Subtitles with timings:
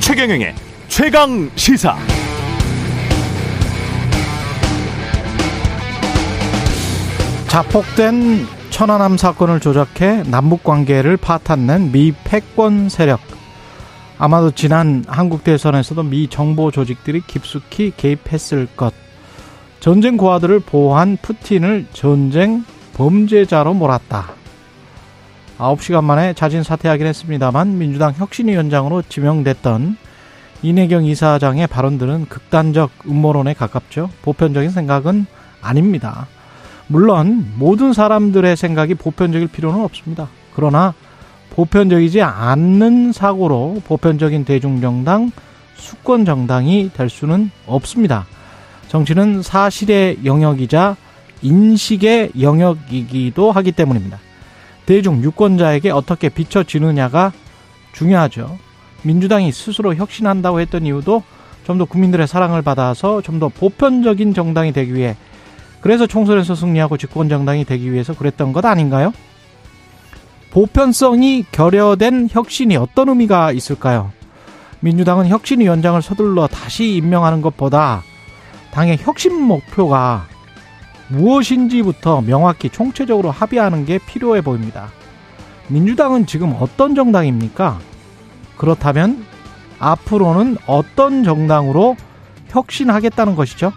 [0.00, 0.54] 최경영의
[0.88, 1.96] 최강 시사.
[7.48, 13.20] 자폭된 천안함 사건을 조작해 남북 관계를 파탄낸 미 패권 세력.
[14.18, 19.01] 아마도 지난 한국 대선에서도 미 정보 조직들이 깊숙이 개입했을 것.
[19.82, 22.64] 전쟁 고아들을 보호한 푸틴을 전쟁
[22.94, 24.30] 범죄자로 몰았다.
[25.58, 29.96] 9시간 만에 자진 사퇴하긴 했습니다만 민주당 혁신위원장으로 지명됐던
[30.62, 34.08] 이내경 이사장의 발언들은 극단적 음모론에 가깝죠.
[34.22, 35.26] 보편적인 생각은
[35.60, 36.28] 아닙니다.
[36.86, 40.28] 물론 모든 사람들의 생각이 보편적일 필요는 없습니다.
[40.54, 40.94] 그러나
[41.50, 45.32] 보편적이지 않는 사고로 보편적인 대중정당,
[45.74, 48.26] 수권정당이 될 수는 없습니다.
[48.92, 50.96] 정치는 사실의 영역이자
[51.40, 54.18] 인식의 영역이기도 하기 때문입니다.
[54.84, 57.32] 대중 유권자에게 어떻게 비춰지느냐가
[57.94, 58.58] 중요하죠.
[59.02, 61.22] 민주당이 스스로 혁신한다고 했던 이유도
[61.64, 65.16] 좀 더 국민들의 사랑을 받아서 좀 더 보편적인 정당이 되기 위해
[65.80, 69.14] 그래서 총선에서 승리하고 집권 정당이 되기 위해서 그랬던 것 아닌가요?
[70.50, 74.12] 보편성이 결여된 혁신이 어떤 의미가 있을까요?
[74.80, 78.02] 민주당은 혁신위원장을 서둘러 다시 임명하는 것보다
[78.72, 80.26] 당의 혁신 목표가
[81.08, 84.88] 무엇인지부터 명확히 총체적으로 합의하는 게 필요해 보입니다.
[85.68, 87.78] 민주당은 지금 어떤 정당입니까?
[88.56, 89.24] 그렇다면
[89.78, 91.96] 앞으로는 어떤 정당으로
[92.48, 93.72] 혁신하겠다는 것이죠?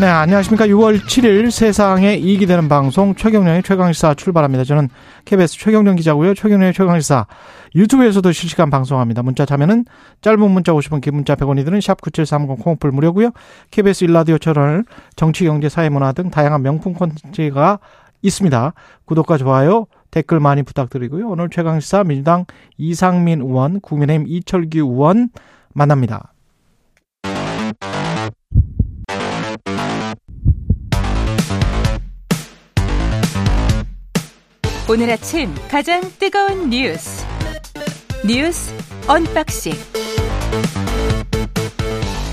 [0.00, 0.66] 네, 안녕하십니까.
[0.66, 4.64] 6월 7일 세상에 이익이 되는 방송 최경령의 최강시사 출발합니다.
[4.64, 4.90] 저는
[5.24, 6.34] KBS 최경령 기자고요.
[6.34, 7.26] 최경령의 최강시사
[7.74, 9.22] 유튜브에서도 실시간 방송합니다.
[9.22, 9.84] 문자 참여는
[10.20, 13.30] 짧은 문자 50원, 긴 문자 100원이 드는 샵 9730 콩플 무료고요.
[13.70, 14.84] KBS 일라디오 채널
[15.16, 17.78] 정치, 경제, 사회 문화 등 다양한 명품 콘텐츠가
[18.22, 18.72] 있습니다.
[19.04, 21.28] 구독과 좋아요, 댓글 많이 부탁드리고요.
[21.28, 22.46] 오늘 최강시사 민주당
[22.76, 25.28] 이상민 의원, 국민의힘 이철규 의원
[25.72, 26.32] 만납니다.
[34.90, 37.27] 오늘 아침 가장 뜨거운 뉴스
[38.28, 38.74] 뉴스
[39.08, 39.72] 언박싱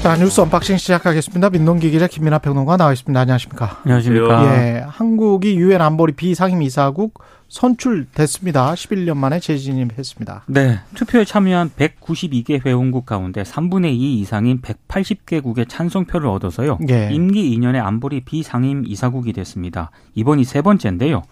[0.04, 1.50] 자 뉴스 언박싱 시작하겠습니다.
[1.52, 3.18] 민동기 기자 김민아 평론가 나와 있습니다.
[3.18, 3.80] 안녕하십니까?
[3.86, 4.44] 안녕하십니까?
[4.46, 8.74] 예, 한국이 유엔 안보리 비상임이사국 선출됐습니다.
[8.74, 10.44] 11년 만에 재진입했습니다.
[10.48, 16.78] 네, 투표에 참여한 192개 회원국 가운데 3분의 2 이상인 180개국의 찬성표를 얻어서요.
[16.90, 17.10] 예.
[17.14, 19.92] 임기 2년의 안보리 비상임 이사국이 됐습니다.
[20.14, 21.24] 이번이 세 번째인데요.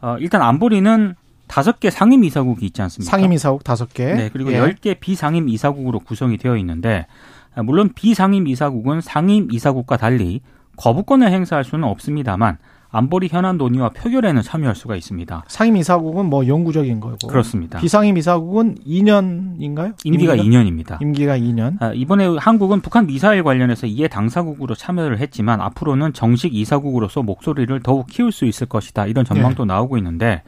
[0.00, 1.16] 어, 일단 안보리는
[1.46, 3.10] 다섯 개 상임 이사국이 있지 않습니까?
[3.10, 4.04] 상임 이사국 다섯 개.
[4.14, 4.60] 네, 그리고 예.
[4.60, 7.06] 10개 비상임 이사국으로 구성이 되어 있는데
[7.54, 10.40] 아, 물론 비상임 이사국은 상임 이사국과 달리
[10.76, 12.58] 거부권을 행사할 수는 없습니다만
[12.90, 15.44] 안보리 현안 논의와 표결에는 참여할 수가 있습니다.
[15.48, 17.26] 상임 이사국은 뭐 영구적인 거고.
[17.26, 17.78] 그렇습니다.
[17.78, 19.94] 비상임 이사국은 2년인가요?
[20.04, 21.02] 임기가 2년입니다.
[21.02, 21.82] 임기가 2년.
[21.82, 28.06] 아, 이번에 한국은 북한 미사일 관련해서 이해 당사국으로 참여를 했지만 앞으로는 정식 이사국으로서 목소리를 더욱
[28.06, 29.06] 키울 수 있을 것이다.
[29.06, 30.42] 이런 전망도 나오고 있는데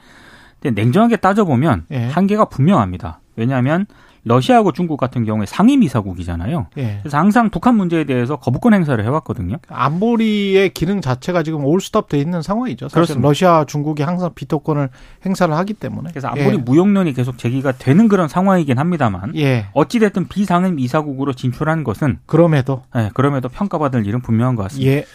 [0.60, 2.06] 근데 냉정하게 따져보면 예.
[2.06, 3.20] 한계가 분명합니다.
[3.36, 3.86] 왜냐하면
[4.24, 6.66] 러시아하고 중국 같은 경우에 상임 이사국이잖아요.
[6.76, 6.98] 예.
[7.00, 9.56] 그래서 항상 북한 문제에 대해서 거부권 행사를 해왔거든요.
[9.68, 12.88] 안보리의 기능 자체가 지금 올스톱 돼 있는 상황이죠.
[12.88, 13.28] 사실 그렇습니다.
[13.28, 14.90] 러시아, 중국이 항상 비토권을
[15.24, 16.10] 행사를 하기 때문에.
[16.10, 16.60] 그래서 안보리 예.
[16.60, 19.66] 무용론이 계속 제기가 되는 그런 상황이긴 합니다만 예.
[19.72, 25.06] 어찌됐든 비상임 이사국으로 진출한 것은 그럼에도 예, 그럼에도 평가받을 일은 분명한 것 같습니다.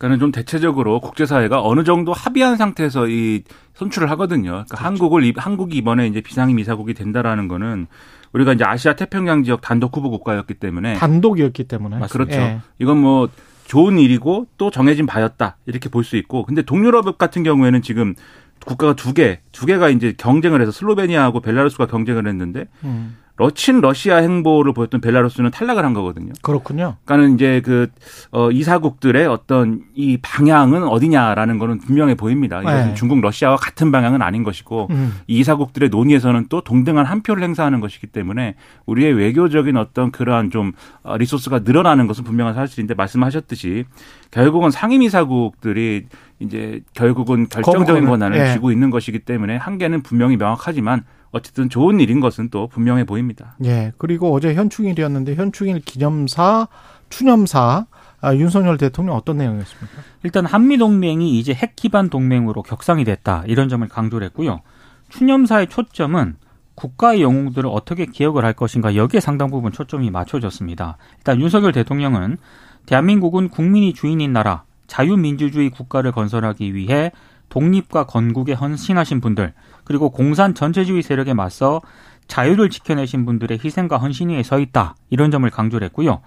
[0.00, 0.06] 예.
[0.06, 3.42] 그러니까는 좀 대체적으로 국제사회가 어느 정도 합의한 상태에서 이
[3.74, 4.50] 선출을 하거든요.
[4.50, 4.84] 그러니까 그렇죠.
[4.84, 7.86] 한국을 이- 한국이 이번에 이제 비상임 이사국이 된다라는 거는
[8.32, 11.98] 우리가 이제 아시아 태평양 지역 단독 후보 국가였기 때문에 단독이었기 때문에.
[12.12, 12.32] 그렇죠.
[12.40, 12.60] 예.
[12.78, 13.28] 이건 뭐
[13.66, 18.14] 좋은 일이고 또 정해진 바였다 이렇게 볼 수 있고 근데 동유럽 같은 경우에는 지금
[18.64, 23.16] 국가가 두 개, 두 개가 이제 경쟁을 해서 슬로베니아하고 벨라루스가 경쟁을 했는데 음.
[23.40, 26.34] 러친 러시아 행보를 보였던 벨라루스는 탈락을 한 거거든요.
[26.42, 26.96] 그렇군요.
[27.06, 27.88] 그러니까는 이제 그
[28.32, 32.60] 어, 이사국들의 어떤 이 방향은 어디냐라는 거는 분명해 보입니다.
[32.60, 32.94] 이것은 네.
[32.94, 35.14] 중국 러시아와 같은 방향은 아닌 것이고 음.
[35.26, 40.72] 이 이사국들의 논의에서는 또 동등한 한 표를 행사하는 것이기 때문에 우리의 외교적인 어떤 그러한 좀
[41.02, 43.86] 어, 리소스가 늘어나는 것은 분명한 사실인데 말씀하셨듯이
[44.30, 46.08] 결국은 상임 이사국들이
[46.40, 48.52] 이제 결국은 결정적인 권한을 예.
[48.52, 53.56] 쥐고 있는 것이기 때문에 한계는 분명히 명확하지만 어쨌든 좋은 일인 것은 또 분명해 보입니다.
[53.64, 53.92] 예.
[53.98, 56.68] 그리고 어제 현충일이었는데 현충일 기념사,
[57.08, 57.86] 추념사
[58.20, 60.02] 아, 윤석열 대통령 어떤 내용이었습니까?
[60.24, 64.60] 일단 한미 동맹이 이제 핵 기반 동맹으로 격상이 됐다 이런 점을 강조를 했고요.
[65.08, 66.36] 추념사의 초점은
[66.74, 70.96] 국가의 영웅들을 어떻게 기억을 할 것인가 여기에 상당 부분 초점이 맞춰졌습니다.
[71.18, 72.38] 일단 윤석열 대통령은
[72.86, 77.12] 대한민국은 국민이 주인인 나라, 자유민주주의 국가를 건설하기 위해
[77.50, 79.52] 독립과 건국에 헌신하신 분들,
[79.90, 81.80] 그리고 공산 전체주의 세력에 맞서
[82.28, 84.94] 자유를 지켜내신 분들의 희생과 헌신 위에 서 있다.
[85.10, 86.20] 이런 점을 강조를 했고요.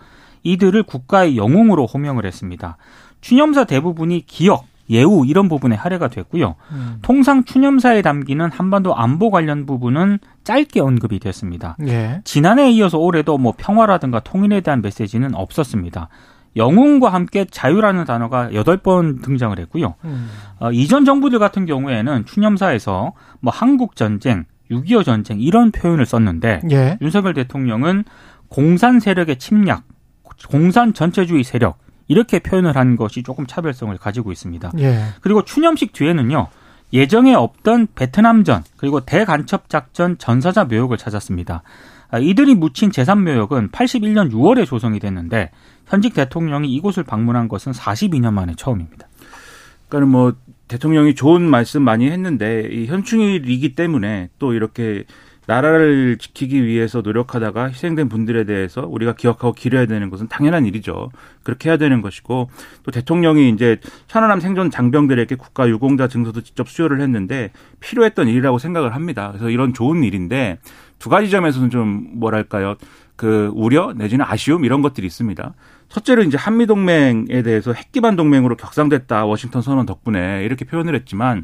[0.43, 2.75] 이들을 국가의 영웅으로 호명을 했습니다.
[3.21, 6.55] 추념사 대부분이 기억, 예우 이런 부분에 할애가 됐고요.
[6.73, 6.97] 음.
[7.03, 11.77] 통상 추념사에 담기는 한반도 안보 관련 부분은 짧게 언급이 됐습니다.
[11.87, 12.19] 예.
[12.25, 16.09] 지난해에 이어서 올해도 뭐 평화라든가 통일에 대한 메시지는 없었습니다.
[16.55, 19.95] 영웅과 함께 자유라는 단어가 여덟 번 등장을 했고요.
[20.03, 20.29] 음.
[20.59, 26.97] 어, 이전 정부들 같은 경우에는 추념사에서 뭐 한국 전쟁, 6.25 전쟁 이런 표현을 썼는데 예.
[27.01, 28.05] 윤석열 대통령은
[28.49, 29.83] 공산 세력의 침략,
[30.49, 34.71] 공산 전체주의 세력 이렇게 표현을 한 것이 조금 차별성을 가지고 있습니다.
[34.79, 35.05] 예.
[35.21, 36.47] 그리고 추념식 뒤에는요.
[36.91, 41.63] 예정에 없던 베트남전 그리고 대간첩 작전 전사자 묘역을 찾았습니다.
[42.11, 45.49] 아, 이들이 묻힌 제3묘역은 81년 6월에 조성이 됐는데
[45.87, 49.07] 현직 대통령이 이곳을 방문한 것은 42년 만에 처음입니다.
[49.89, 50.33] 그러니까 뭐
[50.67, 55.05] 대통령이 좋은 말씀 많이 했는데 이 현충일이기 때문에 또 이렇게
[55.45, 61.11] 나라를 지키기 위해서 노력하다가 희생된 분들에 대해서 우리가 기억하고 기려야 되는 것은 당연한 일이죠.
[61.43, 62.49] 그렇게 해야 되는 것이고
[62.83, 63.77] 또 대통령이 이제
[64.07, 67.51] 천안함 생존 장병들에게 국가 유공자 증서도 직접 수여를 했는데
[67.81, 69.29] 필요했던 일이라고 생각을 합니다.
[69.31, 70.59] 그래서 이런 좋은 일인데
[70.97, 72.77] 두 가지 점에서는 좀 뭐랄까요.
[73.15, 75.53] 그 우려 내지는 아쉬움 이런 것들이 있습니다.
[75.89, 81.43] 첫째로 이제 한미 동맹에 대해서 핵 기반 동맹으로 격상됐다 워싱턴 선언 덕분에 이렇게 표현을 했지만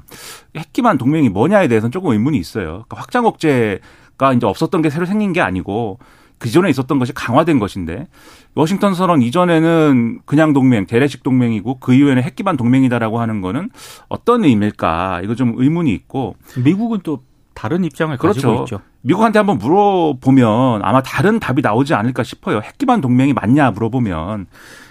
[0.57, 2.85] 핵 기반 동맹이 뭐냐에 대해서는 조금 의문이 있어요.
[2.87, 5.99] 그러니까 확장 억제가 이제 없었던 게 새로 생긴 게 아니고
[6.39, 8.07] 그 전에 있었던 것이 강화된 것인데
[8.55, 13.69] 워싱턴 선언 이전에는 그냥 동맹, 대례식 동맹이고 그 이후에는 핵 기반 동맹이다라고 하는 거는
[14.07, 15.21] 어떤 의미일까?
[15.23, 17.23] 이거 좀 의문이 있고 미국은 또
[17.53, 18.47] 다른 입장을 그렇죠.
[18.47, 18.81] 가지고 있죠.
[19.01, 22.59] 미국한테 한번 물어보면 아마 다른 답이 나오지 않을까 싶어요.
[22.59, 24.47] 핵 기반 동맹이 맞냐 물어보면.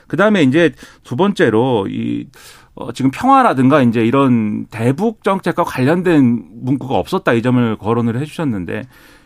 [0.07, 0.73] 그 다음에 이제
[1.05, 2.27] 두 번째로 이
[2.75, 8.85] 어, 지금 평화라든가 이제 이런 대북 정책과 관련된 문구가 없었다 이 점을 거론을 해 주셨는데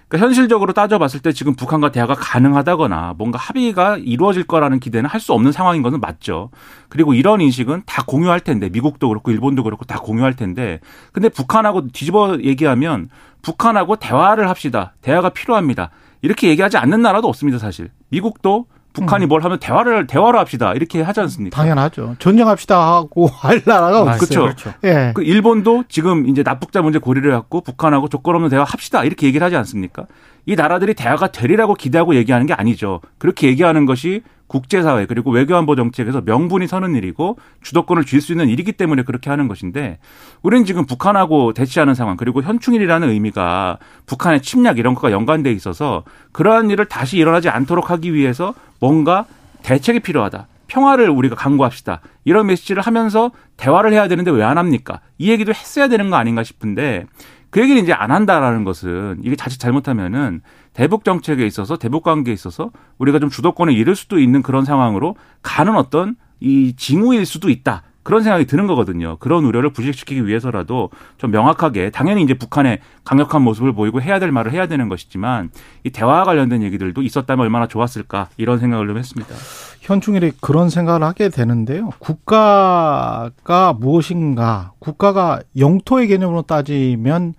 [0.08, 5.32] 그러니까 현실적으로 따져봤을 때 지금 북한과 대화가 가능하다거나 뭔가 합의가 이루어질 거라는 기대는 할 수
[5.32, 6.50] 없는 상황인 것은 맞죠.
[6.88, 10.80] 그리고 이런 인식은 다 공유할 텐데 미국도 그렇고 일본도 그렇고 다 공유할 텐데
[11.12, 13.08] 근데 북한하고 뒤집어 얘기하면
[13.42, 14.94] 북한하고 대화를 합시다.
[15.02, 15.90] 대화가 필요합니다.
[16.22, 17.90] 이렇게 얘기하지 않는 나라도 없습니다, 사실.
[18.10, 19.28] 미국도 북한이 음.
[19.28, 21.56] 뭘 하면 대화를 대화로 합시다 이렇게 하지 않습니까?
[21.56, 22.16] 당연하죠.
[22.18, 24.42] 전쟁합시다 하고 할 나라가 없죠.
[24.42, 24.72] 그렇죠.
[24.84, 25.12] 예.
[25.14, 29.44] 그 일본도 지금 이제 납북자 문제 고리를 갖고 북한하고 조건 없는 대화 합시다 이렇게 얘기를
[29.44, 30.06] 하지 않습니까?
[30.44, 33.00] 이 나라들이 대화가 되리라고 기대하고 얘기하는 게 아니죠.
[33.18, 34.22] 그렇게 얘기하는 것이
[34.52, 39.48] 국제사회 그리고 외교안보 정책에서 명분이 서는 일이고 주도권을 쥘 수 있는 일이기 때문에 그렇게 하는
[39.48, 39.98] 것인데
[40.42, 46.70] 우리는 지금 북한하고 대치하는 상황 그리고 현충일이라는 의미가 북한의 침략 이런 것과 연관돼 있어서 그러한
[46.70, 49.24] 일을 다시 일어나지 않도록 하기 위해서 뭔가
[49.62, 50.46] 대책이 필요하다.
[50.66, 52.00] 평화를 우리가 강구합시다.
[52.24, 55.00] 이런 메시지를 하면서 대화를 해야 되는데 왜 안 합니까?
[55.18, 57.06] 이 얘기도 했어야 되는 거 아닌가 싶은데
[57.52, 60.40] 그 얘기를 이제 안 한다라는 것은 이게 자칫 잘못하면은
[60.72, 65.76] 대북 정책에 있어서 대북 관계에 있어서 우리가 좀 주도권을 잃을 수도 있는 그런 상황으로 가는
[65.76, 67.82] 어떤 이 징후일 수도 있다.
[68.02, 69.16] 그런 생각이 드는 거거든요.
[69.18, 74.52] 그런 우려를 부식시키기 위해서라도 좀 명확하게 당연히 이제 북한의 강력한 모습을 보이고 해야 될 말을
[74.52, 75.50] 해야 되는 것이지만
[75.84, 79.34] 이 대화와 관련된 얘기들도 있었다면 얼마나 좋았을까 이런 생각을 좀 했습니다.
[79.80, 81.90] 현충일에 그런 생각을 하게 되는데요.
[81.98, 84.72] 국가가 무엇인가?
[84.78, 87.34] 국가가 영토의 개념으로 따지면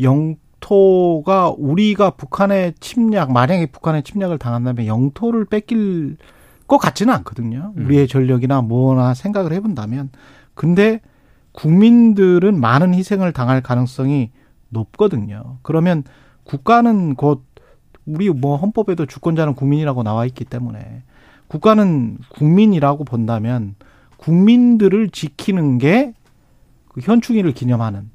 [0.00, 6.16] 영토가 우리가 북한의 침략, 만약에 북한의 침략을 당한다면 영토를 뺏길
[6.66, 7.72] 것 같지는 않거든요.
[7.76, 7.86] 음.
[7.86, 10.10] 우리의 전력이나 뭐나 생각을 해본다면.
[10.54, 11.00] 근데
[11.52, 14.30] 국민들은 많은 희생을 당할 가능성이
[14.68, 15.58] 높거든요.
[15.62, 16.04] 그러면
[16.44, 17.44] 국가는 곧
[18.04, 21.02] 우리 뭐 헌법에도 주권자는 국민이라고 나와 있기 때문에
[21.48, 23.74] 국가는 국민이라고 본다면
[24.16, 26.14] 국민들을 지키는 게
[26.96, 28.10] 그 현충일을 기념하는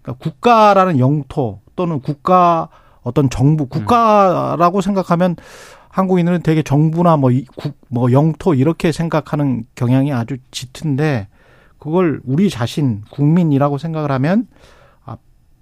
[0.00, 2.68] 그러니까 국가라는 영토 또는 국가
[3.02, 5.34] 어떤 정부 국가라고 생각하면
[5.92, 11.28] 한국인들은 되게 정부나 뭐, 국, 뭐 영토 이렇게 생각하는 경향이 아주 짙은데
[11.78, 14.46] 그걸 우리 자신 국민이라고 생각을 하면
[15.04, 15.18] 아,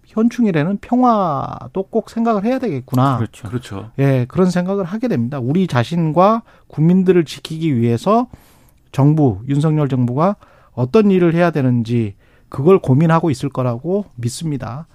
[0.06, 3.16] 현충일에는 평화도 꼭 생각을 해야 되겠구나.
[3.16, 3.48] 그렇죠.
[3.48, 3.90] 그렇죠.
[3.98, 5.40] 예, 그런 생각을 하게 됩니다.
[5.40, 8.28] 우리 자신과 국민들을 지키기 위해서
[8.92, 10.36] 정부, 윤석열 정부가
[10.72, 12.14] 어떤 일을 해야 되는지
[12.48, 14.86] 그걸 고민하고 있을 거라고 믿습니다.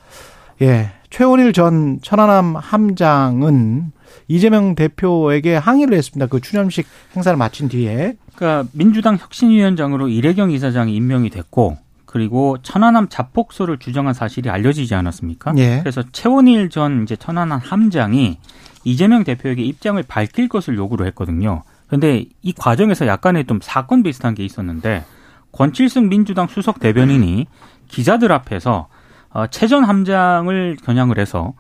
[0.62, 0.92] 예.
[1.10, 3.92] 최원일 전 천안함 함장은
[4.28, 6.28] 이재명 대표에게 항의를 했습니다.
[6.28, 8.16] 그 추념식 행사를 마친 뒤에.
[8.36, 15.54] 그러니까 민주당 혁신위원장으로 이래경 이사장이 임명이 됐고 그리고 천안함 자폭소를 주장한 사실이 알려지지 않았습니까?
[15.58, 15.80] 예.
[15.80, 18.38] 그래서 최원일 전 이제 천안함 함장이
[18.86, 21.64] 이재명 대표에게 입장을 밝힐 것을 요구를 했거든요.
[21.88, 25.04] 근데 이 과정에서 약간의 좀 사건 비슷한 게 있었는데
[25.52, 27.48] 권칠승 민주당 수석 대변인이
[27.88, 28.88] 기자들 앞에서
[29.30, 31.54] 어, 최전 함장을 겨냥을 해서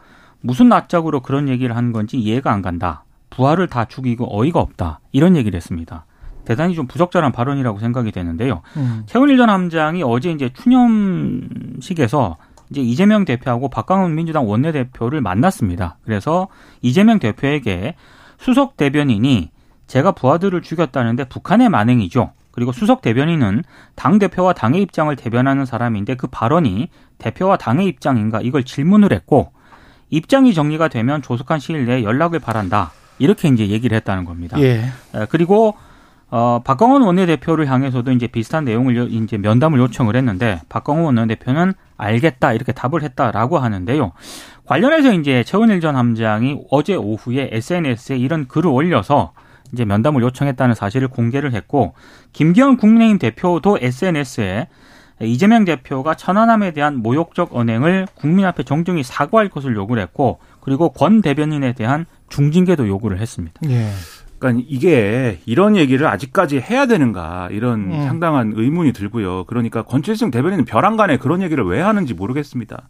[0.46, 3.04] 무슨 낯짝으로 그런 얘기를 한 건지 이해가 안 간다.
[3.32, 5.00] 부하를 다 죽이고 어이가 없다.
[5.12, 6.06] 이런 얘기를 했습니다.
[6.46, 8.62] 대단히 좀 부적절한 발언이라고 생각이 되는데요.
[8.78, 9.04] 음.
[9.08, 12.38] 최은일 전 함장이 어제 이제 추념식에서
[12.70, 15.98] 이제 이재명 대표하고 박강원 민주당 원내대표를 만났습니다.
[16.04, 16.48] 그래서
[16.84, 17.96] 이재명 대표에게
[18.38, 19.50] 수석 대변인이
[19.88, 22.34] 제가 부하들을 죽였다는데 북한의 만행이죠.
[22.52, 23.64] 그리고 수석 대변인은
[23.96, 29.55] 당 대표와 당의 입장을 대변하는 사람인데 그 발언이 대표와 당의 입장인가 이걸 질문을 했고
[30.10, 32.92] 입장이 정리가 되면 조속한 시일 내에 연락을 바란다.
[33.18, 34.60] 이렇게 이제 얘기를 했다는 겁니다.
[34.62, 34.84] 예.
[35.16, 35.76] 에, 그리고
[36.30, 42.52] 어, 박광원 원내대표를 향해서도 이제 비슷한 내용을 요- 이제 면담을 요청을 했는데 박광원 원내대표는 알겠다
[42.54, 44.12] 이렇게 답을 했다라고 하는데요.
[44.66, 49.32] 관련해서 이제 최원일 전 함장이 어제 오후에 SNS에 이런 글을 올려서
[49.72, 51.94] 이제 면담을 요청했다는 사실을 공개를 했고
[52.34, 54.68] 김기현 국민의힘 대표도 SNS에
[55.22, 61.22] 이재명 대표가 천안함에 대한 모욕적 언행을 국민 앞에 정중히 사과할 것을 요구를 했고 그리고 권
[61.22, 63.60] 대변인에 대한 중징계도 요구를 했습니다.
[63.70, 63.90] 예.
[64.38, 68.04] 그러니까 이게 이런 얘기를 아직까지 해야 되는가 이런 음.
[68.06, 69.46] 상당한 의문이 들고요.
[69.46, 72.90] 그러니까 권칠승 대변인은 벼랑간에 그런 얘기를 왜 하는지 모르겠습니다.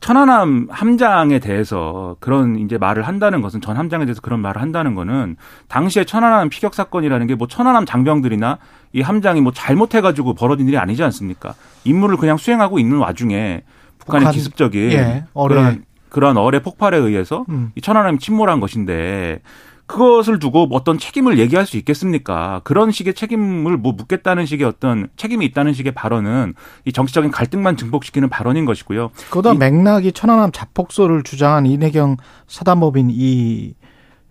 [0.00, 5.36] 천안함 함장에 대해서 그런 이제 말을 한다는 것은 전 함장에 대해서 그런 말을 한다는 거는
[5.68, 8.58] 당시에 천안함 피격 사건이라는 게 뭐 천안함 장병들이나
[8.94, 11.54] 이 함장이 뭐 잘못해가지고 벌어진 일이 아니지 않습니까?
[11.82, 13.62] 임무를 그냥 수행하고 있는 와중에
[13.98, 15.24] 북한의 북한, 기습적인 예.
[15.34, 17.72] 그런 그런 어뢰 폭발에 의해서 음.
[17.74, 19.40] 이 천안함이 침몰한 것인데
[19.86, 22.60] 그것을 두고 뭐 어떤 책임을 얘기할 수 있겠습니까?
[22.62, 28.30] 그런 식의 책임을 뭐 묻겠다는 식의 어떤 책임이 있다는 식의 발언은 이 정치적인 갈등만 증폭시키는
[28.30, 29.10] 발언인 것이고요.
[29.28, 33.74] 그보다 맥락이 천안함 자폭소를 주장한 이내경 사단법인 이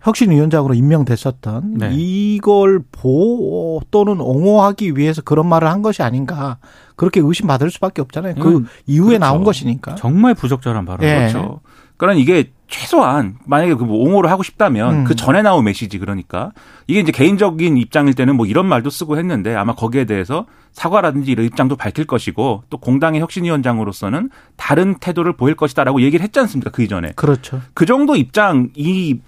[0.04, 1.90] 혁신위원장으로 임명됐었던 네.
[1.92, 6.58] 이걸 보호 또는 옹호하기 위해서 그런 말을 한 것이 아닌가
[6.94, 8.34] 그렇게 의심받을 수밖에 없잖아요.
[8.34, 9.20] 그 이건 이후에 그렇죠.
[9.24, 9.94] 나온 것이니까.
[9.96, 11.06] 정말 부적절한 발언.
[11.08, 11.16] 예.
[11.30, 11.60] 그렇죠.
[11.96, 15.04] 그러니까 이게 최소한 만약에 그 뭐 옹호를 하고 싶다면 음.
[15.04, 16.52] 그 전에 나온 메시지 그러니까
[16.86, 21.46] 이게 이제 개인적인 입장일 때는 뭐 이런 말도 쓰고 했는데 아마 거기에 대해서 사과라든지 이런
[21.46, 27.12] 입장도 밝힐 것이고 또 공당의 혁신위원장으로서는 다른 태도를 보일 것이다라고 얘기를 했지 않습니까 그 이전에
[27.16, 27.60] 그렇죠.
[27.74, 29.20] 그 정도 입장이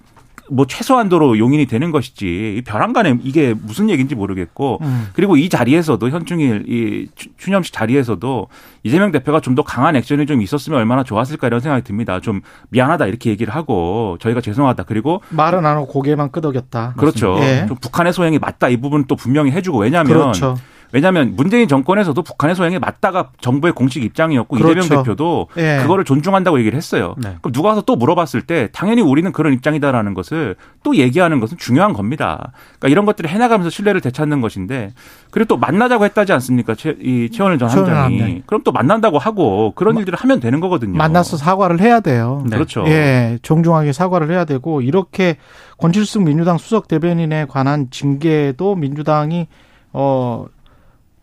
[0.50, 5.09] 뭐 최소한도로 용인이 되는 것이지 이 벼랑간에 이게 무슨 얘기인지 모르겠고 음.
[5.12, 8.47] 그리고 이 자리에서도 현충일 이 추- 추념식 자리에서도
[8.85, 12.21] 이재명 대표가 좀 더 강한 액션이 좀 있었으면 얼마나 좋았을까 이런 생각이 듭니다.
[12.21, 16.93] 좀 미안하다 이렇게 얘기를 하고 저희가 죄송하다 그리고 말은 안 하고 고개만 끄덕였다.
[16.99, 17.38] 그렇죠.
[17.41, 17.65] 예.
[17.67, 20.57] 좀 북한의 소행이 맞다 이 부분 또 분명히 해주고 왜냐하면 그렇죠.
[20.93, 24.78] 왜냐하면 문재인 정권에서도 북한의 소행에 맞다가 정부의 공식 입장이었고 그렇죠.
[24.78, 25.78] 이재명 대표도 예.
[25.83, 27.14] 그거를 존중한다고 얘기를 했어요.
[27.19, 27.37] 네.
[27.40, 31.93] 그럼 누가 와서 또 물어봤을 때 당연히 우리는 그런 입장이다라는 것을 또 얘기하는 것은 중요한
[31.93, 32.52] 겁니다.
[32.78, 34.93] 그러니까 이런 것들을 해나가면서 신뢰를 되찾는 것인데
[35.31, 36.75] 그리고 또 만나자고 했다지 않습니까?
[36.75, 38.21] 최, 이 최원일 전 함장이.
[38.21, 38.43] 함장.
[38.47, 40.97] 그럼 또 만난다고 하고 그런 일들을 하면 되는 거거든요.
[40.97, 42.43] 만나서 사과를 해야 돼요.
[42.45, 42.57] 네.
[42.57, 42.85] 그렇죠.
[42.87, 45.37] 예, 정중하게 사과를 해야 되고 이렇게
[45.78, 49.49] 권칠승 민주당 수석 대변인에 관한 징계도 민주당이
[49.93, 50.47] 어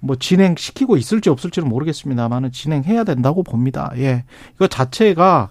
[0.04, 3.92] 뭐 진행시키고 있을지 없을지는 모르겠습니다만은 진행해야 된다고 봅니다.
[3.98, 4.26] 예.
[4.56, 5.50] 이거 자체가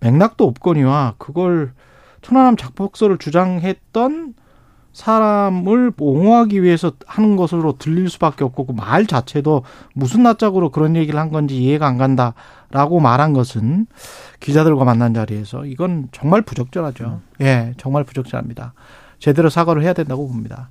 [0.00, 1.72] 맥락도 없거니와 그걸
[2.20, 4.34] 천안함 작폭서를 주장했던
[4.92, 11.18] 사람을 옹호하기 위해서 하는 것으로 들릴 수밖에 없고 그 말 자체도 무슨 낯짝으로 그런 얘기를
[11.18, 13.86] 한 건지 이해가 안 간다라고 말한 것은
[14.40, 17.20] 기자들과 만난 자리에서 이건 정말 부적절하죠.
[17.40, 18.74] 예, 정말 부적절합니다.
[19.18, 20.70] 제대로 사과를 해야 된다고 봅니다.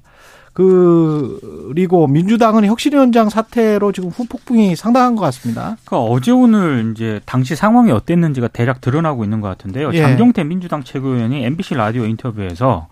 [0.53, 5.77] 그, 그리고 민주당은 혁신위원장 사태로 지금 후폭풍이 상당한 것 같습니다.
[5.83, 9.91] 그러니까 어제 오늘 이제 당시 상황이 어땠는지가 대략 드러나고 있는 것 같은데요.
[9.93, 10.01] 예.
[10.01, 12.87] 장경태 민주당 최고위원이 MBC 라디오 인터뷰에서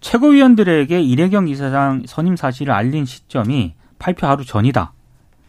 [0.00, 4.92] 최고위원들에게 이래경 이사장 선임 사실을 알린 시점이 발표 하루 전이다.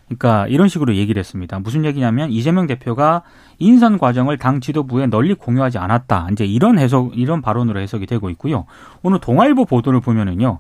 [0.06, 1.60] 그러니까 이런 식으로 얘기를 했습니다.
[1.60, 3.22] 무슨 얘기냐면 이재명 대표가
[3.60, 6.30] 인선 과정을 당 지도부에 널리 공유하지 않았다.
[6.32, 8.66] 이제 이런 해석, 이런 발언으로 해석이 되고 있고요.
[9.04, 10.60] 오늘 동아일보 보도를 보면은요.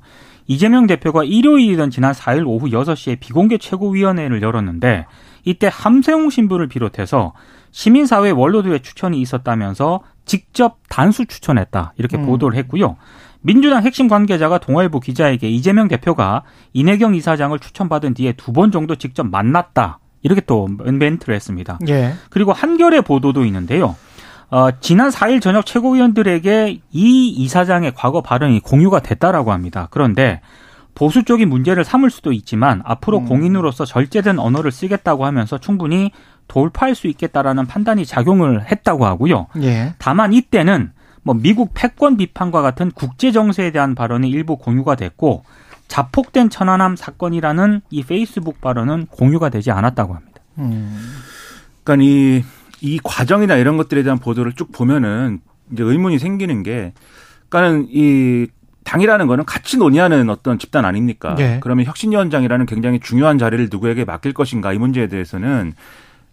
[0.49, 5.05] 이재명 대표가 일요일이던 지난 4일 오후 6시에 비공개 최고위원회를 열었는데
[5.45, 7.33] 이때 함세웅 신부를 비롯해서
[7.69, 11.93] 시민사회 원로들의 추천이 있었다면서 직접 단수 추천했다.
[11.97, 12.25] 이렇게 음.
[12.25, 12.97] 보도를 했고요.
[13.41, 16.41] 민주당 핵심 관계자가 동아일보 기자에게 이재명 대표가
[16.73, 19.99] 이내경 이사장을 추천받은 뒤에 두 번 정도 직접 만났다.
[20.23, 21.77] 이렇게 또 멘트를 했습니다.
[21.89, 22.13] 예.
[22.31, 23.95] 그리고 한겨레 보도도 있는데요.
[24.51, 29.87] 어, 지난 4일 저녁 최고위원들에게 이 이사장의 과거 발언이 공유가 됐다라고 합니다.
[29.91, 30.41] 그런데
[30.95, 33.25] 보수 쪽이 문제를 삼을 수도 있지만 앞으로 음.
[33.25, 36.11] 공인으로서 절제된 언어를 쓰겠다고 하면서 충분히
[36.47, 39.47] 돌파할 수 있겠다라는 판단이 작용을 했다고 하고요.
[39.61, 39.93] 예.
[39.99, 40.91] 다만 이때는
[41.21, 45.43] 뭐 미국 패권 비판과 같은 국제 정세에 대한 발언이 일부 공유가 됐고
[45.87, 50.41] 자폭된 천안함 사건이라는 이 페이스북 발언은 공유가 되지 않았다고 합니다.
[50.57, 51.15] 음.
[51.83, 52.43] 그러니까 이,
[52.81, 55.39] 이 과정이나 이런 것들에 대한 보도를 쭉 보면은
[55.71, 56.93] 이제 의문이 생기는 게,
[57.49, 58.47] 그러니까는 이
[58.83, 61.35] 당이라는 거는 같이 논의하는 어떤 집단 아닙니까?
[61.39, 61.59] 예.
[61.61, 65.73] 그러면 혁신위원장이라는 굉장히 중요한 자리를 누구에게 맡길 것인가 이 문제에 대해서는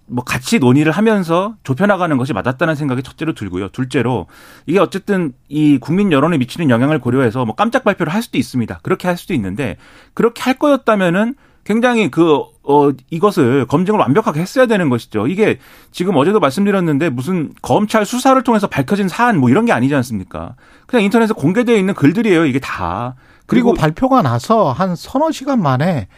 [0.07, 3.69] 뭐 같이 논의를 하면서 좁혀나가는 것이 맞았다는 생각이 첫째로 들고요.
[3.71, 4.27] 둘째로
[4.65, 8.81] 이게 어쨌든 이 국민 여론에 미치는 영향을 고려해서 뭐 깜짝 발표를 할 수도 있습니다.
[8.83, 9.77] 그렇게 할 수도 있는데
[10.15, 11.35] 그렇게 할 거였다면은
[11.65, 15.27] 굉장히 그, 어, 이것을 검증을 완벽하게 했어야 되는 것이죠.
[15.29, 15.59] 이게
[15.93, 20.55] 지금 어제도 말씀드렸는데 무슨 검찰 수사를 통해서 밝혀진 사안 뭐 이런 게 아니지 않습니까?
[20.87, 22.45] 그냥 인터넷에 공개되어 있는 글들이에요.
[22.47, 23.15] 이게 다.
[23.47, 26.09] 그리고 발표가 나서 한 서너 시간 만에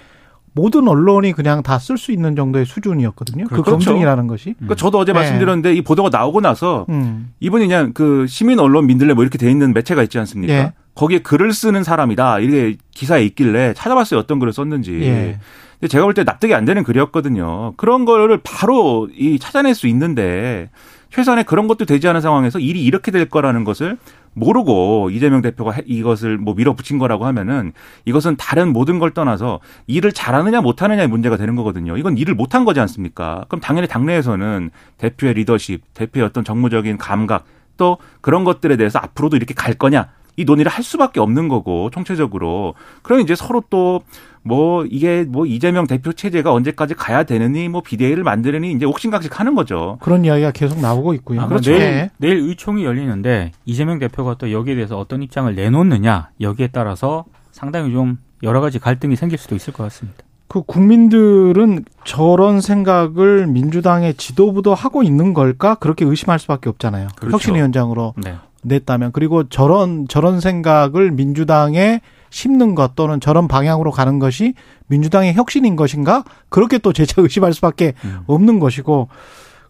[0.54, 3.44] 모든 언론이 그냥 다 쓸 수 있는 정도의 수준이었거든요.
[3.44, 3.70] 그 그렇죠.
[3.72, 4.54] 검증이라는 것이.
[4.54, 5.18] 그러니까 저도 어제 네.
[5.20, 7.30] 말씀드렸는데 이 보도가 나오고 나서 음.
[7.40, 10.52] 이분이 그냥 그 시민 언론 민들레 뭐 이렇게 돼 있는 매체가 있지 않습니까?
[10.52, 10.72] 예.
[10.94, 12.40] 거기에 글을 쓰는 사람이다.
[12.40, 14.18] 이게 기사에 있길래 찾아봤어요.
[14.18, 14.98] 어떤 글을 썼는지.
[15.02, 15.38] 예.
[15.80, 17.74] 근데 제가 볼 때 납득이 안 되는 글이었거든요.
[17.76, 20.70] 그런 거를 바로 이 찾아낼 수 있는데
[21.10, 23.96] 최소한의 그런 것도 되지 않은 상황에서 일이 이렇게 될 거라는 것을
[24.34, 27.72] 모르고 이재명 대표가 해- 이것을 뭐 밀어붙인 거라고 하면은
[28.04, 31.96] 이것은 다른 모든 걸 떠나서 일을 잘하느냐 못하느냐의 문제가 되는 거거든요.
[31.96, 33.44] 이건 일을 못한 거지 않습니까?
[33.48, 37.44] 그럼 당연히 당내에서는 대표의 리더십, 대표의 어떤 정무적인 감각
[37.76, 42.74] 또 그런 것들에 대해서 앞으로도 이렇게 갈 거냐 이 논의를 할 수밖에 없는 거고 총체적으로
[43.02, 44.02] 그럼 이제 서로 또
[44.42, 49.54] 뭐 이게 뭐 이재명 대표 체제가 언제까지 가야 되느니 뭐 비대위를 만드느니 이제 옥신각식 하는
[49.54, 49.98] 거죠.
[50.00, 51.40] 그런 이야기가 계속 나오고 있고요.
[51.40, 51.72] 아마 그렇죠.
[51.72, 52.10] 내일, 예.
[52.18, 58.18] 내일 의총이 열리는데 이재명 대표가 또 여기에 대해서 어떤 입장을 내놓느냐 여기에 따라서 상당히 좀
[58.42, 60.24] 여러 가지 갈등이 생길 수도 있을 것 같습니다.
[60.48, 65.74] 그 국민들은 저런 생각을 민주당의 지도부도 하고 있는 걸까?
[65.74, 67.08] 그렇게 의심할 수밖에 없잖아요.
[67.16, 67.34] 그렇죠.
[67.34, 68.36] 혁신위원장으로 네.
[68.62, 74.54] 냈다면 그리고 저런 저런 생각을 민주당에 심는 것 또는 저런 방향으로 가는 것이
[74.88, 76.24] 민주당의 혁신인 것인가?
[76.48, 78.20] 그렇게 또 재차 의심할 수밖에 음.
[78.26, 79.08] 없는 것이고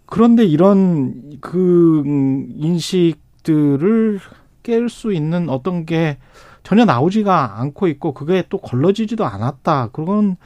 [0.07, 4.21] 그런데 이런 그 음, 인식들을
[4.63, 6.19] 깰 수 있는 어떤 게
[6.63, 9.89] 전혀 나오지가 않고 있고 그게 또 걸러지지도 않았다.
[9.93, 10.37] 그건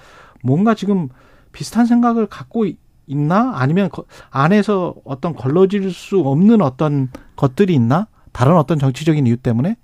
[0.43, 1.09] 뭔가 지금
[1.53, 3.53] 비슷한 생각을 갖고 있- 있나?
[3.57, 8.07] 아니면 거- 안에서 어떤 걸러질 수 없는 어떤 것들이 있나?
[8.33, 9.77] 다른 어떤 정치적인 이유 때문에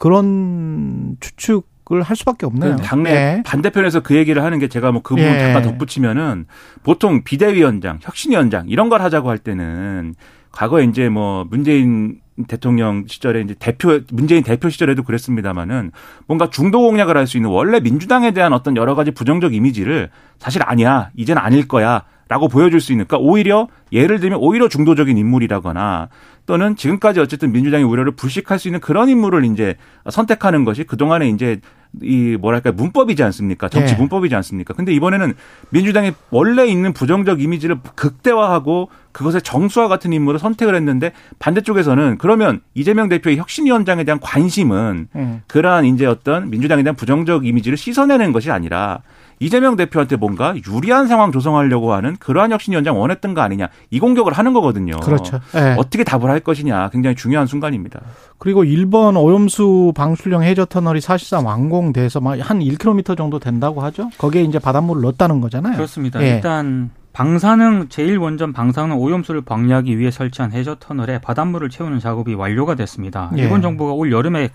[0.00, 2.76] 그런 추측 을 할 수밖에 없네요.
[2.76, 3.42] 그 당내 예.
[3.44, 5.40] 반대편에서 그 얘기를 하는 게 제가 뭐 그 부분 예.
[5.40, 6.46] 잠깐 덧붙이면은
[6.84, 10.14] 보통 비대위원장, 혁신위원장 이런 걸 하자고 할 때는
[10.52, 15.90] 과거에 이제 뭐 문재인 대통령 시절에 이제 대표 문재인 대표 시절에도 그랬습니다마는
[16.28, 20.62] 뭔가 중도 공략을 할 수 있는 원래 민주당에 대한 어떤 여러 가지 부정적 이미지를 사실
[20.64, 26.10] 아니야 이제는 아닐 거야 라고 보여줄 수 있는 그러니까 오히려 예를 들면 오히려 중도적인 인물이라거나
[26.46, 29.74] 또는 지금까지 어쨌든 민주당의 우려를 불식할 수 있는 그런 인물을 이제
[30.08, 31.60] 선택하는 것이 그동안에 이제
[32.00, 33.68] 이 뭐랄까 문법이지 않습니까?
[33.68, 33.98] 정치 예.
[33.98, 34.74] 문법이지 않습니까?
[34.74, 35.34] 근데 이번에는
[35.70, 43.08] 민주당이 원래 있는 부정적 이미지를 극대화하고 그것의 정수와 같은 인물을 선택을 했는데 반대쪽에서는 그러면 이재명
[43.08, 45.42] 대표의 혁신위원장에 대한 관심은 음.
[45.48, 49.00] 그러한 이제 어떤 민주당에 대한 부정적 이미지를 씻어내는 것이 아니라
[49.40, 54.52] 이재명 대표한테 뭔가 유리한 상황 조성하려고 하는 그러한 혁신위원장 원했던 거 아니냐 이 공격을 하는
[54.52, 55.00] 거거든요.
[55.00, 55.40] 그렇죠.
[55.56, 55.74] 예.
[55.78, 58.00] 어떻게 답을 할 것이냐 굉장히 중요한 순간입니다.
[58.38, 64.10] 그리고 일본 오염수 방출용 해저 터널이 사실상 완공돼서 막 한 1km 정도 된다고 하죠.
[64.18, 65.74] 거기에 이제 바닷물을 넣었다는 거잖아요.
[65.74, 66.22] 그렇습니다.
[66.22, 66.34] 예.
[66.34, 73.30] 일단 방사능 제1원전 방사능 오염수를 방류하기 위해 설치한 해저 터널에 바닷물을 채우는 작업이 완료가 됐습니다.
[73.36, 73.42] 예.
[73.42, 74.50] 일본 정부가 올 여름에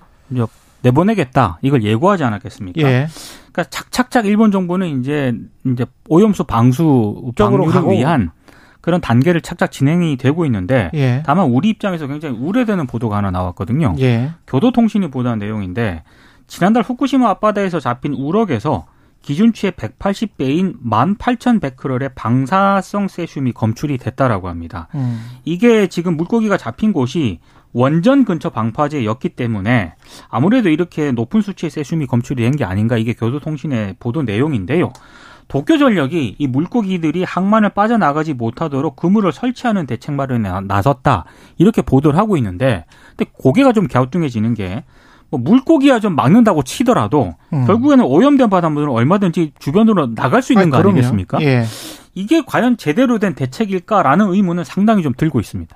[0.85, 2.81] 내보내겠다 이걸 예고하지 않았겠습니까?
[2.81, 3.07] 예.
[3.51, 5.33] 그러니까 착착착 일본 정부는 이제
[5.65, 7.97] 이제 오염수 방수 방류를.
[7.97, 8.31] 위한
[8.81, 11.23] 그런 단계를 착착 진행이 되고 있는데 예.
[11.25, 13.95] 다만 우리 입장에서 굉장히 우려되는 보도가 하나 나왔거든요.
[13.99, 14.31] 예.
[14.47, 16.03] 교도통신이 보도한 내용인데
[16.47, 18.85] 지난달 후쿠시마 앞바다에서 잡힌 우럭에서
[19.23, 24.87] 기준치의 180배인 18,100크롤의 방사성 세슘이 검출이 됐다라고 합니다.
[24.93, 25.19] 음.
[25.45, 27.39] 이게 지금 물고기가 잡힌 곳이
[27.79, 29.95] 원전 근처 방파제였기 때문에
[30.29, 34.93] 아무래도 이렇게 높은 수치의 세슘이 검출이 된 게 아닌가 이게 교도통신의 보도 내용인데요.
[35.49, 41.25] 도쿄전력이 이 물고기들이 항만을 빠져나가지 못하도록 그물을 설치하는 대책 마련에 나- 나섰다
[41.57, 42.85] 이렇게 보도를 하고 있는데
[43.17, 44.83] 근데 고개가 좀 갸우뚱해지는 게
[45.31, 47.65] 뭐 물고기야 좀 막는다고 치더라도 음.
[47.65, 50.91] 결국에는 오염된 바닷물은 얼마든지 주변으로 나갈 수 있는 아니, 거 그럼요.
[50.97, 51.41] 아니겠습니까?
[51.41, 51.63] 예.
[52.13, 55.75] 이게 과연 제대로 된 대책일까라는 의문은 상당히 좀 들고 있습니다.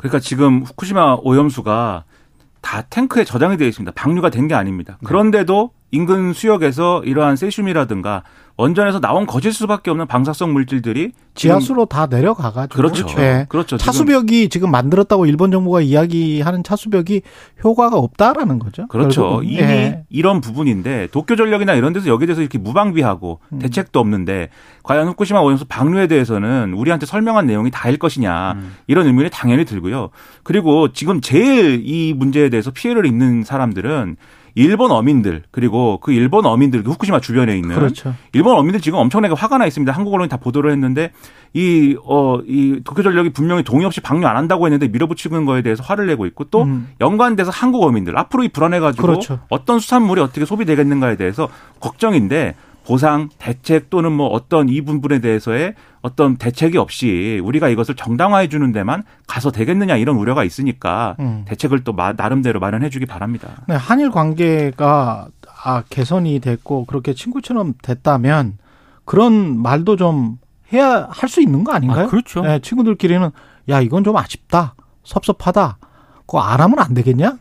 [0.00, 2.04] 그러니까 지금 후쿠시마 오염수가
[2.60, 3.92] 다 탱크에 저장이 되어 있습니다.
[3.94, 4.98] 방류가 된 게 아닙니다.
[5.04, 8.22] 그런데도 인근 수역에서 이러한 세슘이라든가
[8.56, 13.06] 원전에서 나온 거질 수밖에 없는 방사성 물질들이 지하수로 다 내려가가지고 그렇죠.
[13.16, 13.46] 네.
[13.48, 13.78] 그렇죠.
[13.78, 17.22] 차수벽이 지금 만들었다고 일본 정부가 이야기하는 차수벽이
[17.64, 18.86] 효과가 없다라는 거죠.
[18.88, 19.22] 그렇죠.
[19.22, 19.46] 결국은.
[19.46, 20.04] 이미 예.
[20.10, 23.58] 이런 부분인데 도쿄 전력이나 이런 데서 여기에 대해서 이렇게 무방비하고 음.
[23.60, 24.50] 대책도 없는데
[24.82, 28.76] 과연 후쿠시마 오염수 방류에 대해서는 우리한테 설명한 내용이 다일 것이냐 음.
[28.86, 30.10] 이런 의문이 당연히 들고요.
[30.42, 34.16] 그리고 지금 제일 이 문제에 대해서 피해를 입는 사람들은
[34.54, 38.14] 일본 어민들 그리고 그 일본 어민들 그 후쿠시마 주변에 있는 그렇죠.
[38.32, 39.92] 일본 어민들 지금 엄청나게 화가 나 있습니다.
[39.92, 41.12] 한국 언론이 다 보도를 했는데
[41.52, 46.06] 이, 어, 이 도쿄전력이 분명히 동의 없이 방류 안 한다고 했는데 밀어붙이는 거에 대해서 화를
[46.06, 46.88] 내고 있고 또 음.
[47.00, 49.40] 연관돼서 한국 어민들 앞으로 이 불안해 가지고 그렇죠.
[49.48, 51.48] 어떤 수산물이 어떻게 소비되겠는가에 대해서
[51.80, 52.54] 걱정인데
[52.90, 58.72] 보상, 대책 또는 뭐 어떤 이 부분에 대해서의 어떤 대책이 없이 우리가 이것을 정당화해 주는
[58.72, 61.44] 데만 가서 되겠느냐 이런 우려가 있으니까 음.
[61.46, 63.50] 대책을 또 마- 나름대로 마련해 주기 바랍니다.
[63.68, 65.28] 네, 한일 관계가
[65.62, 68.58] 아, 개선이 됐고 그렇게 친구처럼 됐다면
[69.04, 70.38] 그런 말도 좀
[70.72, 72.06] 해야 할 수 있는 거 아닌가요?
[72.06, 72.40] 아, 그렇죠.
[72.42, 73.30] 네, 친구들끼리는
[73.68, 74.74] 야 이건 좀 아쉽다,
[75.04, 75.78] 섭섭하다,
[76.26, 77.36] 그거 안 하면 안 되겠냐?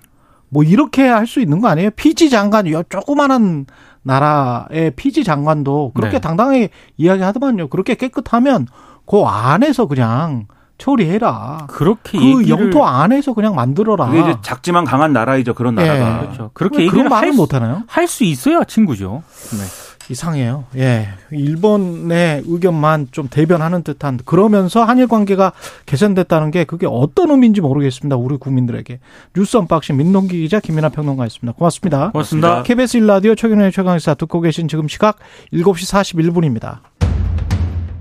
[0.52, 1.90] 뭐 이렇게 할 수 있는 거 아니에요?
[1.92, 3.66] 피지 장관, 요 조그마한
[4.04, 6.20] 나라의 피지 장관도 그렇게 네.
[6.20, 7.68] 당당하게 이야기하더만요.
[7.70, 8.68] 그렇게 깨끗하면
[9.06, 11.68] 그 안에서 그냥 처리해라.
[11.70, 14.08] 그렇게 그 영토 안에서 그냥 만들어라.
[14.08, 15.86] 그게 이제 작지만 강한 나라이죠 그런 예.
[15.86, 16.20] 나라가.
[16.22, 16.52] 그렇죠.
[16.54, 17.84] 그렇게 왜 얘기를 말을 할, 못 하나요?
[17.88, 19.22] 할 수 있어야 친구죠.
[19.52, 19.64] 네.
[20.10, 20.66] 이상해요.
[20.76, 21.10] 예.
[21.32, 25.54] 일본의 의견만 좀 대변하는 듯한 그러면서 한일 관계가
[25.86, 28.16] 개선됐다는 게 그게 어떤 의미인지 모르겠습니다.
[28.16, 29.00] 우리 국민들에게.
[29.36, 31.58] 뉴스 언박싱 민동기 기자 김민아 평론가였습니다.
[31.58, 32.12] 고맙습니다.
[32.12, 32.64] 고맙습니다.
[32.64, 35.20] KBS 일라디오 최경영의 최강시사 듣고 계신 지금 시각
[35.54, 36.80] 7시 41분입니다.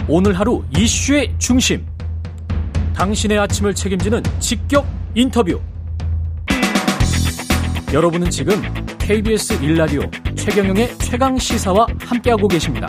[0.08, 1.84] 오늘 하루 이슈의 중심.
[2.94, 5.60] 당신의 아침을 책임지는 직격 인터뷰.
[7.92, 8.62] 여러분은 지금
[9.08, 10.02] KBS 일라디오
[10.36, 12.88] 최경영의 최강 시사와 함께하고 계십니다.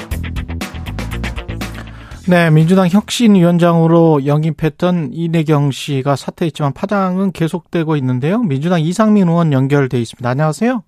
[2.27, 8.39] 네, 민주당 혁신위원장으로 영입했던 이내경 씨가 사퇴했지만 파장은 계속되고 있는데요.
[8.39, 10.29] 민주당 이상민 의원 연결돼 있습니다.
[10.29, 10.83] 안녕하세요.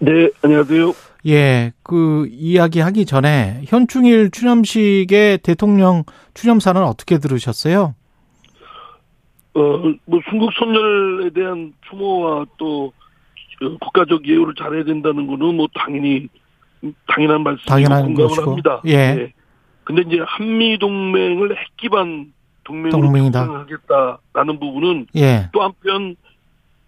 [0.00, 0.92] 네, 안녕하세요.
[1.26, 7.96] 예, 그 이야기 하기 전에 현충일 추념식의 대통령 추념사는 어떻게 들으셨어요?
[9.54, 9.60] 어,
[10.04, 12.97] 뭐 순국 선열에 대한 추모와 또 어,
[13.80, 16.28] 국가적 예우를 잘해야 된다는 거는 뭐 당연히
[17.06, 18.46] 당연한 말씀이고 당연한 공감을.
[18.46, 18.80] 합니다.
[18.86, 19.14] 예.
[19.14, 19.32] 네.
[19.84, 22.32] 근데 이제 한미 동맹을 핵 기반
[22.64, 23.10] 동맹으로.
[23.10, 26.14] 구성하겠다라는 부분은 예, 또 한편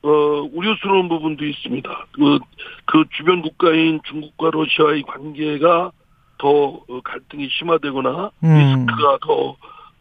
[0.02, 0.08] 어,
[0.52, 2.06] 우려스러운 부분도 있습니다.
[2.12, 2.38] 그,
[2.86, 5.92] 그 주변 국가인 중국과 러시아의 관계가
[6.38, 8.56] 더 어, 갈등이 심화되거나 음.
[8.58, 9.56] 리스크가 더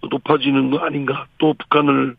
[0.10, 1.26] 높아지는 거 아닌가.
[1.38, 2.16] 또 북한을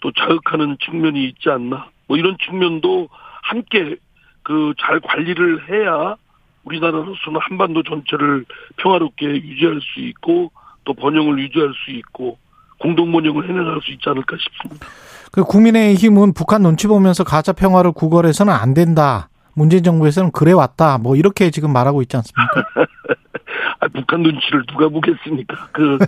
[0.00, 1.88] 또 자극하는 측면이 있지 않나.
[2.06, 3.08] 뭐 이런 측면도
[3.42, 3.96] 함께
[4.42, 6.16] 그 잘 관리를 해야
[6.64, 8.44] 우리나라로서는 한반도 전체를
[8.76, 10.50] 평화롭게 유지할 수 있고
[10.84, 12.38] 또 번영을 유지할 수 있고
[12.78, 14.86] 공동 번영을 해나갈 수 있지 않을까 싶습니다.
[15.30, 19.28] 그 국민의힘은 북한 눈치 보면서 가짜 평화를 구걸해서는 안 된다.
[19.54, 20.98] 문재인 정부에서는 그래 왔다.
[20.98, 22.64] 뭐 이렇게 지금 말하고 있지 않습니까?
[23.80, 25.68] 아, 북한 눈치를 누가 보겠습니까?
[25.72, 25.98] 그,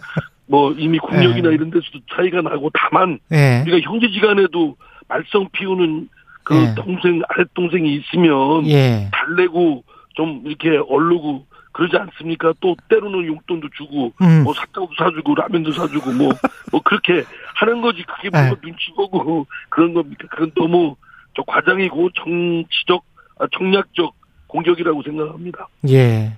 [0.47, 1.55] 뭐, 이미 국력이나 예.
[1.55, 4.77] 이런 데서도 차이가 나고, 다만, 예, 우리가 형제지간에도
[5.09, 6.09] 말썽 피우는
[6.45, 6.75] 그 예.
[6.75, 9.83] 동생, 아랫동생이 있으면, 예, 달래고,
[10.15, 12.53] 좀 이렇게 얼르고, 그러지 않습니까?
[12.61, 16.33] 또 때로는 용돈도 주고, 음, 뭐 사탕도 사주고, 라면도 사주고, 뭐,
[16.71, 18.05] 뭐 그렇게 하는 거지.
[18.05, 18.55] 그게 뭐 예.
[18.63, 20.29] 눈치 보고 그런 겁니까?
[20.31, 20.97] 그건 너무
[21.35, 23.05] 저 과장이고 정치적,
[23.39, 24.15] 아, 정략적
[24.47, 25.67] 공격이라고 생각합니다.
[25.89, 26.35] 예.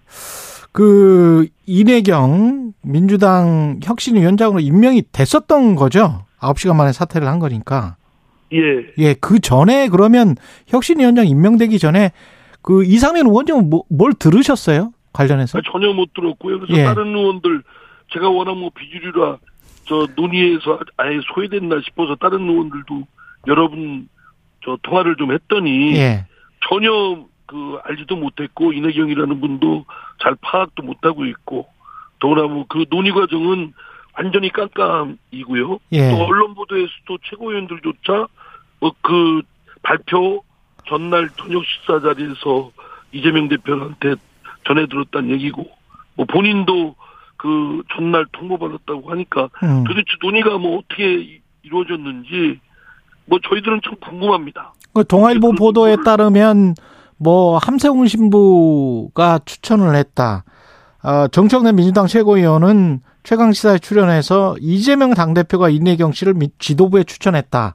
[0.72, 6.24] 그 이내경 민주당 혁신위원장으로 임명이 됐었던 거죠.
[6.38, 7.96] 9시간 만에 사퇴를 한 거니까.
[8.52, 8.58] 예.
[8.98, 10.36] 예, 그 전에 그러면
[10.68, 12.12] 혁신위원장 임명되기 전에
[12.62, 14.92] 그 이상민 의원님은 뭐, 뭘 들으셨어요?
[15.12, 15.58] 관련해서?
[15.58, 16.60] 아, 전혀 못 들었고요.
[16.60, 16.84] 그래서 예.
[16.84, 17.62] 다른 의원들
[18.12, 19.38] 제가 워낙 뭐 비주류라
[19.88, 23.06] 저 논의에서 아예 소외됐나 싶어서 다른 의원들도
[23.46, 24.08] 여러분
[24.64, 26.26] 저 통화를 좀 했더니 예.
[26.68, 29.84] 전혀 그 알지도 못했고 이내경이라는 분도
[30.22, 31.66] 잘 파악도 못하고 있고
[32.18, 33.72] 더구나 뭐 그 논의 과정은
[34.18, 35.78] 완전히 깜깜이고요.
[35.92, 36.10] 예.
[36.10, 38.28] 또 언론 보도에서도 최고위원들조차 뭐
[39.02, 39.42] 그
[39.82, 40.42] 발표
[40.88, 42.70] 전날 저녁 식사 자리에서
[43.12, 44.14] 이재명 대표한테
[44.66, 45.66] 전해 들었다는 얘기고
[46.14, 46.94] 뭐 본인도
[47.36, 49.84] 그 전날 통보받았다고 하니까 음.
[49.84, 52.60] 도대체 논의가 뭐 어떻게 이- 이루어졌는지
[53.26, 54.72] 뭐 저희들은 참 궁금합니다.
[54.94, 56.74] 그 동아일보 보도에 따르면
[57.18, 60.44] 뭐 함세웅 신부가 추천을 했다.
[61.02, 67.74] 어, 정청래 민주당 최고위원은 최강 시사에 출연해서 이재명 당대표가 이내경 씨를 미- 지도부에 추천했다.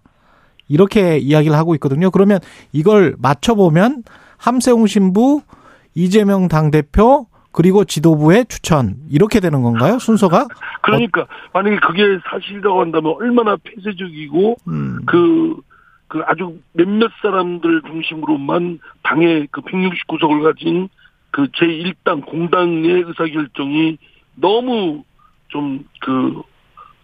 [0.72, 2.10] 이렇게 이야기를 하고 있거든요.
[2.12, 2.40] 그러면
[2.72, 4.04] 이걸 맞춰보면
[4.38, 5.42] 함세웅 신부,
[5.94, 10.00] 이재명 당대표 그리고 지도부의 추천 이렇게 되는 건가요?
[10.00, 10.48] 순서가?
[10.82, 15.00] 그러니까 만약에 그게 사실이라고 한다면 얼마나 폐쇄적이고 음.
[15.06, 15.58] 그,
[16.08, 20.88] 그 아주 몇몇 사람들 중심으로만 당의 그 169석을 가진
[21.32, 23.98] 그 제1당 공당의 의사결정이
[24.36, 25.04] 너무
[25.50, 26.42] 좀 그,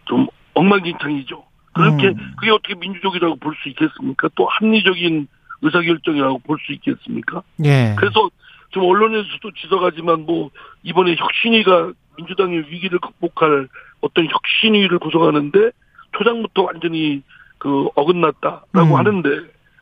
[0.06, 1.44] 좀 엉망진창이죠.
[1.78, 2.34] 그렇게, 음.
[2.38, 4.30] 그게 어떻게 민주적이라고 볼 수 있겠습니까?
[4.36, 5.28] 또 합리적인
[5.62, 7.42] 의사결정이라고 볼 수 있겠습니까?
[7.64, 7.96] 예.
[7.98, 8.30] 그래서
[8.74, 10.50] 지금 언론에서도 지적하지만 뭐
[10.84, 13.68] 이번에 혁신위가 민주당의 위기를 극복할
[14.02, 15.72] 어떤 혁신위를 구성하는데
[16.18, 17.22] 초장부터 완전히
[17.58, 18.96] 그 어긋났다라고 음.
[18.96, 19.30] 하는데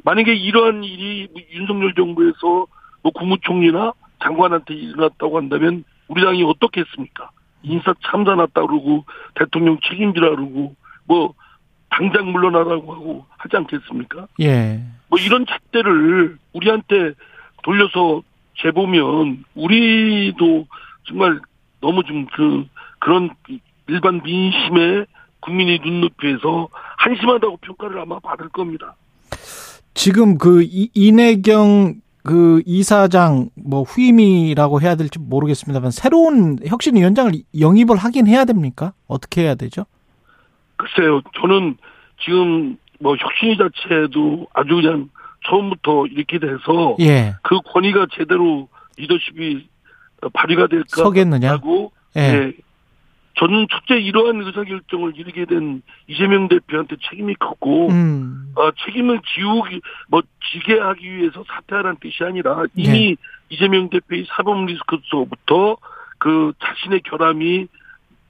[0.03, 2.67] 만약에 이러한 일이 윤석열 정부에서
[3.01, 7.29] 뭐 국무총리나 장관한테 일어났다고 한다면 우리 당이 어떻겠습니까?
[7.63, 9.05] 인사 참사 났다 그러고
[9.35, 11.33] 대통령 책임지라 그러고 뭐
[11.89, 14.27] 당장 물러나라고 하고 하지 않겠습니까?
[14.41, 14.81] 예.
[15.09, 17.11] 뭐 이런 잣대를 우리한테
[17.63, 18.21] 돌려서
[18.61, 20.65] 재보면 우리도
[21.07, 21.39] 정말
[21.81, 22.65] 너무 좀 그
[22.99, 23.29] 그런
[23.87, 25.05] 일반 민심의
[25.41, 28.95] 국민의 눈높이에서 한심하다고 평가를 아마 받을 겁니다.
[29.93, 38.25] 지금 그 이- 이내경 그 이사장 뭐 후임이라고 해야 될지 모르겠습니다만 새로운 혁신위원장을 영입을 하긴
[38.25, 38.93] 해야 됩니까?
[39.07, 39.85] 어떻게 해야 되죠?
[40.77, 41.77] 글쎄요, 저는
[42.23, 45.09] 지금 뭐 혁신위 자체도 아주 그냥
[45.47, 47.35] 처음부터 이렇게 돼서 예.
[47.43, 49.67] 그 권위가 제대로 리더십이
[50.33, 51.51] 발휘가 될까 서겠느냐?
[51.51, 52.21] 하고 예.
[52.21, 52.53] 예.
[53.37, 58.53] 저는 첫째 이러한 의사결정을 이르게 된 이재명 대표한테 책임이 컸고 음.
[58.55, 63.15] 어, 책임을 지우기 뭐 지게 하기 위해서 사퇴하라는 뜻이 아니라 이미 네.
[63.49, 65.75] 이재명 대표의 사법 리스크서부터
[66.17, 67.67] 그 자신의 결함이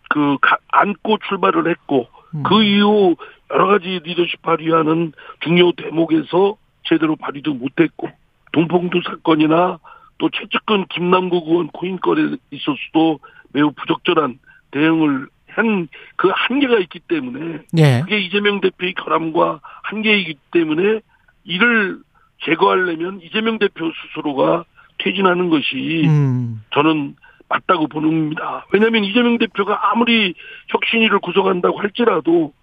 [0.10, 2.15] 그 가- 안고 출발을 했고 음.
[2.44, 3.16] 그 이후
[3.52, 8.10] 여러 가지 리더십 발휘하는 중요 대목에서 제대로 발휘도 못했고
[8.52, 9.80] 동봉두 사건이나
[10.18, 13.20] 또 최측근 김남국 의원 코인건에 있어서도
[13.54, 14.40] 매우 부적절한
[14.72, 18.02] 대응을 한 그 한계가 있기 때문에 예.
[18.02, 21.02] 그게 이재명 대표의 결함과 한계이기 때문에
[21.44, 22.00] 이를
[22.44, 24.66] 제거하려면 이재명 대표 스스로가
[25.00, 26.64] 퇴진하는 것이 음.
[26.74, 27.16] 저는
[27.56, 30.34] 맞다고 보는 겁니다 왜냐하면 이재명 대표가 아무리
[30.70, 32.54] 혁신위를 구성한다고 할지라도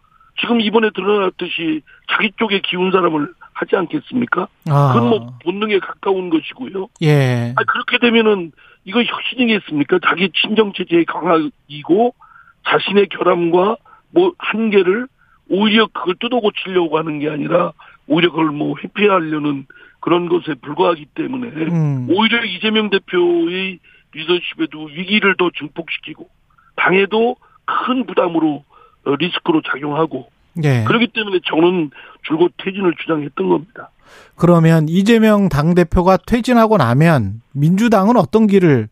[0.41, 4.49] 지금 이번에 드러났듯이 자기 쪽에 기운 사람을 하지 않겠습니까?
[4.71, 4.93] 아.
[4.95, 6.89] 그건 뭐 본능에 가까운 것이고요.
[7.03, 7.53] 예.
[7.55, 8.53] 아니, 그렇게 되면은
[8.85, 9.99] 이거 혁신이겠습니까?
[10.07, 12.15] 자기 친정 체제의 강화이고
[12.67, 13.77] 자신의 결함과
[14.11, 15.07] 뭐 한계를
[15.49, 17.73] 오히려 그걸 뜯어 고치려고 하는 게 아니라
[18.07, 19.67] 오히려 그걸 뭐 회피하려는
[20.01, 22.07] 그런 것에 불과하기 때문에 음.
[22.11, 23.79] 오히려 이재명 대표의
[24.15, 26.29] 리더십에도 위기를 더 증폭시키고
[26.77, 28.65] 당에도 큰 부담으로
[29.05, 30.31] 어, 리스크로 작용하고
[30.65, 30.85] 예.
[30.85, 31.91] 그렇기 때문에 저는
[32.23, 33.91] 줄곧 퇴진을 주장했던 겁니다.
[34.37, 38.89] 그러면 이재명 당 대표가 퇴진하고 나면 민주당은 어떤 길을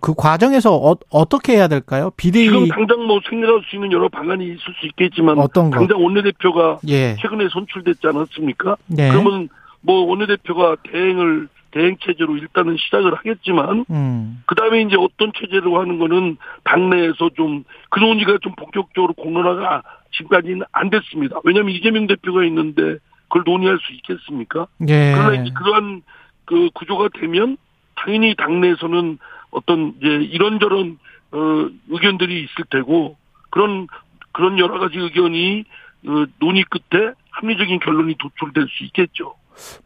[0.00, 0.76] 그, 과정에서
[1.10, 2.12] 어, 떻게 해야 될까요?
[2.16, 5.78] 비대위 지금 당장 뭐 생각할 수 있는 여러 방안이 있을 수 있겠지만 어떤 거?
[5.78, 7.16] 당장 원내대표가 예.
[7.16, 8.76] 최근에 선출됐지 않았습니까?
[8.86, 9.10] 네.
[9.10, 9.48] 그러면
[9.80, 14.42] 뭐 원내대표가 대행을 대행 체제로 일단은 시작을 하겠지만 음.
[14.46, 19.82] 그 다음에 이제 어떤 체제로 하는 거는 당내에서 좀 그 논의가 좀 본격적으로 공론화가
[20.12, 21.36] 지금까지는 안 됐습니다.
[21.44, 22.96] 왜냐하면 이재명 대표가 있는데
[23.28, 24.66] 그걸 논의할 수 있겠습니까?
[24.88, 25.12] 예.
[25.14, 26.02] 그러나 이제 그러한
[26.46, 27.58] 그 구조가 되면
[27.94, 29.18] 당연히 당내에서는
[29.50, 30.98] 어떤 이제 이런저런
[31.32, 33.16] 어 의견들이 있을 테고
[33.50, 33.88] 그런
[34.32, 35.64] 그런 여러 가지 의견이
[36.06, 39.34] 어, 논의 끝에 합리적인 결론이 도출될 수 있겠죠.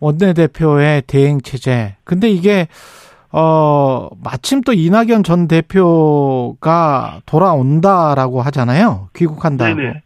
[0.01, 1.97] 원내대표의 대행 체제.
[2.05, 2.69] 근데 이게
[3.31, 9.11] 어 마침 또 이낙연 전 대표가 돌아온다라고 하잖아요.
[9.15, 9.75] 귀국한다고.
[9.75, 10.03] 네네.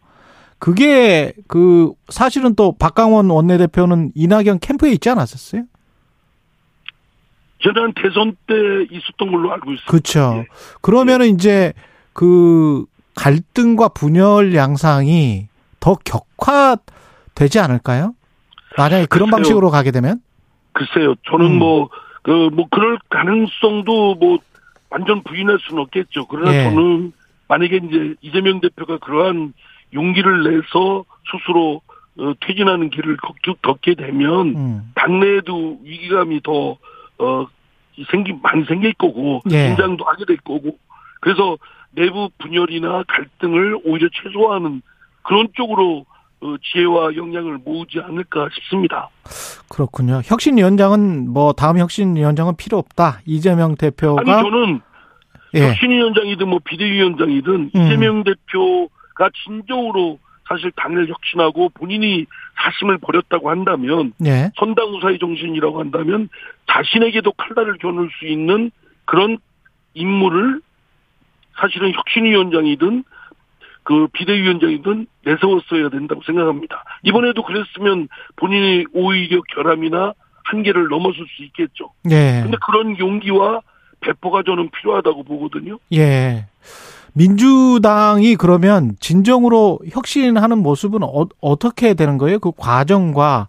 [0.59, 5.63] 그게 그 사실은 또 박강원 원내대표는 이낙연 캠프에 있지 않았었어요?
[7.61, 8.53] 지난 대선 때
[8.91, 9.89] 있었던 걸로 알고 있습니다.
[9.91, 10.33] 그렇죠.
[10.37, 10.47] 예.
[10.81, 11.73] 그러면은 이제
[12.13, 15.47] 그 갈등과 분열 양상이
[15.79, 18.13] 더 격화되지 않을까요?
[18.77, 19.37] 만약에 그런 글쎄요.
[19.37, 20.19] 방식으로 가게 되면?
[20.73, 21.15] 글쎄요.
[21.29, 21.59] 저는 음.
[21.59, 21.89] 뭐,
[22.21, 24.39] 그, 뭐, 그럴 가능성도 뭐,
[24.89, 26.27] 완전 부인할 수는 없겠죠.
[26.27, 26.63] 그러나 예.
[26.65, 27.13] 저는
[27.47, 29.53] 만약에 이제 이재명 대표가 그러한
[29.93, 31.81] 용기를 내서 스스로
[32.19, 34.91] 어, 퇴진하는 길을 걷- 걷게 되면 음.
[34.95, 36.77] 당내에도 위기감이 더,
[37.19, 37.47] 어,
[38.11, 39.67] 생기, 많이 생길 거고, 예.
[39.69, 40.77] 긴장도 하게 될 거고,
[41.21, 41.57] 그래서
[41.91, 44.81] 내부 분열이나 갈등을 오히려 최소화하는
[45.23, 46.05] 그런 쪽으로 어,
[46.41, 49.09] 지혜와 역량을 모으지 않을까 싶습니다.
[49.69, 50.21] 그렇군요.
[50.23, 53.21] 혁신위원장은 뭐 다음 혁신위원장은 필요 없다.
[53.25, 54.81] 이재명 대표가 아니 저는
[55.53, 55.67] 예.
[55.69, 57.81] 혁신위원장이든 뭐 비대위원장이든 음.
[57.81, 62.25] 이재명 대표가 진정으로 사실 당을 혁신하고 본인이
[62.61, 64.51] 사심을 버렸다고 한다면 예.
[64.57, 66.29] 선당우사의 정신이라고 한다면
[66.67, 68.71] 자신에게도 칼날을 겨눌 수 있는
[69.05, 69.37] 그런
[69.93, 70.61] 인물을
[71.59, 73.03] 사실은 혁신위원장이든
[73.83, 76.83] 그 비대위원장이든 내세웠어야 된다고 생각합니다.
[77.03, 80.13] 이번에도 그랬으면 본인의 오히려 결함이나
[80.43, 81.91] 한계를 넘어설 수 있겠죠.
[82.09, 82.41] 예.
[82.43, 83.61] 근데 그런 용기와
[84.01, 85.79] 배포가 저는 필요하다고 보거든요.
[85.93, 86.45] 예.
[87.13, 92.39] 민주당이 그러면 진정으로 혁신하는 모습은 어, 떻게 되는 거예요?
[92.39, 93.47] 그 과정과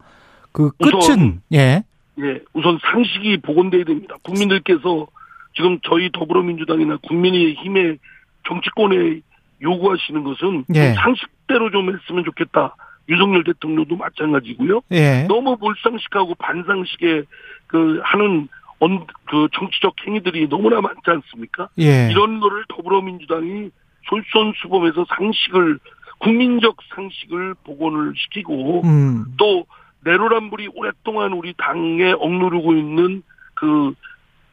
[0.50, 1.84] 그 끝은 우선 예.
[2.18, 4.16] 예, 우선 상식이 복원돼야 됩니다.
[4.22, 5.06] 국민들께서
[5.54, 7.98] 지금 저희 더불어민주당이나 국민의힘의
[8.46, 9.20] 정치권에
[9.62, 10.94] 요구하시는 것은 예.
[10.94, 12.76] 상식대로 좀 했으면 좋겠다.
[13.08, 14.82] 윤석열 대통령도 마찬가지고요.
[14.92, 15.24] 예.
[15.28, 17.22] 너무 몰상식하고 반상식에
[17.66, 18.48] 그 하는
[18.78, 21.68] 언, 그 정치적 행위들이 너무나 많지 않습니까?
[21.78, 22.10] 예.
[22.10, 23.70] 이런 거를 더불어민주당이
[24.08, 25.78] 솔선수범해서 상식을
[26.18, 29.24] 국민적 상식을 복원을 시키고 음.
[29.36, 29.66] 또
[30.04, 33.22] 내로남불이 오랫동안 우리 당에 억누르고 있는
[33.54, 33.94] 그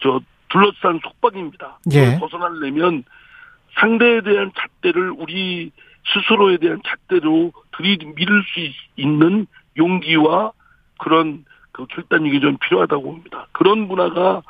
[0.01, 0.19] 저
[0.49, 1.79] 둘러싼 속박입니다.
[1.93, 2.17] 예.
[2.19, 3.03] 벗어나려면
[3.79, 5.71] 상대에 대한 잣대를 우리
[6.13, 10.51] 스스로에 대한 잣대로 들이밀을 수 있- 있는 용기와
[10.97, 13.47] 그런 그 결단력이 좀 필요하다고 봅니다.
[13.51, 14.41] 그런 문화가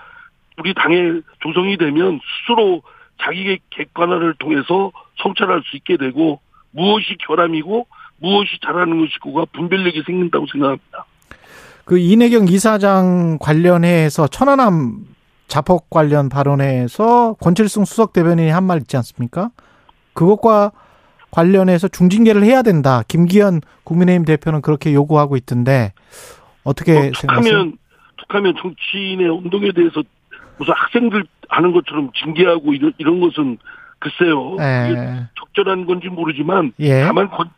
[0.58, 2.82] 우리 당에 조성이 되면 스스로
[3.22, 6.39] 자기의 객관화를 통해서 성찰할 수 있게 되고
[6.72, 7.88] 무엇이 결함이고
[8.20, 11.06] 무엇이 잘하는 것이고가 분별력이 생긴다고 생각합니다.
[11.86, 15.06] 그 이내경 이사장 관련해서 천안함
[15.49, 19.49] 자폭 관련 발언에서 권칠승 수석 대변인이 한 말 있지 않습니까?
[20.13, 20.71] 그것과
[21.31, 23.03] 관련해서 중징계를 해야 된다.
[23.07, 25.91] 김기현 국민의힘 대표는 그렇게 요구하고 있던데
[26.63, 27.51] 어떻게 뭐 생각하세요?
[27.51, 27.77] 툭하면
[28.17, 30.03] 툭하면 정치인의 운동에 대해서
[30.57, 33.57] 무슨 학생들 하는 것처럼 징계하고 이런 이런 것은
[33.99, 35.27] 글쎄요 이게 예.
[35.39, 37.03] 적절한 건지 모르지만 예.
[37.03, 37.49] 다만 권,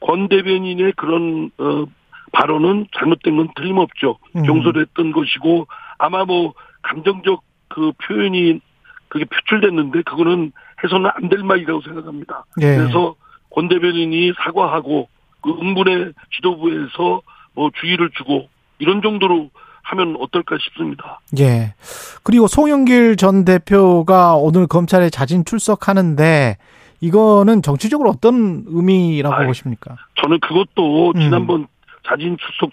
[0.00, 1.84] 권 대변인의 그런 어,
[2.32, 4.18] 발언은 잘못된 건 틀림없죠.
[4.36, 4.42] 음.
[4.42, 5.66] 경솔했던 것이고
[5.98, 8.60] 아마 뭐 감정적 그 표현이
[9.08, 12.44] 그게 표출됐는데 그거는 해서는 안 될 말이라고 생각합니다.
[12.60, 12.76] 예.
[12.76, 13.14] 그래서
[13.50, 15.08] 권 대변인이 사과하고
[15.42, 17.20] 그 응분의 지도부에서
[17.54, 19.50] 뭐 주의를 주고 이런 정도로
[19.82, 21.20] 하면 어떨까 싶습니다.
[21.38, 21.74] 예.
[22.22, 26.56] 그리고 송영길 전 대표가 오늘 검찰에 자진 출석하는데
[27.00, 29.96] 이거는 정치적으로 어떤 의미라고 아이, 보십니까?
[30.22, 31.20] 저는 그것도 음.
[31.20, 31.66] 지난번
[32.08, 32.70] 자진 출석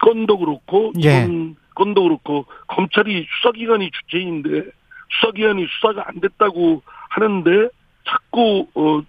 [0.00, 1.22] 건도 그렇고 예.
[1.22, 4.64] 이번 건도 그렇고 검찰이 수사기관이 주체인데
[5.10, 7.68] 수사기관이 수사가 안 됐다고 하는데
[8.06, 9.02] 자꾸 어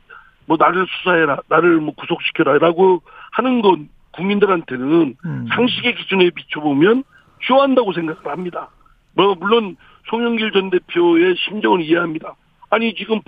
[0.46, 5.46] 뭐 나를 수사해라 나를 뭐 구속시켜라라고 하는 건 국민들한테는 음.
[5.56, 7.06] 상식의 기준에 비춰보면
[7.44, 8.68] 쇼한다고 생각을 합니다.
[9.14, 9.78] 뭐 물론
[10.10, 12.36] 송영길 전 대표의 심정은 이해합니다.
[12.72, 13.22] 아니 지금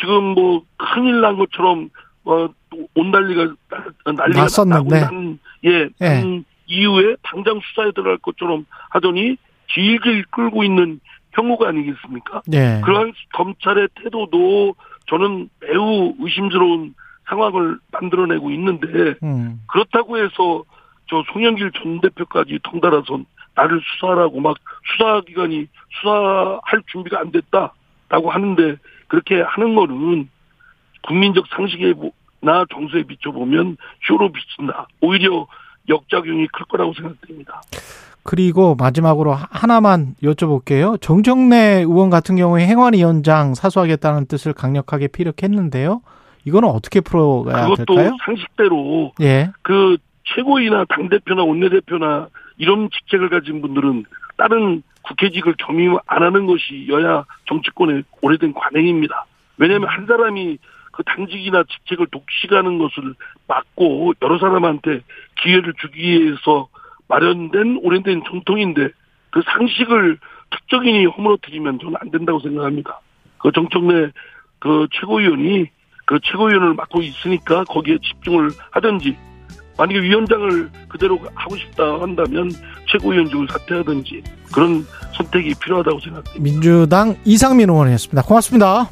[0.00, 1.90] 지금 뭐 큰일 난 것처럼
[2.24, 2.48] 어
[2.94, 5.00] 온난리가 나- 난리가 났었는데.
[5.00, 9.36] 난, 예, 난 이후에 당장 수사에 들어갈 것처럼 하더니
[9.72, 11.00] 질질 끌고 있는
[11.32, 12.42] 형우가 아니겠습니까?
[12.52, 12.80] 예.
[12.84, 14.74] 그러한 검찰의 태도도
[15.06, 16.94] 저는 매우 의심스러운
[17.28, 19.60] 상황을 만들어내고 있는데 음.
[19.66, 20.64] 그렇다고 해서
[21.06, 23.20] 저 송영길 전 대표까지 덩달아서
[23.54, 24.56] 나를 수사하라고 막
[24.92, 25.66] 수사기관이
[26.00, 28.76] 수사할 준비가 안 됐다라고 하는데
[29.08, 30.28] 그렇게 하는 거는
[31.02, 34.88] 국민적 상식에나 정서에 비춰보면 쇼로 비친다.
[35.00, 35.46] 오히려
[35.88, 37.60] 역작용이 클 거라고 생각됩니다.
[38.22, 41.00] 그리고 마지막으로 하- 하나만 여쭤볼게요.
[41.00, 46.00] 정정래 의원 같은 경우에 행안위원장 사수하겠다는 뜻을 강력하게 피력했는데요.
[46.46, 48.16] 이거는 어떻게 풀어가야 그것도 될까요?
[48.24, 49.50] 상식대로 예.
[49.62, 54.04] 그 최고위나 당대표나 원내대표나 이런 직책을 가진 분들은
[54.38, 59.26] 다른 국회직을 겸임 안 하는 것이 여야 정치권의 오래된 관행입니다.
[59.58, 60.56] 왜냐하면 한 사람이
[60.94, 63.14] 그 당직이나 직책을 독식하는 것을
[63.48, 65.00] 막고 여러 사람한테
[65.42, 66.68] 기회를 주기 위해서
[67.08, 68.90] 마련된 오래된 정통인데
[69.30, 70.18] 그 상식을
[70.50, 73.00] 특정인이 허물어뜨리면 저는 안 된다고 생각합니다.
[73.38, 74.12] 그 정청래
[74.60, 75.66] 그 최고위원이
[76.06, 79.16] 그 최고위원을 맡고 있으니까 거기에 집중을 하든지
[79.76, 82.50] 만약에 위원장을 그대로 하고 싶다 한다면
[82.86, 84.22] 최고위원직을 사퇴하든지
[84.54, 86.40] 그런 선택이 필요하다고 생각합니다.
[86.40, 88.22] 민주당 이상민 의원이었습니다.
[88.22, 88.88] 고맙습니다.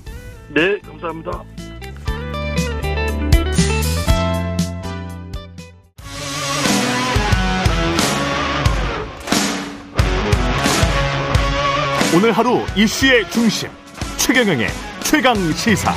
[0.49, 1.62] 네, 감사합니다.
[12.15, 13.71] 오늘 하루 이슈의 중심
[14.19, 14.69] 최경영의
[15.03, 15.95] 최강 시사.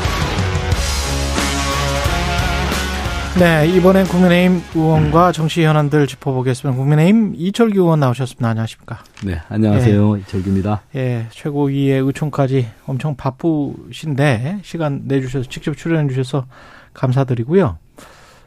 [3.37, 6.77] 네, 이번엔 국민의힘 의원과 정치 현안들 짚어보겠습니다.
[6.77, 8.47] 국민의힘 이철규 의원 나오셨습니다.
[8.47, 9.03] 안녕하십니까?
[9.25, 10.15] 네, 안녕하세요.
[10.15, 10.83] 이철규입니다.
[10.95, 16.45] 예, 최고위의 의총까지 엄청 바쁘신데 시간 내주셔서 직접 출연해 주셔서
[16.93, 17.77] 감사드리고요.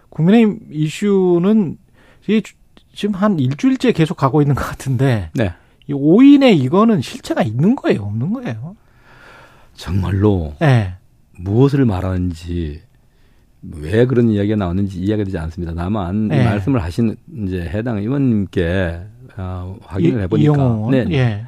[0.09, 1.77] 국민의힘 이슈는
[2.95, 5.53] 지금 한 일주일째 계속 가고 있는 것 같은데 네.
[5.89, 8.77] 이 5인의 이거는 실체가 있는 거예요, 없는 거예요?
[9.75, 10.95] 정말로 네.
[11.39, 12.83] 무엇을 말하는지
[13.63, 15.73] 왜 그런 이야기가 나오는지 이해가 되지 않습니다.
[15.75, 16.41] 다만 네.
[16.41, 19.01] 이 말씀을 하신 이제 해당 의원님께
[19.37, 21.07] 어, 확인을 이- 해보니까 네?
[21.13, 21.45] 예.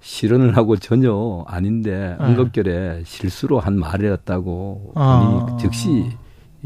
[0.00, 2.24] 실언을 하고 전혀 아닌데 네.
[2.24, 5.46] 언급결에 실수로 한 말이었다고 아.
[5.46, 6.04] 본인이 즉시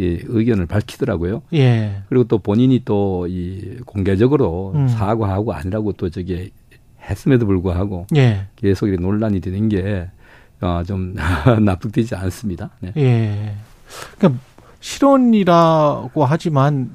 [0.01, 1.43] 예, 의견을 밝히더라고요.
[1.55, 2.03] 예.
[2.09, 4.89] 그리고 또 본인이 또 이 공개적으로 음.
[4.89, 6.51] 사과하고 아니라고 또 저게
[7.09, 8.47] 했음에도 불구하고 예.
[8.57, 10.09] 계속 이렇게 논란이 되는 게
[10.61, 11.15] 어, 좀
[11.65, 12.71] 납득되지 않습니다.
[12.81, 12.93] 네.
[12.97, 13.55] 예.
[14.17, 14.41] 그러니까
[14.81, 16.91] 실언이라고 하지만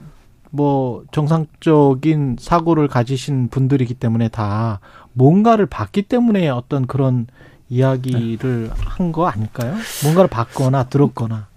[0.51, 4.79] 뭐 정상적인 사고를 가지신 분들이기 때문에 다
[5.13, 7.27] 뭔가를 봤기 때문에 어떤 그런
[7.69, 9.75] 이야기를 한거 아닐까요?
[10.03, 11.47] 뭔가를 봤거나 들었거나.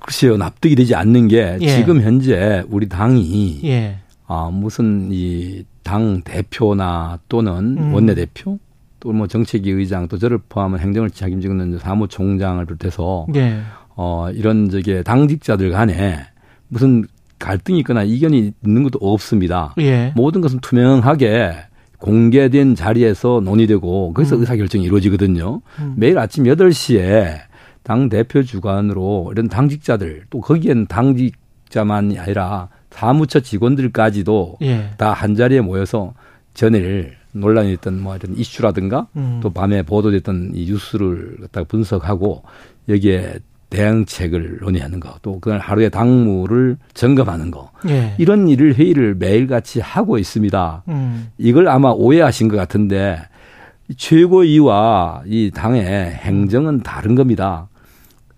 [0.00, 1.68] 글쎄요, 납득이 되지 않는 게 예.
[1.68, 3.98] 지금 현재 우리 당이 예.
[4.26, 7.94] 아, 무슨 이 당 대표나 또는 음.
[7.94, 8.58] 원내대표
[9.02, 13.60] 또 뭐 정책위 의장 또 저를 포함한 행정을 책임지고 있는 사무총장을 비롯해서 예.
[13.96, 16.20] 어, 이런 저게 당직자들 간에
[16.68, 17.04] 무슨
[17.38, 19.74] 갈등이 있거나 이견이 있는 것도 없습니다.
[19.80, 20.12] 예.
[20.14, 21.52] 모든 것은 투명하게
[21.98, 24.40] 공개된 자리에서 논의되고 거기서 음.
[24.40, 25.60] 의사결정이 이루어지거든요.
[25.80, 25.94] 음.
[25.96, 27.38] 매일 아침 8시에
[27.82, 34.90] 당 대표 주관으로 이런 당직자들 또 거기엔 당직자만이 아니라 사무처 직원들까지도 예.
[34.96, 36.14] 다한 자리에 모여서
[36.54, 39.40] 전일 논란이 있던 뭐 이런 이슈라든가 음.
[39.42, 42.42] 또 밤에 보도됐던 이 뉴스를 갖다가 분석하고
[42.88, 43.38] 여기에
[43.70, 48.14] 대응책을 논의하는 거, 또 그날 하루의 당무를 점검하는 거, 예.
[48.18, 50.82] 이런 일을 회의를 매일 같이 하고 있습니다.
[50.88, 51.28] 음.
[51.38, 53.18] 이걸 아마 오해하신 것 같은데
[53.96, 57.68] 최고위와 이 당의 행정은 다른 겁니다.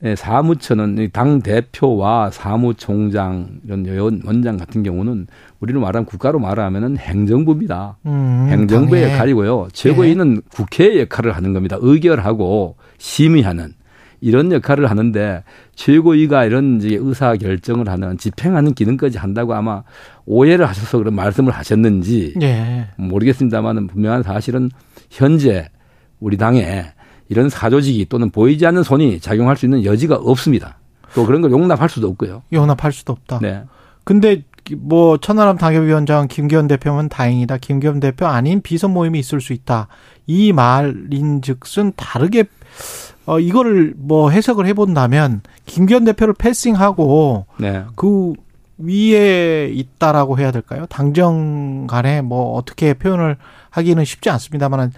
[0.05, 5.27] 예, 사무처는 이당 대표와 사무총장 이런 원- 원장 같은 경우는
[5.61, 7.97] 우리는 말하면 국가로 말하면은 행정부입니다.
[8.05, 8.47] 음.
[8.51, 9.13] 행정부의 당에.
[9.13, 9.69] 역할이고요.
[9.73, 11.79] 최고위는 국회의 역할을 하는 겁니다.
[11.81, 13.73] 의결하고 심의하는
[14.21, 15.43] 이런 역할을 하는데
[15.75, 19.83] 최고위가 이런 이제 의사 결정을 하는 집행하는 기능까지 한다고 아마
[20.27, 22.87] 오해를 하셔서 그런 말씀을 하셨는지 예.
[22.97, 24.71] 모르겠습니다만은 분명한 사실은
[25.11, 25.69] 현재
[26.21, 26.85] 우리 당에
[27.35, 30.79] 이런 사조직이 또는 보이지 않는 손이 작용할 수 있는 여지가 없습니다.
[31.17, 32.43] 또 그런 걸 용납할 수도 없고요.
[32.53, 33.41] 용납할 수도 없다.
[33.43, 33.65] 네.
[34.05, 34.45] 근데
[34.77, 37.59] 뭐 천하람 당협위원장 김기현 대표면 다행이다.
[37.59, 39.89] 김기현 대표 아닌 비선 모임이 있을 수 있다.
[40.29, 42.45] 이 말인즉슨 다르게
[43.27, 47.83] 어 이거를 뭐 해석을 해본다면 김기현 대표를 패싱하고 네.
[47.97, 48.35] 그
[48.79, 50.87] 위에 있다라고 해야 될까요?
[50.89, 53.37] 당정 간에 뭐 어떻게 표현을
[53.71, 54.93] 하기는 쉽지 않습니다만은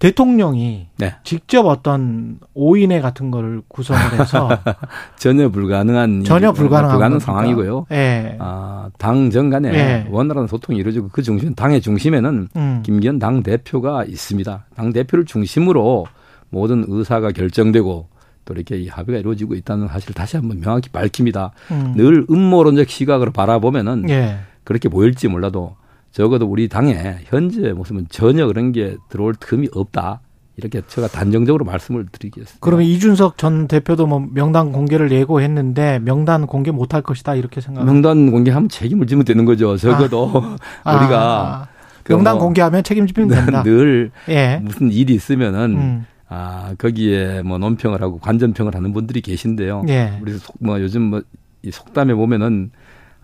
[0.00, 1.14] 대통령이 네.
[1.24, 4.48] 직접 어떤 오인회 같은 거를 구성을 해서
[5.16, 7.20] 전혀 불가능한 전혀 불가능한 불가능한?
[7.20, 7.86] 상황이고요.
[7.92, 8.36] 예.
[8.40, 10.06] 아, 당정 간에 예.
[10.10, 12.82] 원활한 소통이 이루어지고 그 중심, 당의 중심에는 음.
[12.82, 14.64] 김기현 당 대표가 있습니다.
[14.74, 16.06] 당 대표를 중심으로
[16.48, 18.08] 모든 의사가 결정되고
[18.46, 21.52] 또 이렇게 이 합의가 이루어지고 있다는 사실을 다시 한번 명확히 밝힙니다.
[21.72, 21.92] 음.
[21.94, 24.38] 늘 음모론적 시각으로 바라보면은 예.
[24.64, 25.76] 그렇게 보일지 몰라도
[26.12, 30.20] 적어도 우리 당의 현재 모습은 전혀 그런 게 들어올 틈이 없다.
[30.56, 32.58] 이렇게 제가 단정적으로 말씀을 드리겠습니다.
[32.60, 37.84] 그러면 이준석 전 대표도 뭐 명단 공개를 예고했는데 명단 공개 못할 것이다 이렇게 생각.
[37.84, 39.76] 명단 공개하면 책임을 지면 되는 거죠.
[39.76, 40.26] 적어도
[40.84, 41.68] 우리가
[42.02, 43.62] 그 명단 뭐 공개하면 책임지면 된다.
[43.62, 44.60] 늘 예.
[44.62, 46.06] 무슨 일이 있으면은 음.
[46.28, 49.84] 아 거기에 뭐 논평을 하고 관전평을 하는 분들이 계신데요.
[49.88, 50.18] 예.
[50.20, 52.70] 우리 속, 뭐 요즘 뭐이 속담에 보면은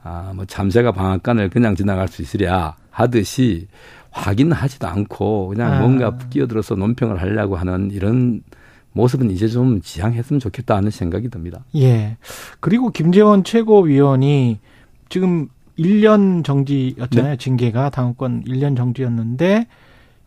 [0.07, 3.67] 아 뭐 잠새가 방앗간을 그냥 지나갈 수 있으랴 하듯이
[4.11, 5.81] 확인하지도 않고 그냥 아.
[5.81, 8.43] 뭔가 끼어들어서 논평을 하려고 하는 이런
[8.93, 11.65] 모습은 이제 좀 지양했으면 좋겠다 하는 생각이 듭니다.
[11.77, 12.17] 예.
[12.61, 14.59] 그리고 김재원 최고위원이
[15.09, 15.49] 지금
[15.79, 17.33] 1년 정지였잖아요.
[17.33, 17.37] 네.
[17.37, 19.67] 징계가 당원권 1년 정지였는데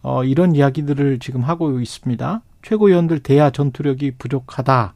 [0.03, 2.41] 어 이런 이야기들을 지금 하고 있습니다.
[2.61, 4.93] 최고위원들 대야 전투력이 부족하다.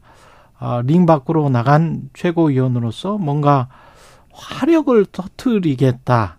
[0.59, 3.67] 아, 링 밖으로 나간 최고위원으로서 뭔가
[4.33, 6.37] 화력을 터트리겠다.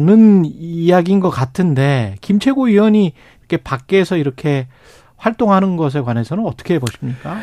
[0.00, 4.66] 는 이야기인 것 같은데 김 최고위원이 이렇게 밖에서 이렇게
[5.16, 7.40] 활동하는 것에 관해서는 어떻게 보십니까?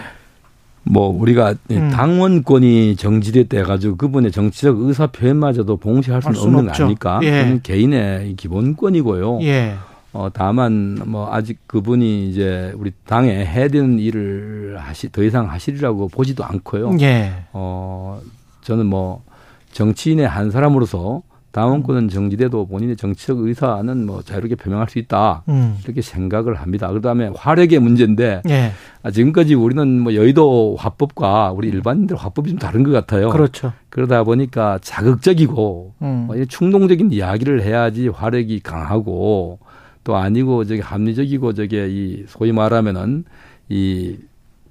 [0.83, 1.89] 뭐 우리가 음.
[1.89, 6.83] 당원권이 정지됐다 해가지고 그분의 정치적 의사 표현마저도 봉쇄할 수는 할 수는 없는 거 없죠.
[6.83, 7.19] 아닙니까?
[7.23, 7.43] 예.
[7.43, 9.41] 그건 개인의 기본권이고요.
[9.41, 9.75] 예.
[10.13, 16.07] 어, 다만 뭐 아직 그분이 이제 우리 당에 해야 되는 일을 하시 더 이상 하시리라고
[16.07, 16.97] 보지도 않고요.
[17.01, 17.43] 예.
[17.53, 18.19] 어,
[18.61, 19.23] 저는 뭐
[19.71, 25.43] 정치인의 한 사람으로서 당원권은 정지돼도 본인의 정치적 의사는 뭐 자유롭게 표명할 수 있다.
[25.49, 25.77] 음.
[25.83, 26.91] 이렇게 생각을 합니다.
[26.91, 28.71] 그다음에 화력의 문제인데 예.
[29.01, 33.29] 아, 지금까지 우리는 뭐 여의도 화법과 우리 일반인들 화법이 좀 다른 것 같아요.
[33.29, 33.73] 그렇죠.
[33.89, 36.23] 그러다 보니까 자극적이고 음.
[36.27, 39.59] 뭐 충동적인 이야기를 해야지 화력이 강하고
[40.03, 43.25] 또 아니고 저기 합리적이고 저게 이 소위 말하면은
[43.69, 44.17] 이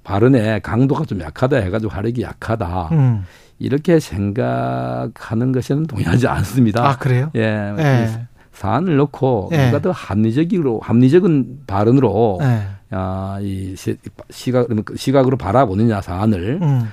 [0.05, 3.25] 발언의 강도가 좀 약하다 해가지고 화력이 약하다 음.
[3.59, 6.87] 이렇게 생각하는 것에는 동의하지 않습니다.
[6.89, 7.29] 아, 그래요?
[7.35, 7.73] 예.
[7.77, 8.09] 예.
[8.53, 9.65] 사안을 놓고 예.
[9.67, 12.61] 누가 더 합리적으로 합리적인 발언으로 예.
[12.91, 13.97] 아, 이 시-
[14.29, 16.83] 시각 시각으로 바라보느냐 사안을 음.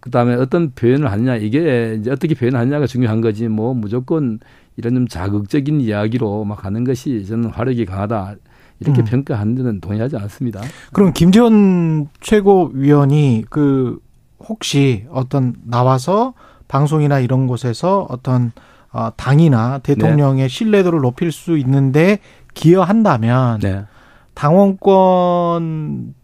[0.00, 4.38] 그다음에 어떤 표현을 하느냐 이게 이제 어떻게 표현하느냐가 중요한 거지 뭐 무조건
[4.76, 8.34] 이런 좀 자극적인 이야기로 막 하는 것이 저는 화력이 강하다
[8.80, 9.04] 이렇게 음.
[9.04, 10.60] 평가하는 데는 동의하지 않습니다.
[10.92, 13.98] 그럼 김재원 최고위원이 그
[14.40, 16.34] 혹시 어떤 나와서
[16.68, 18.52] 방송이나 이런 곳에서 어떤
[18.92, 22.18] 어, 당이나 대통령의 신뢰도를 높일 수 있는데
[22.54, 23.84] 기여한다면 네.
[24.34, 26.14] 당원권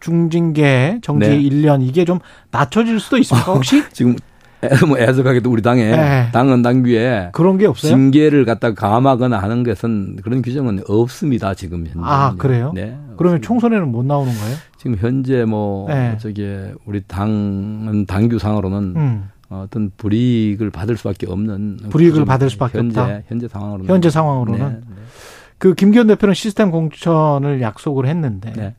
[0.00, 1.38] 중징계 정지 네.
[1.38, 2.18] 1년 이게 좀
[2.50, 4.16] 낮춰질 수도 있습니까 혹시 지금 애-
[4.88, 6.28] 뭐 애석하게도 우리 당에 네.
[6.32, 7.92] 당헌 당규에 그런 게 없어요?
[7.92, 12.00] 징계를 갖다 감하거나 하는 것은 그런 규정은 없습니다 지금 현재.
[12.02, 12.72] 아, 그래요?
[12.74, 12.96] 네.
[13.16, 13.46] 그러면 없습니다.
[13.46, 14.56] 총선에는 못 나오는 거예요?
[14.76, 16.16] 지금 현재 뭐 네.
[16.18, 16.46] 저기
[16.86, 19.28] 우리 당은 당규상으로는 음.
[19.50, 22.24] 어떤 불이익을 받을 수밖에 없는 불이익을.
[22.24, 23.20] 받을 수밖에 현재, 없다?
[23.28, 24.96] 현재 상황으로는 현재 상황으로는 네, 네.
[25.56, 28.74] 그 김기현 대표는 시스템 공천을 약속을 했는데 네.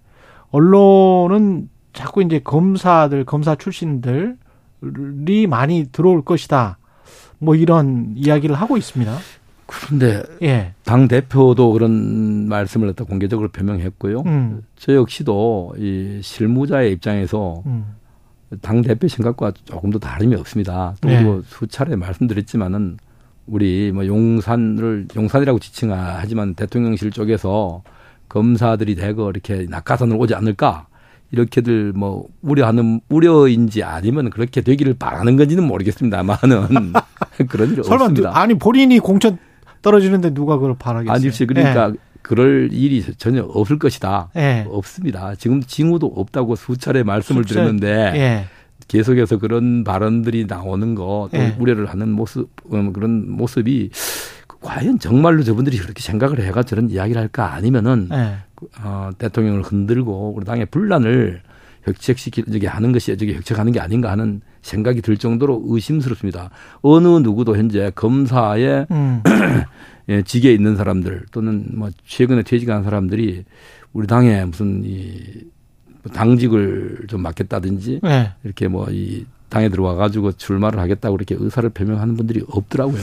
[0.52, 4.38] 언론은 자꾸 이제 검사들 검사 출신들
[5.28, 6.78] 이 많이 들어올 것이다.
[7.38, 9.16] 뭐 이런 이야기를 하고 있습니다.
[9.66, 10.74] 그런데 예.
[10.84, 14.24] 당 대표도 그런 말씀을 갖다 공개적으로 표명했고요.
[14.26, 14.64] 음.
[14.76, 17.96] 저 역시도 이 실무자의 입장에서 음.
[18.62, 20.96] 당 대표 생각과 조금도 다름이 없습니다.
[21.02, 21.18] 또 네.
[21.18, 22.98] 그리고 수차례 말씀드렸지만은
[23.46, 27.84] 우리 뭐 용산을 용산이라고 지칭하지만 대통령실 쪽에서
[28.28, 30.88] 검사들이 대거 이렇게 낙하산을 오지 않을까
[31.32, 36.94] 이렇게들 뭐 우려하는 우려인지 아니면 그렇게 되기를 바라는 건지는 모르겠습니다만은
[37.50, 38.32] 그런 일 설마 없습니다.
[38.40, 39.38] 아니 본인이 공천
[39.82, 41.14] 떨어지는데 누가 그걸 바라겠어요?
[41.16, 44.30] 아니지 그러니까 그럴 일이 전혀 없을 것이다.
[44.36, 44.66] 예.
[44.70, 45.36] 없습니다.
[45.36, 48.46] 지금 징후도 없다고 수차례 말씀을 수차례- 드렸는데 예.
[48.88, 51.56] 계속해서 그런 발언들이 나오는 거또 예.
[51.60, 53.92] 우려를 하는 모습 음, 그런 모습이
[54.70, 58.36] 과연 정말로 저분들이 그렇게 생각을 해가 저런 이야기를 할까 아니면은 예.
[58.84, 61.42] 어, 대통령을 흔들고 우리 당의 분란을
[61.88, 66.52] 획책시키 저기 하는 것이 저기 획책하는 게 아닌가 하는 생각이 들 정도로 의심스럽습니다.
[66.82, 69.24] 어느 누구도 현재 검사의 음.
[70.10, 73.46] 예, 직에 있는 사람들 또는 뭐 최근에 퇴직한 사람들이
[73.94, 75.20] 우리 당에 무슨 이
[76.14, 78.34] 당직을 좀 맡겠다든지 예.
[78.44, 83.02] 이렇게 뭐 이 당에 들어와 가지고 출마를 하겠다고 이렇게 의사를 표명하는 분들이 없더라고요.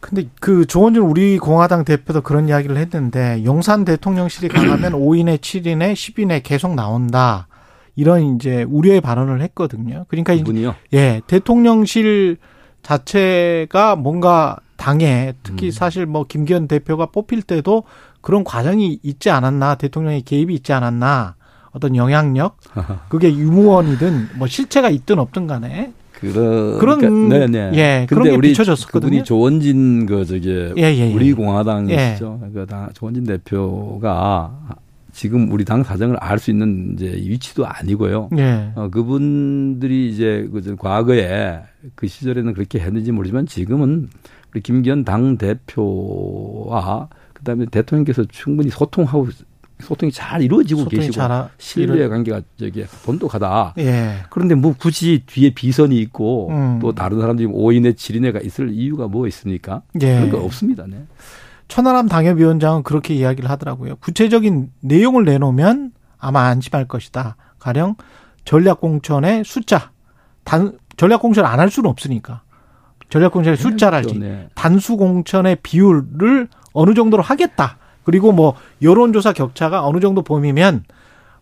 [0.00, 6.42] 근데 그 조원준 우리 공화당 대표도 그런 이야기를 했는데 용산 대통령실이 강하면 5인에 7인에 10인에
[6.44, 7.48] 계속 나온다.
[7.96, 10.04] 이런 이제 우려의 발언을 했거든요.
[10.08, 10.74] 그러니까 이- 이분이요.
[10.92, 12.36] 예, 대통령실
[12.82, 15.70] 자체가 뭔가 당에 특히 음.
[15.70, 17.84] 사실 뭐 김기현 대표가 뽑힐 때도
[18.20, 21.34] 그런 과정이 있지 않았나, 대통령의 개입이 있지 않았나,
[21.70, 22.58] 어떤 영향력,
[23.08, 27.72] 그게 유무원이든 뭐 실체가 있든 없든 간에 그런 그런- 네네.
[27.74, 29.00] 예, 그런 게 우리 비춰졌었거든요.
[29.10, 31.14] 그분이 조원진 그 저기 예, 예, 예.
[31.14, 32.40] 우리 공화당이시죠.
[32.54, 34.76] 그 당- 조원진 대표가
[35.12, 38.28] 지금 우리 당 사정을 알 수 있는 이제 위치도 아니고요.
[38.38, 38.70] 예.
[38.74, 41.60] 어, 그분들이 이제 그저 과거에
[41.94, 44.08] 그 시절에는 그렇게 했는지 모르지만 지금은
[44.52, 49.28] 우리 김기현 당 대표와 그다음에 대통령께서 충분히 소통하고
[49.80, 53.74] 소통이 잘 이루어지고 소통이 계시고 잘 아- 신뢰 관계가 저기 돈독하다.
[53.78, 54.16] 예.
[54.30, 56.78] 그런데 뭐 굳이 뒤에 비선이 있고 음.
[56.80, 59.82] 또 다른 사람들이 5인의 7인회가 있을 이유가 뭐 있습니까?
[60.00, 60.14] 예.
[60.16, 60.84] 그런 거 없습니다.
[60.88, 61.04] 네.
[61.68, 63.96] 천하람 당협위원장은 그렇게 이야기를 하더라고요.
[63.96, 67.36] 구체적인 내용을 내놓으면 아마 안심할 것이다.
[67.58, 67.96] 가령
[68.44, 69.90] 전략공천의 숫자,
[70.44, 72.42] 단 전략공천 안 할 수는 없으니까
[73.10, 74.48] 전략공천의 숫자랄지 네.
[74.54, 77.78] 단수공천의 비율을 어느 정도로 하겠다.
[78.06, 80.84] 그리고 뭐 여론조사 격차가 어느 정도 범위면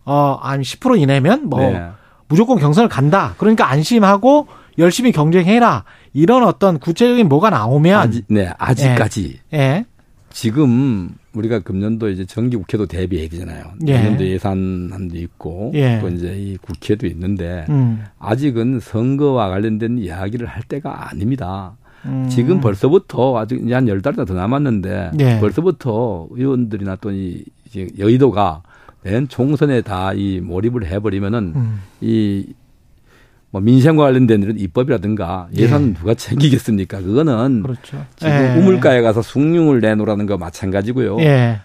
[0.03, 1.89] 어한 10% 이내면 뭐 네.
[2.27, 3.35] 무조건 경선을 간다.
[3.37, 4.47] 그러니까 안심하고
[4.79, 5.83] 열심히 경쟁해라.
[6.13, 9.85] 이런 어떤 구체적인 뭐가 나오면 아직 네 아직까지 예.
[10.31, 13.65] 지금 우리가 금년도 이제 정기 국회도 대비해야 되잖아요.
[13.85, 13.93] 예.
[13.93, 15.99] 내년도 예산안도 있고 예.
[16.01, 18.03] 또 이제 이 국회도 있는데 음.
[18.17, 21.77] 아직은 선거와 관련된 이야기를 할 때가 아닙니다.
[22.05, 22.27] 음.
[22.29, 25.39] 지금 벌써부터 아직 이제 한 열 달이나 더 남았는데 예.
[25.39, 28.61] 벌써부터 의원들이나 또이 이제 여의도가
[29.03, 31.79] 내년 총선에 다 이 몰입을 해버리면은 음.
[32.01, 35.93] 이뭐 민생과 관련된 이런 입법이라든가 예산 예.
[35.93, 37.01] 누가 챙기겠습니까?
[37.01, 38.03] 그거는 그렇죠.
[38.15, 38.55] 지금 예.
[38.59, 41.19] 우물가에 가서 숭늉을 내놓으라는 거 마찬가지고요.
[41.21, 41.59] 예.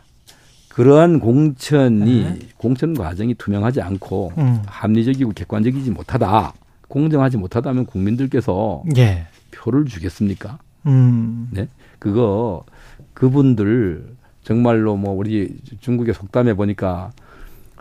[0.68, 2.38] 그러한 공천이 네.
[2.56, 4.62] 공천 과정이 투명하지 않고 음.
[4.66, 6.52] 합리적이고 객관적이지 못하다.
[6.88, 9.26] 공정하지 못하다면 국민들께서 예.
[9.50, 10.58] 표를 주겠습니까?
[10.86, 11.48] 음.
[11.50, 11.68] 네.
[11.98, 12.64] 그거
[13.14, 17.12] 그분들 정말로 뭐 우리 중국의 속담에 보니까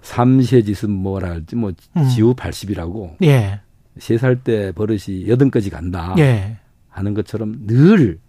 [0.01, 2.07] 삼세짓은 뭐라 할지 뭐 음.
[2.09, 3.61] 지우 80이라고 예.
[3.97, 6.57] 세살 때 버릇이 여든까지 간다 예.
[6.89, 8.19] 하는 것처럼 늘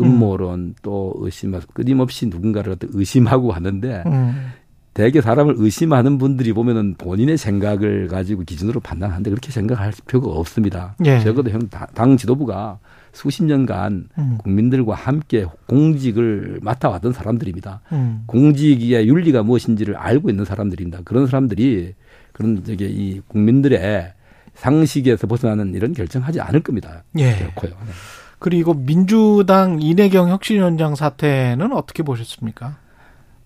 [0.00, 4.52] 음모론 또 의심 끊임없이 누군가를 의심하고 하는데 음.
[4.92, 10.96] 대개 사람을 의심하는 분들이 보면은 본인의 생각을 가지고 기준으로 판단하는데 그렇게 생각할 필요가 없습니다.
[11.04, 11.20] 예.
[11.20, 12.78] 적어도 형 당 지도부가
[13.12, 14.38] 수십 년간 음.
[14.38, 17.80] 국민들과 함께 공직을 맡아왔던 사람들입니다.
[17.92, 18.24] 음.
[18.26, 21.00] 공직의 윤리가 무엇인지를 알고 있는 사람들입니다.
[21.04, 21.94] 그런 사람들이
[22.32, 24.12] 그런 저기 이 국민들의
[24.54, 27.04] 상식에서 벗어나는 이런 결정하지 않을 겁니다.
[27.18, 27.36] 예.
[27.36, 27.70] 결코요.
[27.70, 27.92] 네.
[28.38, 32.76] 그리고 민주당 이내경 혁신위원장 사태는 어떻게 보셨습니까?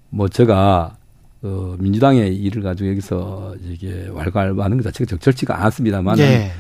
[0.08, 0.96] 뭐 제가
[1.44, 6.50] 어 민주당의 일을 가지고 여기서 이게 왈가왈부하는 것 자체가 적절치가 않습니다만 예.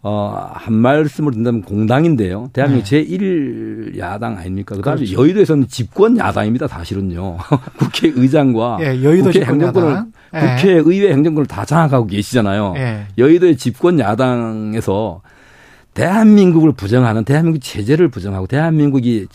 [0.00, 2.48] 어, 한 말씀을 든다면 공당인데요.
[2.52, 3.04] 대한민국 네.
[3.04, 4.76] 제1 야당 아닙니까?
[4.76, 5.20] 그다음에 그렇죠.
[5.20, 6.68] 여의도에서는 집권 야당입니다.
[6.68, 7.36] 사실은요.
[7.78, 10.12] 국회의장과 예, 여의도 국회 행정권을 야당.
[10.34, 10.56] 예.
[10.56, 12.74] 국회의회 행정권을 다 장악하고 계시잖아요.
[12.76, 13.06] 예.
[13.18, 15.20] 여의도의 집권 야당에서
[15.94, 19.26] 대한민국을 부정하는 대한민국 체제를 부정하고 대한민국이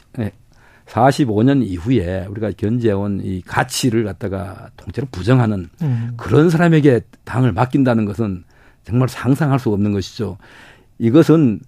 [0.94, 6.14] 45년 이후에 우리가 견제해온 이 가치를 갖다가 통째로 부정하는 음.
[6.18, 8.44] 그런 사람에게 당을 맡긴다는 것은
[8.84, 10.38] 정말 상상할 수 없는 것이죠.
[11.00, 11.60] 이것은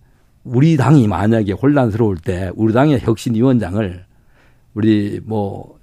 [0.44, 4.06] 우리 당이 만약에 혼란스러울 때 우리 당의 혁신위원장을
[4.76, 5.80] 우리 뭐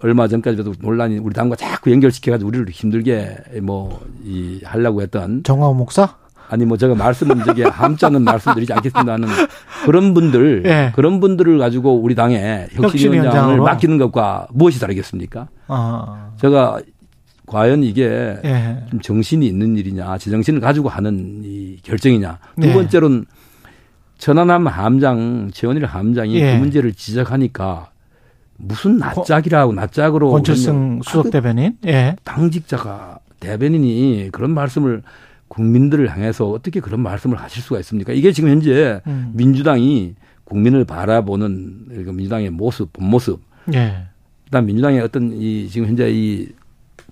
[0.00, 6.16] 얼마 전까지도 논란이 우리 당과 자꾸 연결시켜가지고 우리를 힘들게 뭐 이 하려고 했던 정화호 목사?
[6.48, 9.28] 아니 뭐 제가 말씀은 저기 함자는 말씀드리지 않겠습니다는
[9.84, 10.92] 그런 분들 예.
[10.94, 13.58] 그런 분들을 가지고 우리 당의 혁신위원장을.
[13.58, 15.48] 맡기는 것과 무엇이 다르겠습니까?
[15.68, 16.30] 아.
[16.40, 16.80] 제가
[17.46, 18.84] 과연 이게 예.
[18.90, 22.38] 좀 정신이 있는 일이냐, 제정신을 가지고 하는 이 결정이냐.
[22.60, 22.72] 두 네.
[22.72, 23.26] 번째로는
[24.18, 26.54] 천안함 함장, 최원일 함장이 예.
[26.54, 27.90] 그 문제를 지적하니까
[28.56, 31.76] 무슨 낯짝이라고 낯짝으로 권철승 수석 대변인?
[31.86, 32.16] 예.
[32.24, 35.02] 당직자가 대변인이 그런 말씀을
[35.54, 38.12] 국민들을 향해서 어떻게 그런 말씀을 하실 수가 있습니까?
[38.12, 39.30] 이게 지금 현재 음.
[39.34, 43.40] 민주당이 국민을 바라보는 그 민주당의 모습, 본 모습,
[43.72, 44.06] 예.
[44.44, 46.48] 그다음 민주당의 어떤 이 지금 현재 이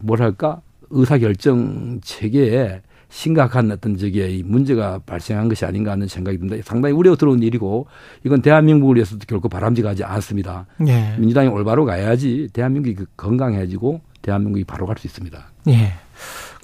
[0.01, 6.63] 뭐랄까 의사 결정 체계에 심각한 어떤 저기에 이 문제가 발생한 것이 아닌가 하는 생각이 듭니다.
[6.65, 7.87] 상당히 우려스러운 일이고
[8.25, 10.67] 이건 대한민국을 위해서도 결코 바람직하지 않습니다.
[10.87, 11.15] 예.
[11.19, 15.45] 민주당이 올바로 가야지 대한민국이 그 건강해지고 대한민국이 바로 갈 수 있습니다.
[15.69, 15.93] 예.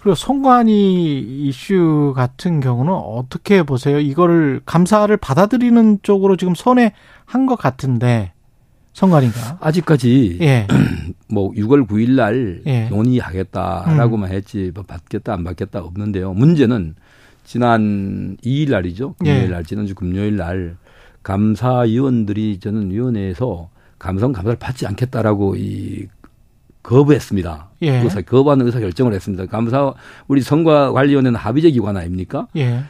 [0.01, 3.99] 그리고 송관이 이슈 같은 경우는 어떻게 보세요?
[3.99, 8.32] 이거를 감사를 받아들이는 쪽으로 지금 선회한 것 같은데
[8.92, 10.66] 성관이가 아직까지 예.
[11.28, 12.88] 뭐 6월 9일 날 예.
[12.88, 16.32] 논의하겠다라고만 했지 뭐 받겠다 안 받겠다 없는데요.
[16.32, 16.94] 문제는
[17.44, 19.14] 지난 2일 날이죠.
[19.18, 19.49] 금요일 예.
[19.49, 20.76] 날 지난주 금요일 날
[21.22, 23.68] 감사위원들이 저는 위원회에서
[23.99, 26.07] 감성 감사를 받지 않겠다라고 이
[26.89, 27.68] 거부했습니다.
[27.82, 27.99] 예.
[28.01, 29.45] 의사 거부하는 의사 결정을 했습니다.
[29.47, 29.93] 감사
[30.26, 32.49] 우리 선거관리위원회는 합의제 기관 아닙니까?
[32.57, 32.82] 예.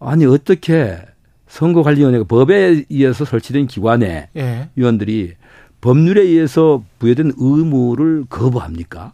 [0.00, 0.98] 아니 어떻게
[1.46, 4.68] 선거관리위원회가 법에 의해서 설치된 기관에 예.
[4.74, 5.34] 위원들이
[5.80, 9.12] 법률에 의해서 부여된 의무를 거부합니까?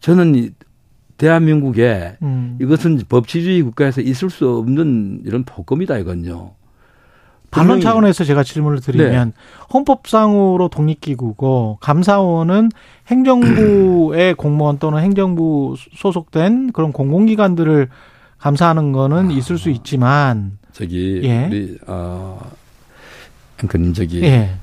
[0.00, 0.50] 저는 이
[1.16, 2.58] 대한민국에 음.
[2.60, 6.50] 이것은 법치주의 국가에서 있을 수 없는 이런 폭검이다 이건요.
[7.52, 7.82] 반론 네.
[7.82, 9.34] 차원에서 제가 질문을 드리면
[9.72, 12.70] 헌법상으로 독립기구고 감사원은
[13.08, 17.88] 행정부의 공무원 또는 행정부 소속된 그런 공공기관들을
[18.38, 21.46] 감사하는 거는 있을 수 있지만 저기 예.
[21.46, 22.40] 우리 어
[23.62, 24.54] 앵커님 저기 예.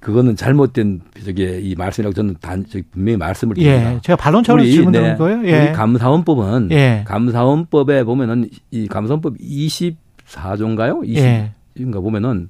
[0.00, 3.94] 그거는 잘못된 저기 이 말씀이라고 저는 단 저기 분명히 말씀을 드립니다.
[3.94, 4.00] 예.
[4.02, 5.46] 제가 반론 차원에서 우리, 질문 네, 드리는 거예요.
[5.46, 5.66] 예.
[5.68, 7.02] 우리 감사원법은 예.
[7.06, 11.02] 감사원법에 보면은 이 감사원법 24조인가요?
[11.02, 11.55] 20 예.
[11.78, 12.48] 인가 보면은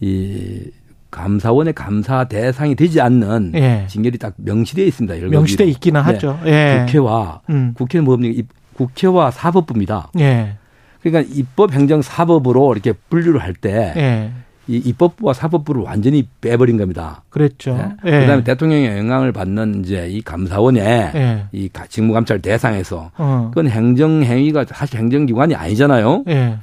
[0.00, 0.70] 이
[1.10, 3.84] 감사원의 감사 대상이 되지 않는 예.
[3.88, 5.26] 징계리 딱 명시되어 있습니다.
[5.28, 6.04] 명시돼 있기는 네.
[6.04, 6.38] 하죠.
[6.46, 6.84] 예.
[6.86, 7.74] 국회와 음.
[7.74, 8.34] 국회는 뭡니까?
[8.40, 8.44] 이
[8.74, 10.10] 국회와 사법부입니다.
[10.20, 10.54] 예.
[11.02, 14.30] 그러니까 입법, 행정, 사법으로 이렇게 분류를 할때이 예.
[14.68, 17.24] 입법부와 사법부를 완전히 빼버린 겁니다.
[17.28, 17.74] 그랬죠.
[17.76, 17.88] 네?
[18.06, 18.20] 예.
[18.20, 21.44] 그다음에 대통령의 영향을 받는 이제 이 감사원의 예.
[21.50, 23.50] 이 가- 직무감찰 대상에서 어.
[23.52, 26.24] 그건 행정행위가 사실 행정기관이 아니잖아요.
[26.28, 26.58] 예.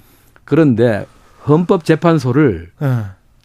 [0.46, 1.06] 그런데
[1.48, 2.88] 헌법재판소를 예.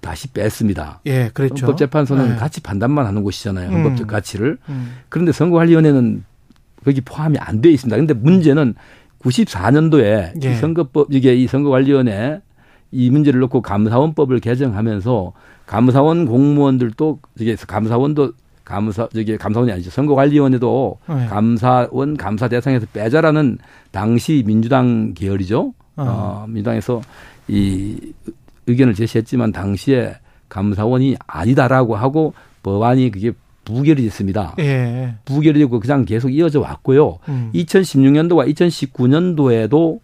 [0.00, 1.00] 다시 뺐습니다.
[1.06, 1.30] 예.
[1.32, 1.66] 그랬죠.
[1.66, 2.36] 헌법재판소는 예.
[2.36, 3.68] 가치 판단만 하는 곳이잖아요.
[3.70, 3.74] 음.
[3.74, 4.58] 헌법적 가치를.
[4.68, 4.96] 음.
[5.08, 6.24] 그런데 선거관리위원회는
[6.84, 7.96] 거기 포함이 안 돼 있습니다.
[7.96, 8.74] 근데 문제는
[9.20, 10.50] 94년도에 예.
[10.50, 12.40] 이 선거법 이게 이 선거관리위원회
[12.90, 15.32] 이 문제를 놓고 감사원법을 개정하면서
[15.66, 18.32] 감사원 공무원들도 이게 감사원도
[18.64, 21.26] 감사 저기 감사원이 아니죠 선거관리위원회도 네.
[21.26, 23.58] 감사원 감사 대상에서 빼자라는
[23.90, 25.72] 당시 민주당 계열이죠.
[25.96, 26.04] 어.
[26.04, 27.00] 어, 민주당에서
[27.52, 28.12] 이
[28.66, 30.16] 의견을 제시했지만 당시에
[30.48, 33.32] 감사원이 아니다라고 하고 법안이 그게
[33.64, 34.54] 부결이 됐습니다.
[34.58, 35.14] 예.
[35.24, 37.18] 부결이 되고 그냥 계속 이어져 왔고요.
[37.28, 37.50] 음.
[37.54, 40.00] 2016년도와 2019년도에도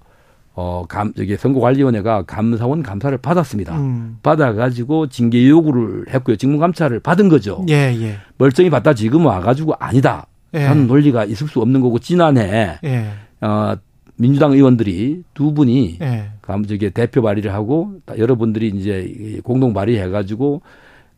[0.54, 3.76] 어, 감, 저기 선거관리위원회가 감사원 감사를 받았습니다.
[3.78, 4.18] 음.
[4.22, 6.36] 받아가지고 징계 요구를 했고요.
[6.36, 7.64] 직무감찰을 받은 거죠.
[7.68, 8.18] 예, 예.
[8.38, 10.26] 멀쩡히 받다 지금 와가지고 아니다.
[10.54, 10.64] 예.
[10.64, 13.10] 하는 논리가 있을 수 없는 거고 지난해 예.
[13.40, 13.76] 어,
[14.18, 16.30] 민주당 의원들이 두 분이 예.
[16.42, 20.62] 감 저기 대표 발의를 하고 여러분들이 이제 공동 발의해가지고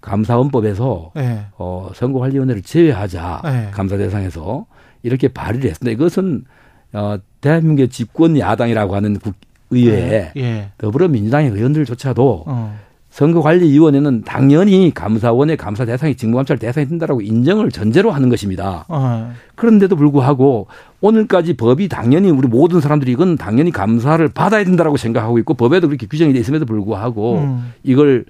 [0.00, 1.46] 감사원법에서 예.
[1.58, 3.68] 어, 선거관리위원회를 제외하자 네.
[3.72, 4.66] 감사 대상에서
[5.02, 5.92] 이렇게 발의를 했습니다.
[5.92, 6.44] 이것은
[6.92, 9.34] 어, 대한민국의 집권 야당이라고 하는 국
[9.70, 10.70] 의회에 예.
[10.78, 12.78] 더불어민주당의 의원들조차도 어.
[13.10, 18.84] 선거관리위원회는 당연히 감사원의 감사 대상이 직무감찰 대상이 된다라고 인정을 전제로 하는 것입니다.
[18.88, 19.32] 어.
[19.56, 20.68] 그런데도 불구하고
[21.00, 26.06] 오늘까지 법이 당연히 우리 모든 사람들이 이건 당연히 감사를 받아야 된다라고 생각하고 있고 법에도 그렇게
[26.06, 27.72] 규정이 돼 있음에도 불구하고 음.
[27.82, 28.24] 이걸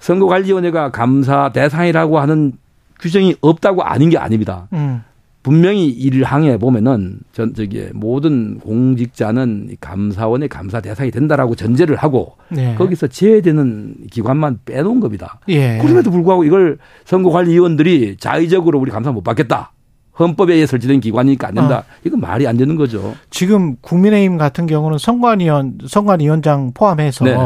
[0.00, 2.52] 선거관리위원회가 감사 대상이라고 하는
[3.00, 4.66] 규정이 없다고 아닌 게 아닙니다.
[4.72, 5.02] 음.
[5.42, 12.36] 분명히 이를 항해 보면은 전 저기 모든 공직자는 이 감사원의 감사 대상이 된다라고 전제를 하고
[12.48, 12.74] 네.
[12.76, 15.40] 거기서 제외되는 기관만 빼놓은 겁니다.
[15.48, 15.78] 예.
[15.82, 19.72] 그럼에도 불구하고 이걸 선거관리위원들이 자의적으로 우리 감사 못 받겠다.
[20.18, 21.78] 헌법에 의해 설치된 기관이니까 안 된다.
[21.78, 21.82] 어.
[22.04, 23.14] 이건 말이 안 되는 거죠.
[23.30, 27.36] 지금 국민의힘 같은 경우는 선관위원 선관위원장 포함해서 네.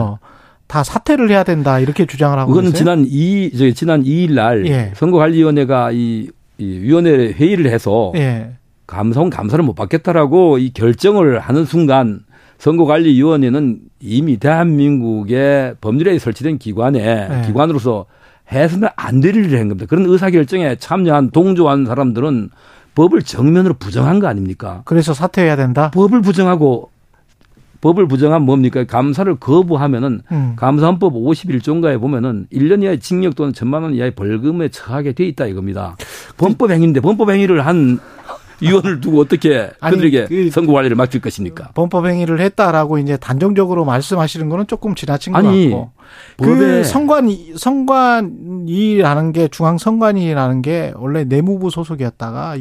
[0.66, 2.72] 다 사퇴를 해야 된다 이렇게 주장을 하고 있어요.
[2.72, 4.92] 지난 이 저기 지난 2일 날 예.
[4.96, 6.28] 선거관리위원회가 이,
[6.58, 8.52] 이 위원회 회의를 해서 예.
[8.86, 12.20] 감사원 감사를 못 받겠다라고 이 결정을 하는 순간
[12.58, 17.42] 선거관리위원회는 이미 대한민국의 법률에 설치된 기관에 네.
[17.46, 18.06] 기관으로서
[18.52, 19.86] 해서는 안 될 일을 한 겁니다.
[19.88, 22.50] 그런 의사결정에 참여한 동조한 사람들은
[22.94, 24.82] 법을 정면으로 부정한 거 아닙니까?
[24.84, 25.90] 그래서 사퇴해야 된다.
[25.92, 26.90] 법을 부정하고
[27.80, 28.84] 법을 부정하면 뭡니까?
[28.84, 30.52] 감사를 거부하면은 음.
[30.56, 35.96] 감사헌법 51조인가에 보면은 1년 이하의 징역 또는 천만 원 이하의 벌금에 처하게 돼 있다 이겁니다.
[36.36, 37.98] 범법 행위인데 범법 행위를 한
[38.60, 41.70] 위원을 두고 어떻게 그들에게 그- 선거 관리를 맡길 것입니까?
[41.74, 45.90] 범법 행위를 했다라고 이제 단정적으로 말씀하시는 거는 조금 지나친 것 아니, 같고.
[46.38, 52.56] 그 선관 선관위라는 게 중앙 선관위라는 게 원래 내무부 소속이었다가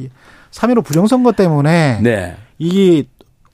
[0.51, 2.35] 3.15 부정선거 때문에 네.
[2.57, 3.03] 이게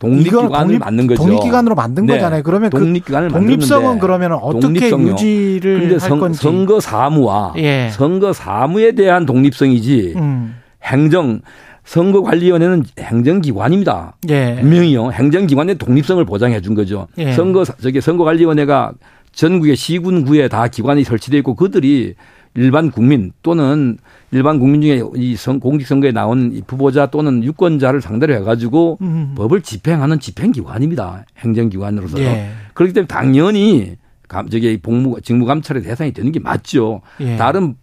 [0.02, 1.24] 독립기관을 독립- 만든 거죠.
[1.24, 2.14] 독립기관으로 만든 네.
[2.16, 2.44] 거잖아요.
[2.44, 5.12] 그러면 그 독립기관을 독립성은 만들었는데 그러면 어떻게 독립성요.
[5.14, 6.40] 유지를 근데 할 선, 건지.
[6.42, 7.90] 선거 사무와 예.
[7.92, 10.56] 선거 사무에 대한 독립성이지 음.
[10.84, 11.42] 행정
[11.86, 14.16] 선거관리위원회는 행정기관입니다.
[14.30, 14.56] 예.
[14.60, 15.12] 분명히요.
[15.12, 17.08] 행정기관의 독립성을 보장해 준 거죠.
[17.18, 17.34] 예.
[17.34, 18.94] 선거 저기 선거관리위원회가
[19.34, 22.16] 전국의 시군구에 다 기관이 설치되어 있고 그들이
[22.54, 23.98] 일반 국민 또는
[24.32, 29.34] 일반 국민 중에 이 선- 공직선거에 나온 이 후보자 또는 유권자를 상대로 해가지고 음.
[29.36, 31.26] 법을 집행하는 집행기관입니다.
[31.40, 32.20] 행정기관으로서.
[32.20, 32.50] 예.
[32.74, 33.96] 그렇기 때문에 당연히
[34.28, 37.02] 감, 저기 복무, 직무감찰의 대상이 되는 게 맞죠.
[37.22, 37.36] 예.
[37.38, 37.76] 다른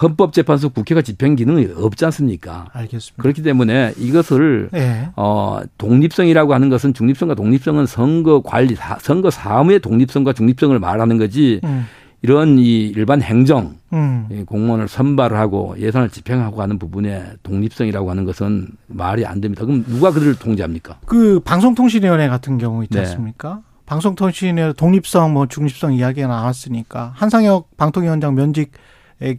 [0.00, 2.66] 헌법재판소 국회가 집행 기능이 없지 않습니까?
[2.72, 3.22] 알겠습니다.
[3.22, 5.08] 그렇기 때문에 이것을 예.
[5.16, 11.60] 어, 독립성이라고 하는 것은 중립성과 독립성은 선거 관리, 사- 선거 사무의 독립성과 중립성을 말하는 거지
[11.64, 11.84] 음.
[12.22, 14.28] 이런 이 일반 행정, 음.
[14.30, 19.64] 이 공무원을 선발을 하고 예산을 집행하고 하는 부분에 독립성이라고 하는 것은 말이 안 됩니다.
[19.64, 20.98] 그럼 누가 그들을 통제합니까?
[21.04, 23.00] 그 방송통신위원회 같은 경우 있지 네.
[23.00, 23.62] 않습니까?
[23.86, 28.70] 방송통신위원회 독립성, 뭐 중립성 이야기가 나왔으니까 한상혁 방통위원장 면직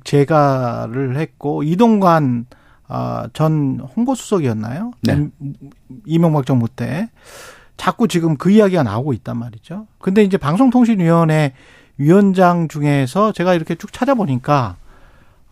[0.03, 2.45] 제가를 했고 이동관
[2.87, 4.91] 아, 전 홍보수석이었나요?
[5.01, 5.13] 네.
[5.13, 5.31] 임-
[6.05, 7.09] 이명박 정부 때
[7.77, 9.87] 자꾸 지금 그 이야기가 나오고 있단 말이죠.
[9.99, 11.53] 근데 이제 방송통신위원회
[11.97, 14.77] 위원장 중에서 제가 이렇게 쭉 찾아보니까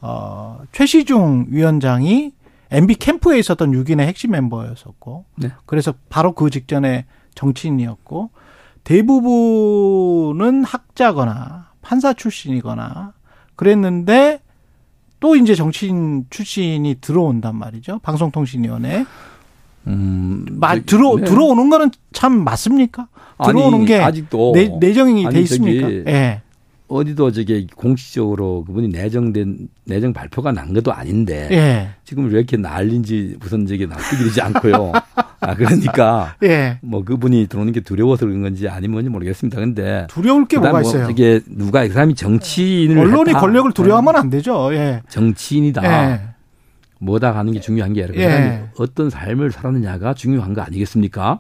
[0.02, 2.34] 어, 최시중 위원장이
[2.72, 5.52] MB 캠프에 있었던 6인의 핵심 멤버였었고, 네.
[5.66, 8.32] 그래서 바로 그 직전에 정치인이었고,
[8.84, 13.14] 대부분은 학자거나 판사 출신이거나
[13.56, 14.40] 그랬는데
[15.20, 18.00] 또 이제 정치인 출신이 들어온단 말이죠.
[18.00, 19.06] 방송통신위원회.
[19.88, 21.24] 음, 마, 들어, 네.
[21.24, 23.08] 들어오는 거는 참 맞습니까?
[23.44, 25.90] 들어오는 아니, 게 아직도 내, 내정이 아니, 돼 있습니까?
[25.90, 26.42] 예.
[26.88, 31.90] 어디도 저게 공식적으로 그분이 내정된 내정 발표가 난 것도 아닌데 예.
[32.04, 34.92] 지금 왜 이렇게 난린지 무슨 저게 납득이 되지 않고요.
[35.40, 36.78] 아 그러니까 예.
[36.82, 39.60] 뭐 그분이 들어오는 게 두려워서 그런 건지 아니면 뭔지 모르겠습니다.
[39.60, 41.10] 근데 두려울 게 뭐가 뭐 있어요?
[41.10, 43.40] 이게 누가 이 사람이 정치인을 언론이 했다.
[43.40, 44.74] 권력을 두려워하면 안 되죠.
[44.74, 45.02] 예.
[45.08, 46.31] 정치인이다.
[47.02, 47.06] 예.
[47.06, 48.30] 뭐다 하는 게 중요한 게 아니라 그 예.
[48.30, 51.40] 사람이 어떤 삶을 살았느냐가 중요한 거 아니겠습니까?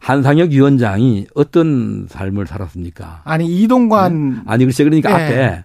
[0.00, 3.22] 한상혁 위원장이 어떤 삶을 살았습니까?
[3.24, 5.24] 아니 이동관 아니 글쎄 그러니까 예.
[5.24, 5.64] 앞에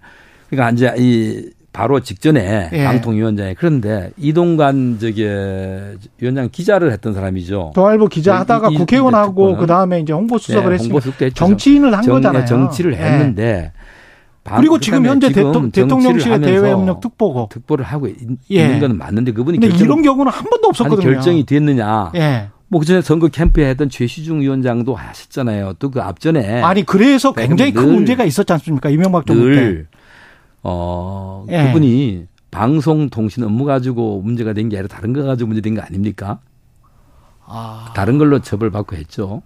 [0.50, 2.84] 그러니까 이제 이 바로 직전에 예.
[2.86, 5.24] 방통위원장이 그런데 이동관 저기
[6.20, 7.72] 위원장 기자를 했던 사람이죠.
[7.76, 11.36] 동아일보 기자 이- 하다가 이- 국회의원하고 이- 그 다음에 이제 홍보수석을 네, 홍보수석도 했죠.
[11.36, 12.46] 정치인을 한 정- 거잖아요.
[12.46, 12.98] 정치를 예.
[12.98, 13.85] 했는데 방-
[14.58, 17.50] 그리고 지금 그다음에 현재 지금 대통, 하면서 대외협력 특보고.
[17.52, 18.16] 특보를 하고 있,
[18.52, 18.68] 예.
[18.68, 21.04] 는건 맞는데 그분이 결정, 이런 경우는 한 번도 없었거든요.
[21.14, 22.12] 결정이 됐느냐?
[22.16, 22.50] 예.
[22.68, 25.74] 뭐 그전에 선거 캠프에 했던 최시중 위원장도 하셨잖아요.
[25.80, 28.90] 또 그 앞전에 아니 그래서 네, 굉장히 큰 늘- 문제가 있었지 않습니까?
[28.90, 29.50] 이명박 정부 때.
[29.56, 29.88] 늘
[30.62, 31.64] 어, 예.
[31.68, 36.40] 그분이 방송통신 업무 가지고 문제가 된 게 아니라 다른 거 가지고 문제된 거 아닙니까?
[37.46, 37.92] 아.
[37.96, 39.42] 다른 걸로 처벌받고 했죠.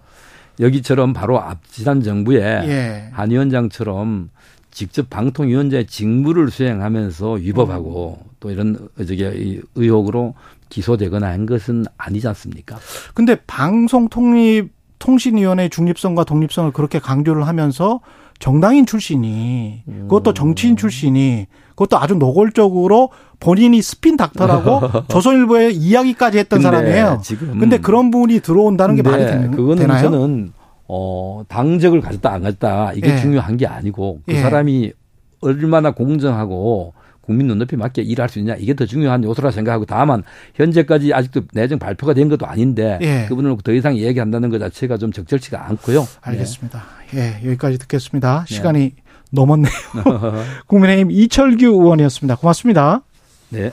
[0.59, 3.09] 여기처럼 바로 앞 지난 정부에 예.
[3.13, 4.29] 한 위원장처럼
[4.71, 8.29] 직접 방통위원장의 직무를 수행하면서 위법하고 음.
[8.39, 10.35] 또 이런 저기 이 의혹으로
[10.69, 12.77] 기소되거나 한 것은 아니지 않습니까?
[13.13, 18.01] 근데 방송 통립 통신위원회 중립성과 독립성을 그렇게 강조를 하면서
[18.37, 20.01] 정당인 출신이 음.
[20.03, 23.09] 그것도 정치인 출신이 그것도 아주 노골적으로
[23.39, 27.21] 본인이 스핀 닥터라고 조선일보에 이야기까지 했던 근데 사람이에요.
[27.23, 30.03] 지금 근데 그런 분이 들어온다는 게 말이 되는, 그거는 되나요?
[30.03, 30.53] 저는
[30.91, 33.17] 어 당적을 가졌다 안 가졌다 이게 예.
[33.17, 34.41] 중요한 게 아니고 그 예.
[34.41, 34.91] 사람이
[35.39, 40.23] 얼마나 공정하고 국민 눈높이 맞게 일할 수 있냐 이게 더 중요한 요소라 생각하고 다만
[40.55, 43.25] 현재까지 아직도 내정 발표가 된 것도 아닌데 예.
[43.29, 46.07] 그분을 더 이상 얘기한다는 것 자체가 좀 적절치가 않고요.
[46.21, 46.83] 알겠습니다.
[47.13, 48.45] 예, 여기까지 듣겠습니다.
[48.49, 48.55] 네.
[48.55, 48.93] 시간이
[49.31, 49.71] 넘었네요.
[50.65, 52.37] 국민의힘 이철규 의원이었습니다.
[52.37, 53.03] 고맙습니다.
[53.49, 53.71] 네.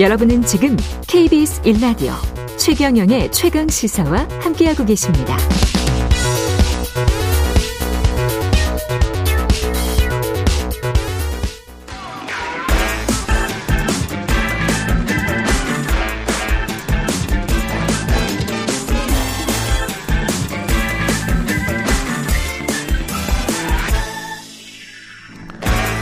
[0.00, 5.34] 여러분은 지금 KBS 1라디오 최경영의 최강 시사와 함께하고 계십니다.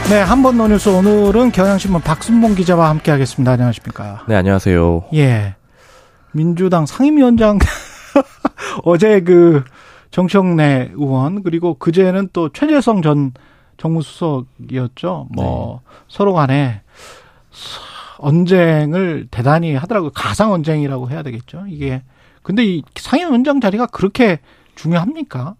[0.09, 3.53] 네, 한번 노뉴스 오늘은 경향신문 박순봉 기자와 함께하겠습니다.
[3.53, 4.25] 안녕하십니까?
[4.27, 5.05] 네, 안녕하세요.
[5.13, 5.58] 예.
[6.31, 7.59] 민주당 상임위원장
[8.83, 9.63] 어제 그
[10.11, 13.31] 정청래 의원 그리고 그제는 또 최재성 전
[13.77, 15.27] 정무수석이었죠.
[15.31, 16.81] 뭐 서로 간에
[17.51, 17.79] 서-
[18.17, 20.11] 언쟁을 대단히 하더라고요.
[20.13, 21.65] 가상 언쟁이라고 해야 되겠죠.
[21.69, 22.03] 이게
[22.41, 24.39] 근데 이 상임위원장 자리가 그렇게
[24.75, 25.55] 중요합니까?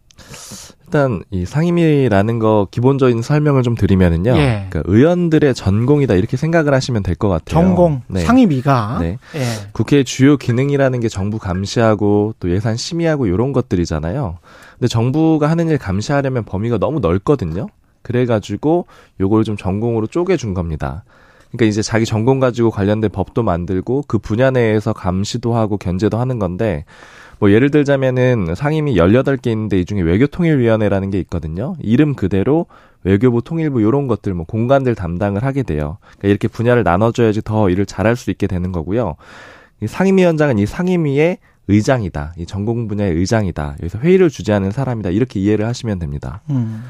[0.86, 4.36] 일단 이 상임위라는 거 기본적인 설명을 좀 드리면은요.
[4.38, 4.66] 예.
[4.70, 7.64] 그러니까 의원들의 전공이다 이렇게 생각을 하시면 될 것 같아요.
[7.64, 8.22] 전공 네.
[8.22, 9.18] 상임위가 네.
[9.36, 9.42] 예.
[9.74, 14.38] 국회의 주요 기능이라는 게 정부 감시하고 또 예산 심의하고 이런 것들이잖아요.
[14.74, 17.68] 근데 정부가 하는 일 감시하려면 범위가 너무 넓거든요.
[18.02, 18.88] 그래가지고
[19.20, 21.04] 요거를 좀 전공으로 쪼개준 겁니다.
[21.52, 26.40] 그러니까 이제 자기 전공 가지고 관련된 법도 만들고 그 분야 내에서 감시도 하고 견제도 하는
[26.40, 26.86] 건데
[27.40, 31.76] 뭐 예를 들자면은 상임위 18개 있는데 이 중에 외교통일위원회라는 게 있거든요.
[31.80, 32.66] 이름 그대로
[33.04, 35.98] 외교부 통일부 요런 것들 뭐 공간들 담당을 하게 돼요.
[36.02, 39.16] 그러니까 이렇게 분야를 나눠줘야지 더 일을 잘할 수 있게 되는 거고요.
[39.82, 41.38] 이 상임위원장은 이 상임위의
[41.70, 42.34] 의장이다.
[42.38, 43.78] 이 전공 분야의 의장이다.
[43.82, 45.12] 여기서 회의를 주재하는 사람이다.
[45.12, 46.42] 이렇게 이해를 하시면 됩니다.
[46.50, 46.84] 음.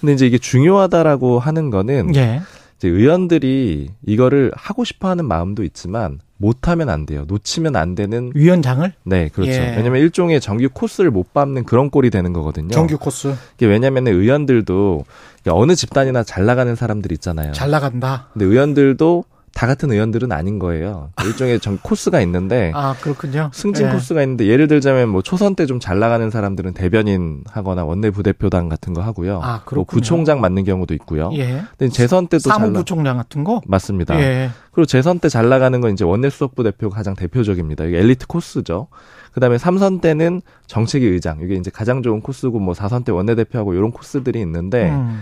[0.00, 2.42] 근데 이제 이게 중요하다라고 하는 거는 예.
[2.76, 7.24] 이제 의원들이 이거를 하고 싶어 하는 마음도 있지만 못하면 안 돼요.
[7.28, 9.52] 놓치면 안 되는 위원장을 네, 그렇죠.
[9.52, 9.74] 예.
[9.76, 12.70] 왜냐면 일종의 정규 코스를 못 밟는 그런 꼴이 되는 거거든요.
[12.70, 15.04] 정규 코스 이게 왜냐면 의원들도
[15.48, 17.52] 어느 집단이나 잘 나가는 사람들 있잖아요.
[17.52, 18.28] 잘 나간다.
[18.32, 19.24] 근데 의원들도
[19.54, 21.10] 다 같은 의원들은 아닌 거예요.
[21.24, 23.50] 일종의 정 코스가 있는데 아 그렇군요.
[23.54, 23.92] 승진 예.
[23.92, 28.68] 코스가 있는데 예를 들자면 뭐 초선 때 좀 잘 나가는 사람들은 대변인 하거나 원내 부대표당
[28.68, 29.40] 같은 거 하고요.
[29.42, 30.00] 아, 뭐 그렇군요.
[30.00, 31.30] 부총장 맡는 경우도 있고요.
[31.34, 31.62] 예.
[31.78, 32.64] 근데 재선 때도 잘 나...
[32.66, 33.60] 사무부총장 같은 거.
[33.66, 34.18] 맞습니다.
[34.20, 34.50] 예.
[34.72, 37.84] 그리고 재선 때 잘 나가는 건 이제 원내 수석부 대표가 가장 대표적입니다.
[37.84, 38.88] 이게 엘리트 코스죠.
[39.32, 41.40] 그다음에 삼선 때는 정책위 의장.
[41.42, 45.20] 이게 이제 가장 좋은 코스고 뭐 사선 때 원내 대표하고 이런 코스들이 있는데 음.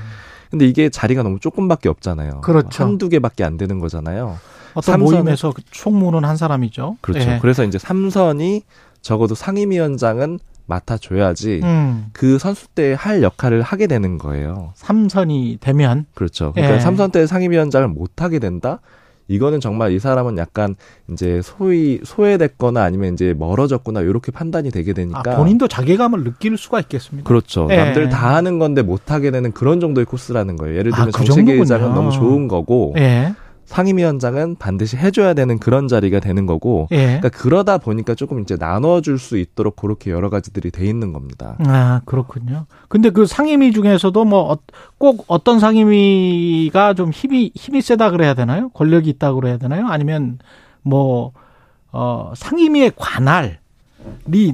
[0.53, 2.43] 근데 이게 자리가 너무 조금밖에 없잖아요.
[2.43, 2.85] 그렇죠.
[2.85, 4.37] 한두 개밖에 안 되는 거잖아요.
[4.75, 6.99] 어떤 삼선은- 모임에서 그 총무는 한 사람이죠.
[7.01, 7.27] 그렇죠.
[7.31, 7.39] 예.
[7.41, 8.63] 그래서 이제 삼선이
[9.01, 12.07] 적어도 상임위원장은 맡아줘야지 음.
[12.13, 14.73] 그 선수 때 할 역할을 하게 되는 거예요.
[14.77, 16.53] 삼선이 되면 그렇죠.
[16.53, 16.81] 그러니까 예.
[16.81, 18.81] 삼선 때 상임위원장을 못 하게 된다.
[19.33, 20.77] 이거는 정말 이 사람은 약간
[21.11, 26.81] 이제 소위 소외됐거나 아니면 이제 멀어졌거나 이렇게 판단이 되게 되니까 아, 본인도 자괴감을 느낄 수가
[26.81, 27.27] 있겠습니다.
[27.27, 27.69] 그렇죠.
[27.71, 27.77] 예.
[27.77, 30.77] 남들 다 하는 건데 못 하게 되는 그런 정도의 코스라는 거예요.
[30.77, 31.95] 예를 아, 들면 그 정책위 의장은 정도군요.
[31.95, 33.35] 너무 좋은 거고 예.
[33.73, 37.05] 상임위원장은 반드시 해줘야 되는 그런 자리가 되는 거고 예.
[37.05, 41.57] 그러니까 그러다 보니까 조금 이제 나눠줄 수 있도록 그렇게 여러 가지들이 돼 있는 겁니다.
[41.67, 42.67] 아, 그렇군요.
[42.89, 44.59] 근데 그 상임위 중에서도 뭐
[44.99, 48.69] 꼭 어떤 상임위가 좀 힘이 힘이 세다 그래야 되나요?
[48.71, 49.89] 권력이 있다 그래야 되나요?
[49.89, 50.39] 아니면
[50.83, 51.33] 뭐
[51.91, 53.59] 어, 상임위에 관할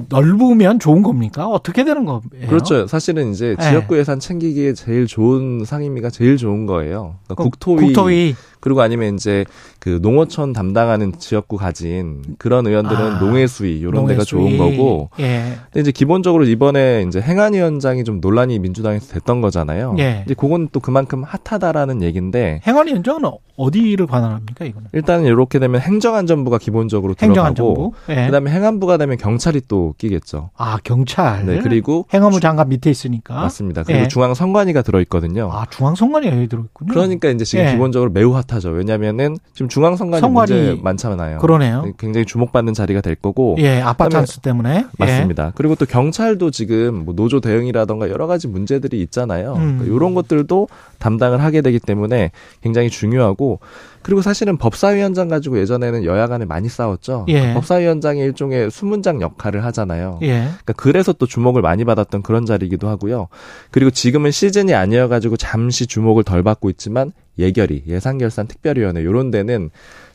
[0.09, 1.47] 넓으면 좋은 겁니까?
[1.47, 2.21] 어떻게 되는 거예요?
[2.47, 2.87] 그렇죠.
[2.87, 3.69] 사실은 이제 네.
[3.69, 7.15] 지역구 예산 챙기기에 제일 좋은 상임위가 제일 좋은 거예요.
[7.25, 8.35] 그러니까 그 국토위, 국토위.
[8.59, 9.45] 그리고 아니면 이제
[9.79, 14.25] 그 농어촌 담당하는 지역구 가진 그런 의원들은 아, 농해 수위 이런 데가 농해수위.
[14.25, 15.09] 좋은 거고.
[15.19, 15.55] 예.
[15.65, 19.95] 근데 이제 기본적으로 이번에 이제 행안위원장이 좀 논란이 민주당에서 됐던 거잖아요.
[19.99, 20.23] 예.
[20.25, 23.21] 이제 그건 또 그만큼 핫하다라는 얘기인데 행안위원장은
[23.55, 24.89] 어디를 관할합니까 이거는?
[24.93, 27.91] 일단은 이렇게 되면 행정안전부가 기본적으로 들어가고 행정안전부.
[28.09, 28.25] 예.
[28.25, 30.49] 그다음에 행안부가 되면 경찰이 또 끼겠죠.
[30.57, 31.45] 아 경찰.
[31.45, 33.35] 네, 그리고 행안부 장관 밑에 있으니까.
[33.35, 33.83] 맞습니다.
[33.83, 34.07] 그리고 예.
[34.07, 35.49] 중앙선관위가 들어있거든요.
[35.51, 36.91] 아 중앙선관위 여기 들어있군요.
[36.93, 37.71] 그러니까 이제 지금 예.
[37.71, 38.69] 기본적으로 매우 핫 하죠.
[38.69, 41.39] 왜냐면은 지금 중앙선관위 선관위- 문제 많잖아요.
[41.39, 41.85] 그러네요.
[41.97, 43.55] 굉장히 주목받는 자리가 될 거고.
[43.59, 44.75] 예, 아빠 찬스 때문에.
[44.77, 44.85] 예.
[44.97, 45.51] 맞습니다.
[45.55, 49.53] 그리고 또 경찰도 지금 뭐 노조 대응이라던가 여러 가지 문제들이 있잖아요.
[49.53, 49.77] 음.
[49.79, 50.67] 그러니까 이런 것들도
[50.99, 52.31] 담당을 하게 되기 때문에
[52.61, 53.59] 굉장히 중요하고
[54.01, 57.25] 그리고 사실은 법사위원장 가지고 예전에는 여야 간에 많이 싸웠죠.
[57.27, 57.33] 예.
[57.33, 60.19] 그러니까 법사위원장이 일종의 수문장 역할을 하잖아요.
[60.21, 60.27] 예.
[60.41, 63.27] 그러니까 그래서 또 주목을 많이 받았던 그런 자리이기도 하고요.
[63.71, 69.69] 그리고 지금은 시즌이 아니어가지고 잠시 주목을 덜 받고 있지만 예결위, 예산결산 특별위원회 이런 데는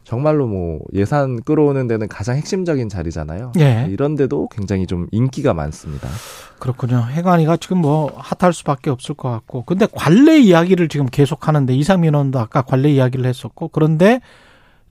[0.04, 3.52] 정말로 뭐 예산 끌어오는 데는 가장 핵심적인 자리잖아요.
[3.58, 3.86] 예.
[3.88, 6.08] 이런 데도 굉장히 좀 인기가 많습니다.
[6.58, 7.06] 그렇군요.
[7.10, 9.64] 해관이가 지금 뭐 핫할 수밖에 없을 것 같고.
[9.64, 14.20] 근데 관례 이야기를 지금 계속 하는데 이상민 의원도 아까 관례 이야기를 했었고 그런데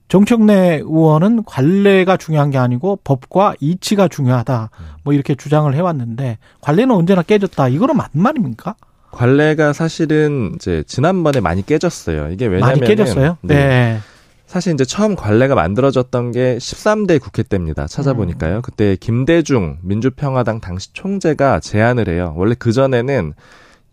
[0.08, 4.70] 정청래 의원은 관례가 중요한 게 아니고 법과 이치가 중요하다.
[5.02, 7.68] 뭐 이렇게 주장을 해왔는데 관례는 언제나 깨졌다.
[7.68, 8.74] 이거는 맞는 말입니까?
[9.14, 12.30] 관례가 사실은 이제 지난번에 많이 깨졌어요.
[12.30, 13.38] 이게 왜냐면 많이 깨졌어요.
[13.42, 13.98] 네.
[14.46, 17.82] 사실 이제 처음 관례가 만들어졌던 게 13대 국회 때입니다.
[17.82, 17.86] 음.
[17.88, 18.62] 찾아보니까요.
[18.62, 22.34] 그때 김대중 민주평화당 당시 총재가 제안을 해요.
[22.36, 23.34] 원래 그 전에는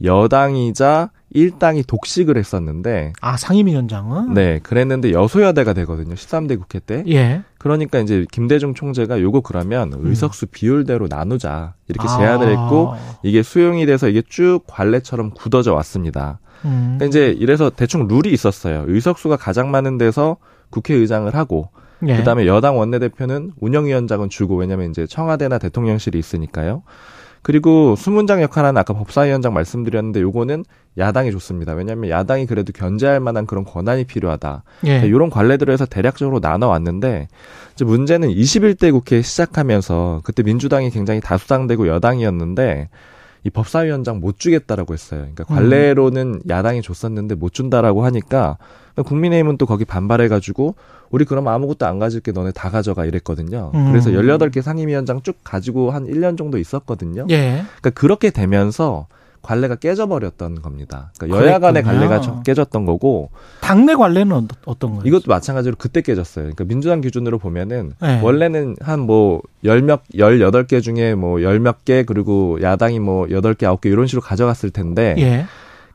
[0.04, 6.14] 여당이자 일당이 독식을 했었는데 아 상임위원장은 네, 그랬는데 여소야대가 되거든요.
[6.16, 7.04] 13대 국회 때.
[7.08, 7.44] 예.
[7.58, 11.76] 그러니까 이제 김대중 총재가 요거 그러면 의석수 비율대로 나누자.
[11.88, 12.18] 이렇게 아.
[12.18, 12.94] 제안을 했고
[13.24, 16.40] 이게 수용이 돼서 이게 쭉 관례처럼 굳어져 왔습니다.
[16.66, 16.98] 음.
[16.98, 18.84] 그러니까 이제 이래서 대충 룰이 있었어요.
[18.88, 20.38] 의석수가 가장 많은 데서
[20.70, 21.70] 국회의장을 하고
[22.08, 22.18] 예.
[22.18, 26.84] 그다음에 여당 원내대표는 운영위원장은 주고 왜냐면 이제 청와대나 대통령실이 있으니까요.
[27.42, 30.64] 그리고 수문장 역할하는 아까 법사위원장 말씀드렸는데 요거는
[30.98, 31.74] 야당이 좋습니다.
[31.74, 34.64] 왜냐하면 야당이 그래도 견제할 만한 그런 권한이 필요하다.
[34.86, 35.00] 예.
[35.06, 37.28] 이런 관례들을 해서 대략적으로 나눠 왔는데
[37.74, 42.90] 이제 문제는 21대 국회 시작하면서 그때 민주당이 굉장히 다수당되고 여당이었는데
[43.44, 45.22] 이 법사위원장 못 주겠다라고 했어요.
[45.22, 45.56] 그러니까 음.
[45.56, 48.58] 관례로는 야당이 줬었는데 못 준다라고 하니까
[48.96, 50.76] 국민의힘은 또 거기 반발해가지고
[51.10, 53.72] 우리 그럼 아무것도 안 가질게 너네 다 가져가 이랬거든요.
[53.74, 53.92] 음.
[53.92, 57.26] 그래서 18개 상임위원장 쭉 가지고 한 1년 정도 있었거든요.
[57.30, 57.64] 예.
[57.64, 59.08] 그러니까 그렇게 되면서
[59.42, 61.12] 관례가 깨져버렸던 겁니다.
[61.18, 61.84] 그러니까 여야 간의.
[61.84, 63.30] 관례가 좀 깨졌던 거고
[63.62, 65.04] 당내 관례는 어- 어떤 거예요?
[65.06, 66.44] 이것도 마찬가지로 그때 깨졌어요.
[66.46, 68.22] 그러니까 민주당 기준으로 보면은 네.
[68.22, 73.54] 원래는 한 뭐 열몇 열여덟 개 중에 뭐 열 몇 개 그리고 야당이 뭐 여덟
[73.56, 75.46] 개 아홉 개 이런 식으로 가져갔을 텐데 예.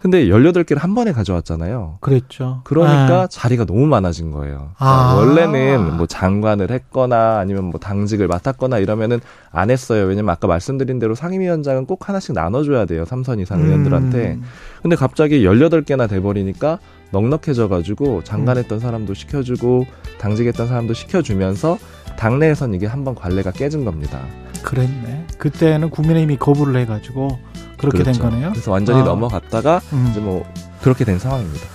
[0.01, 1.99] 근데 열여덟 개를 한 번에 가져왔잖아요.
[2.01, 2.61] 그랬죠.
[2.65, 3.27] 그러니까 아.
[3.27, 4.73] 자리가 너무 많아진 거예요.
[4.79, 5.17] 아.
[5.17, 9.21] 그러니까 원래는 뭐 장관을 했거나 아니면 뭐 당직을 맡았거나 이러면은
[9.51, 10.05] 안 했어요.
[10.05, 13.05] 왜냐면 아까 말씀드린 대로 상임위원장은 꼭 하나씩 나눠줘야 돼요.
[13.05, 14.33] 삼선 이상 의원들한테.
[14.35, 14.43] 음.
[14.83, 16.79] 근데 갑자기 18개나 돼버리니까
[17.13, 19.87] 넉넉해져가지고 장관했던 사람도 시켜주고
[20.19, 21.79] 당직했던 사람도 시켜주면서
[22.17, 24.21] 당내에선 이게 한번 관례가 깨진 겁니다.
[24.63, 25.27] 그랬네.
[25.39, 27.39] 그때는 국민의힘이 거부를 해가지고
[27.79, 28.23] 그렇게 된 그렇죠.
[28.23, 28.51] 거네요.
[28.51, 29.05] 그래서 완전히 아.
[29.05, 30.09] 넘어갔다가 음.
[30.11, 30.45] 이제 뭐
[30.83, 31.67] 그렇게 된 상황입니다.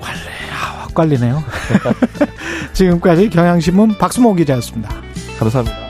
[0.00, 1.42] 확 깔리네요.
[2.72, 4.90] 지금까지 경향신문 박수모 기자였습니다.
[5.38, 5.85] 감사합니다.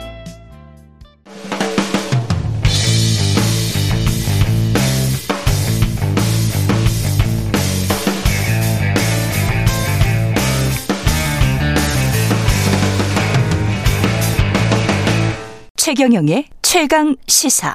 [15.96, 17.74] 최경영의 최강 시사.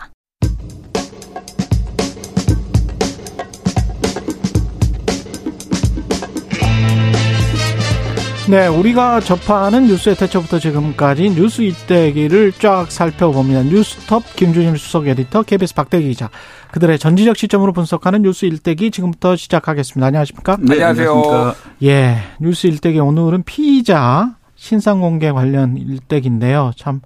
[8.48, 13.64] 네, 우리가 접하는 뉴스의 대처부터 지금까지 뉴스 일대기를 쫙 살펴봅니다.
[13.64, 16.30] 뉴스톱 김준일 수석 에디터, KBS 박대기 기자.
[16.74, 20.06] 그들의 전지적 시점으로 분석하는 뉴스 일대기 지금부터 시작하겠습니다.
[20.06, 20.58] 안녕하십니까?
[20.60, 21.56] 네, 안녕하세요.
[21.86, 26.74] 예, 뉴스 일대기 오늘은 피의자 신상 공개 관련 일대기인데요.
[26.76, 27.02] 참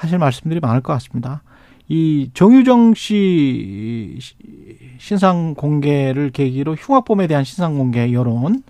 [0.00, 1.42] 하실 말씀들이 많을 것 같습니다.
[1.86, 4.18] 이 정유정 씨
[4.98, 8.62] 신상 공개를 계기로 흉악범에 대한 신상 공개 여론이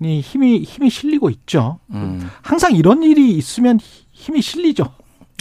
[0.00, 1.78] 힘이 힘이 실리고 있죠.
[1.92, 2.28] 음.
[2.42, 3.78] 항상 이런 일이 있으면
[4.10, 4.92] 힘이 실리죠.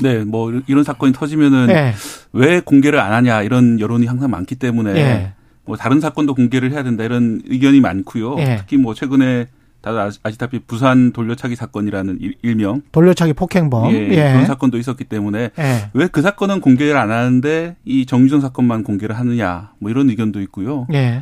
[0.03, 1.93] 네, 뭐 이런 사건이 터지면은 네.
[2.31, 5.33] 왜 공개를 안 하냐 이런 여론이 항상 많기 때문에 예.
[5.63, 8.35] 뭐 다른 사건도 공개를 해야 된다 이런 의견이 많고요.
[8.39, 8.57] 예.
[8.59, 9.47] 특히 뭐 최근에
[9.85, 13.91] 다들 아시- 아시다시피 부산 돌려차기 사건이라는 일- 일명 돌려차기 폭행범.
[13.93, 14.15] 예, 예.
[14.33, 15.89] 그런 사건도 있었기 때문에 예.
[15.93, 20.87] 왜그 사건은 공개를 안 하는데 이 정유정 사건만 공개를 하느냐 뭐 이런 의견도 있고요.
[20.93, 21.21] 예.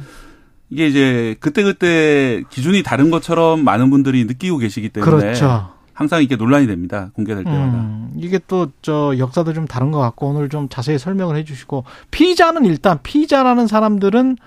[0.69, 5.69] 이게 이제 그때 그때 기준이 다른 것처럼 많은 분들이 느끼고 계시기 때문에 그렇죠.
[5.93, 7.11] 항상 이게 논란이 됩니다.
[7.13, 7.73] 공개될 때마다.
[7.77, 12.63] 음, 이게 또 저 역사도 좀 다른 것 같고 오늘 좀 자세히 설명을 해주시고 피의자는
[12.65, 14.37] 일단 피의자라는 사람들은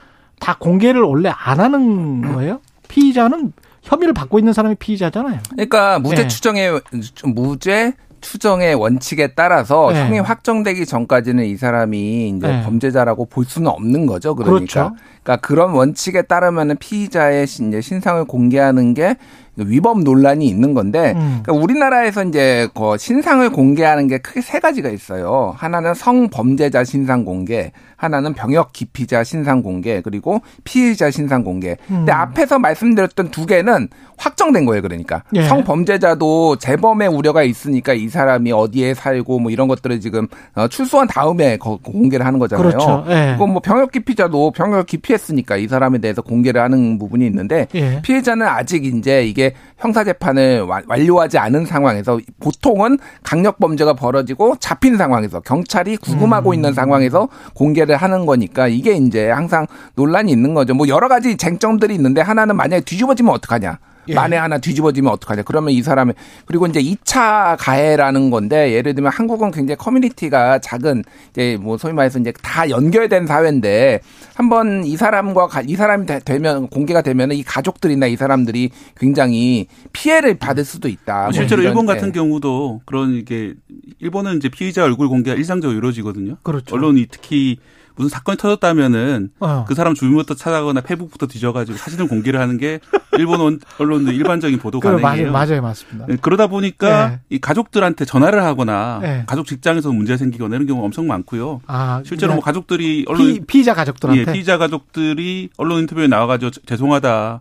[0.41, 2.61] 다 공개를 원래 안 하는 거예요?
[2.89, 3.53] 피의자는
[3.87, 5.41] 혐의를 받고 있는 사람이 피의자잖아요.
[5.51, 6.29] 그러니까 무죄 네.
[6.29, 6.81] 추정의
[7.25, 10.05] 무죄 추정의 원칙에 따라서 네.
[10.05, 12.63] 형이 확정되기 전까지는 이 사람이 이제 네.
[12.65, 14.35] 범죄자라고 볼 수는 없는 거죠.
[14.35, 14.97] 그러니까 그렇죠.
[15.27, 19.17] 그러니까 그런 원칙에 따르면은 피의자의 신- 이제 신상을 공개하는 게
[19.59, 21.41] 위법 논란이 있는 건데 음.
[21.43, 25.55] 그러니까 우리나라에서 이제 그 신상을 공개하는 게 크게 세 가지가 있어요.
[25.57, 31.77] 하나는 성범죄자 신상 공개, 하나는 병역 기피자 신상 공개, 그리고 피의자 신상 공개.
[31.89, 32.15] 근데 음.
[32.15, 34.83] 앞에서 말씀드렸던 두 개는 확정된 거예요.
[34.83, 35.43] 그러니까 예.
[35.49, 41.57] 성범죄자도 재범의 우려가 있으니까 이 사람이 어디에 살고 뭐 이런 것들을 지금 어, 출소한 다음에
[41.57, 42.69] 거- 공개를 하는 거잖아요.
[42.69, 43.05] 그렇죠.
[43.09, 43.29] 예.
[43.31, 48.01] 그리고 뭐 병역 기피자도 병역 기피 했으니까 이 사람에 대해서 공개를 하는 부분이 있는데 예.
[48.03, 54.97] 피해자는 아직 이제 이게 형사 재판을 와- 완료하지 않은 상황에서 보통은 강력 범죄가 벌어지고 잡힌
[54.97, 56.55] 상황에서 경찰이 구금하고 음.
[56.55, 60.75] 있는 상황에서 공개를 하는 거니까 이게 이제 항상 논란이 있는 거죠.
[60.75, 63.79] 뭐 여러 가지 쟁점들이 있는데 하나는 만약에 뒤집어지면 어떡하냐.
[64.09, 64.15] 예.
[64.15, 65.43] 만에 하나 뒤집어지면 어떡하냐.
[65.43, 66.15] 그러면 이 사람의
[66.47, 72.19] 그리고 이제 2차 가해라는 건데 예를 들면 한국은 굉장히 커뮤니티가 작은 이제 뭐 소위 말해서
[72.19, 74.01] 이제 다 연결된 사회인데
[74.35, 79.67] 한번 이 사람과 가- 이 사람이 되- 되면 공개가 되면 이 가족들이나 이 사람들이 굉장히
[79.93, 81.25] 피해를 받을 수도 있다.
[81.25, 81.95] 뭐 실제로 일본 예.
[81.95, 83.55] 같은 경우도 그런 이게
[83.99, 86.37] 일본은 이제 피의자 얼굴 공개가 일상적으로 이루어지거든요.
[86.43, 86.75] 그렇죠.
[86.75, 87.59] 언론이 특히
[87.97, 89.65] 무슨 사건이 터졌다면은 어.
[89.67, 92.79] 그 사람 주민부터 찾아가거나 페북부터 뒤져가지고 사진을 공개를 하는 게
[93.19, 96.07] 일본 원- 언론의 일반적인 보도 그 맞아요, 맞습니다.
[96.07, 97.21] 네, 그러다 보니까 네.
[97.31, 99.25] 이 가족들한테 전화를 하거나 네.
[99.27, 101.63] 가족 직장에서 문제가 생기거나 이런 경우가 엄청 많고요.
[101.67, 106.51] 아, 실제로 뭐 그냥 가족들이 언론 피, 피의자 가족들한테 예, 피의자 가족들이 언론 인터뷰에 나와가지고
[106.51, 107.41] 저- 죄송하다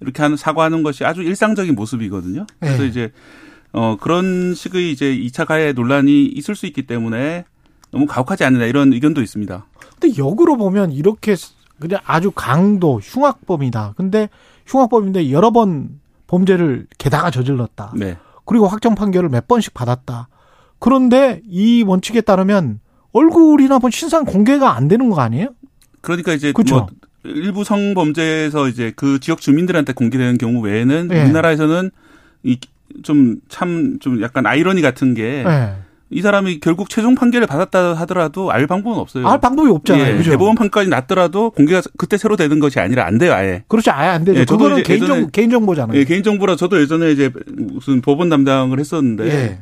[0.00, 2.46] 이렇게 하는 사과하는 것이 아주 일상적인 모습이거든요.
[2.60, 2.88] 그래서 네.
[2.88, 3.12] 이제
[3.72, 7.44] 어 그런 식의 이제 2차 가해 논란이 있을 수 있기 때문에
[7.90, 9.64] 너무 가혹하지 않느냐 이런 의견도 있습니다.
[10.04, 11.34] 근데 역으로 보면 이렇게
[11.78, 13.94] 그냥 아주 강도 흉악범이다.
[13.96, 14.28] 근데
[14.66, 17.94] 흉악범인데 여러 번 범죄를 게다가 저질렀다.
[17.96, 18.16] 네.
[18.44, 20.28] 그리고 확정 판결을 몇 번씩 받았다.
[20.78, 22.80] 그런데 이 원칙에 따르면
[23.12, 25.48] 얼굴이나 뭐 신상 공개가 안 되는 거 아니에요?
[26.00, 26.76] 그러니까 이제 그쵸.
[26.76, 26.86] 뭐
[27.24, 31.22] 일부 성범죄에서 이제 그 지역 주민들한테 공개되는 경우 외에는 네.
[31.22, 31.90] 우리나라에서는
[32.42, 32.58] 이
[33.02, 35.44] 좀참좀 약간 아이러니 같은 게
[36.14, 36.22] 이 네.
[36.22, 39.26] 사람이 결국 최종 판결을 받았다 하더라도 알 방법은 없어요.
[39.26, 40.12] 알 방법이 없잖아요.
[40.12, 40.30] 예, 그죠?
[40.30, 43.64] 대법원 판까지 났더라도 공개가 그때 새로 되는 것이 아니라 안 돼요, 아예.
[43.66, 44.38] 그렇지 아예 안 되죠.
[44.38, 45.98] 예, 저도 그거는 개인정 개인정보잖아요.
[45.98, 49.58] 예, 개인정보라 저도 예전에 이제 무슨 법원 담당을 했었는데 예.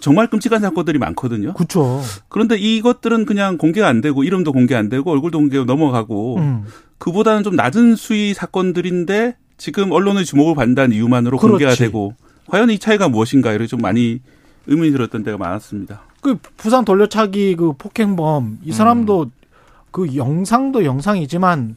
[0.00, 1.54] 정말 끔찍한 사건들이 많거든요.
[1.54, 2.00] 그렇죠.
[2.28, 6.64] 그런데 이것들은 그냥 공개가 안 되고 이름도 공개 안 되고 얼굴도 공개 넘어가고 음.
[6.98, 11.64] 그보다는 좀 낮은 수위 사건들인데 지금 언론의 주목을 받는다는 이유만으로 그렇지.
[11.64, 12.14] 공개가 되고
[12.46, 14.20] 과연 이 차이가 무엇인가 이렇게 좀 많이
[14.68, 16.00] 의문이 들었던 때가 많았습니다.
[16.20, 18.58] 그 부산 돌려차기 그 폭행범 음.
[18.64, 19.30] 이 사람도
[19.90, 21.76] 그 영상도 영상이지만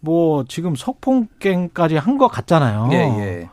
[0.00, 2.88] 뭐 지금 석폭행까지 한 것 같잖아요.
[2.92, 3.48] 예, 예.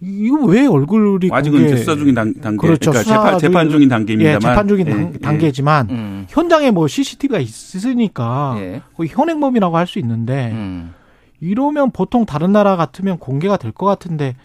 [0.00, 2.90] 이거 왜 얼굴이 아직은 공개- 이제 수사 중인 단, 단계, 그렇죠.
[2.90, 5.18] 그러니까 수사 재판, 재판 중인 단계입니다만, 예, 재판 중인 예, 단- 예.
[5.18, 6.26] 단계지만 음.
[6.28, 8.82] 현장에 뭐 CCTV가 있으니까 예.
[8.96, 10.94] 거의 현행범이라고 할 수 있는데 음.
[11.40, 14.36] 이러면 보통 다른 나라 같으면 공개가 될 것 같은데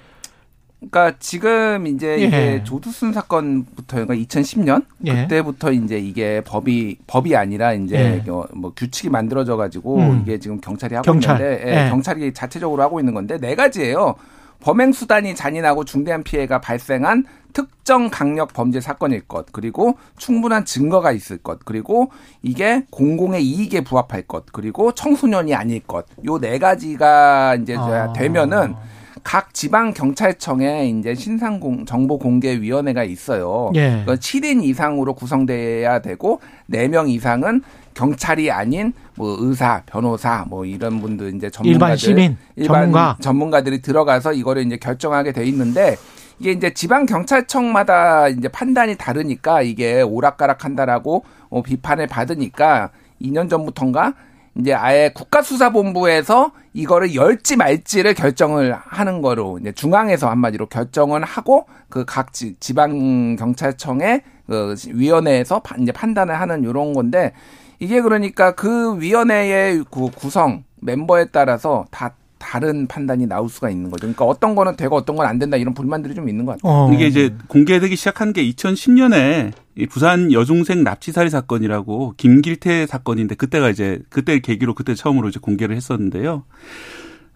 [0.90, 2.26] 그러니까 지금 이제 예.
[2.26, 5.14] 이게 조두순 사건부터 그러니까 2010년 예.
[5.24, 8.30] 그때부터 이제 이게 법이 법이 아니라 이제 예.
[8.32, 10.22] 어, 뭐 규칙이 만들어져 가지고 음.
[10.24, 11.40] 이게 지금 경찰이 하고 경찰.
[11.40, 11.90] 있는데 예, 예.
[11.90, 14.16] 경찰이 자체적으로 하고 있는 건데 네 가지예요.
[14.62, 21.40] 범행 수단이 잔인하고 중대한 피해가 발생한 특정 강력 범죄 사건일 것, 그리고 충분한 증거가 있을
[21.40, 22.12] 것, 그리고
[22.44, 26.06] 이게 공공의 이익에 부합할 것, 그리고 청소년이 아닐 것.
[26.28, 28.14] 요 네 가지가 이제 아.
[28.14, 28.76] 되면은
[29.24, 33.72] 각 지방 경찰청에 이제 신상 공, 정보 공개 위원회가 있어요.
[33.76, 34.04] 예.
[34.06, 36.42] 그 7인 이상으로 구성돼야 되고
[36.72, 37.62] 4명 이상은
[37.94, 43.18] 경찰이 아닌 뭐 의사, 변호사 뭐 이런 분들 이제 전문가들 일반 시민, 일반 전문가.
[43.20, 45.98] 전문가들이 들어가서 이거를 이제 결정하게 돼 있는데
[46.40, 52.90] 이게 이제 지방 경찰청마다 이제 판단이 다르니까 이게 오락가락한다라고 어, 비판을 받으니까
[53.22, 54.14] 2년 전부터인가
[54.56, 62.06] 이제 아예 국가수사본부에서 이거를 열지 말지를 결정을 하는 거로 이제 중앙에서 한마디로 결정을 하고 그
[62.06, 67.34] 각 지방 경찰청의 그 위원회에서 판- 이제 판단을 하는 요런 건데
[67.80, 74.02] 이게 그러니까 그 위원회의 그 구성 멤버에 따라서 다 다른 판단이 나올 수가 있는 거죠.
[74.02, 76.74] 그러니까 어떤 거는 되고 어떤 건 안 된다 이런 불만들이 좀 있는 것 같아요.
[76.88, 76.92] 어.
[76.92, 79.52] 이게 이제 공개되기 시작한 게 2010년에
[79.90, 86.44] 부산 여중생 납치살인 사건이라고 김길태 사건인데 그때가 이제 그때 계기로 그때 처음으로 이제 공개를 했었는데요.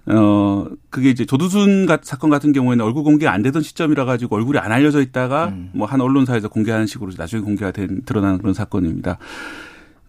[0.07, 4.71] 어 그게 이제 조두순 사건 같은 경우에는 얼굴 공개가 안 되던 시점이라 가지고 얼굴이 안
[4.71, 5.71] 알려져 있다가 음.
[5.73, 9.17] 뭐한 언론사에서 공개하는 식으로 나중에 공개가 된 드러나는 그런 사건입니다.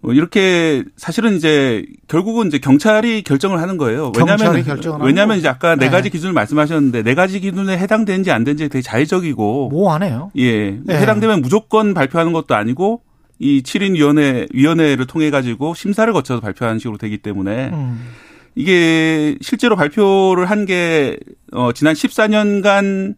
[0.01, 4.13] 뭐 이렇게 사실은 이제 결국은 이제 경찰이 결정을 하는 거예요.
[4.17, 4.65] 왜냐하면
[5.03, 5.91] 왜냐하면 이제 아까 네 네.
[5.91, 10.31] 가지 기준을 말씀하셨는데 네 가지 기준에 해당되는지 안 되는지 되게 자의적이고 모호하네요.
[10.37, 10.97] 예 네.
[10.99, 13.01] 해당되면 무조건 발표하는 것도 아니고
[13.39, 18.07] 이 7인 위원회 위원회를 통해 가지고 심사를 거쳐서 발표하는 식으로 되기 때문에 음.
[18.55, 21.19] 이게 실제로 발표를 한 게
[21.53, 23.15] 어, 지난 14년간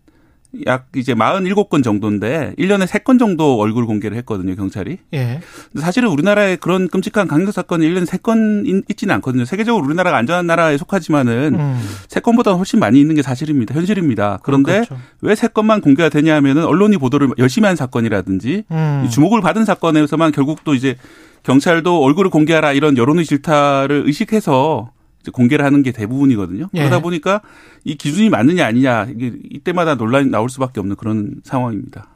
[0.66, 4.98] 약 이제 47건 정도인데 1년에 3건 정도 얼굴 공개를 했거든요, 경찰이.
[5.14, 5.40] 예.
[5.78, 9.44] 사실은 우리나라에 그런 끔찍한 강력 사건이 1년에 3건 있지는 않거든요.
[9.44, 11.80] 세계적으로 우리나라가 안전한 나라에 속하지만은 음.
[12.08, 13.74] 세 3건보다 훨씬 많이 있는 게 사실입니다.
[13.74, 14.38] 현실입니다.
[14.42, 14.98] 그런데 그렇죠.
[15.20, 19.02] 왜 3건만 공개가 되냐 하면은 언론이 보도를 열심히 한 사건이라든지 음.
[19.06, 20.96] 이 주목을 받은 사건에서만 결국 또 이제
[21.42, 24.90] 경찰도 얼굴을 공개하라 이런 여론의 질타를 의식해서
[25.30, 26.68] 공개를 하는 게 대부분이거든요.
[26.74, 26.78] 예.
[26.80, 27.40] 그러다 보니까
[27.84, 32.08] 이 기준이 맞느냐 아니냐 이게 이때마다 논란이 나올 수밖에 없는 그런 상황입니다.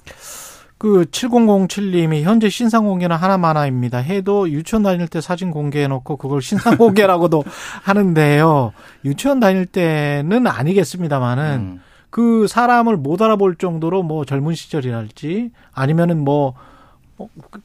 [0.82, 3.98] 그 7007님이 현재 신상 공개는 하나만화입니다.
[3.98, 7.44] 해도 유치원 다닐 때 사진 공개해놓고 그걸 신상 공개라고도
[7.84, 8.72] 하는데요.
[9.04, 11.80] 유치원 다닐 때는 아니겠습니다만은 음.
[12.10, 16.54] 그 사람을 못 알아볼 정도로 뭐 젊은 시절이랄지 아니면은 뭐 어,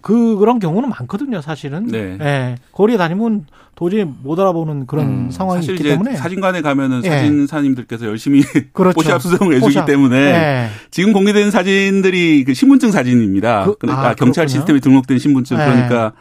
[0.02, 1.86] 그 그런 경우는 많거든요, 사실은.
[1.88, 2.18] 네.
[2.22, 2.56] 예.
[2.72, 7.10] 거리에 다니면 도저히 못 알아보는 그런 음, 상황이 있기 때문에 사진관에 가면은 예.
[7.10, 8.42] 사진사님들께서 열심히
[8.74, 8.96] 그렇죠.
[8.96, 9.86] 포샵 수정을 해주기 포샵.
[9.86, 10.68] 때문에 예.
[10.92, 13.66] 지금 공개된 사진들이 그 신분증 사진입니다.
[13.66, 14.48] 그- 그러니까 아, 경찰 그렇군요.
[14.48, 15.66] 시스템에 등록된 신분증 네.
[15.66, 16.14] 그러니까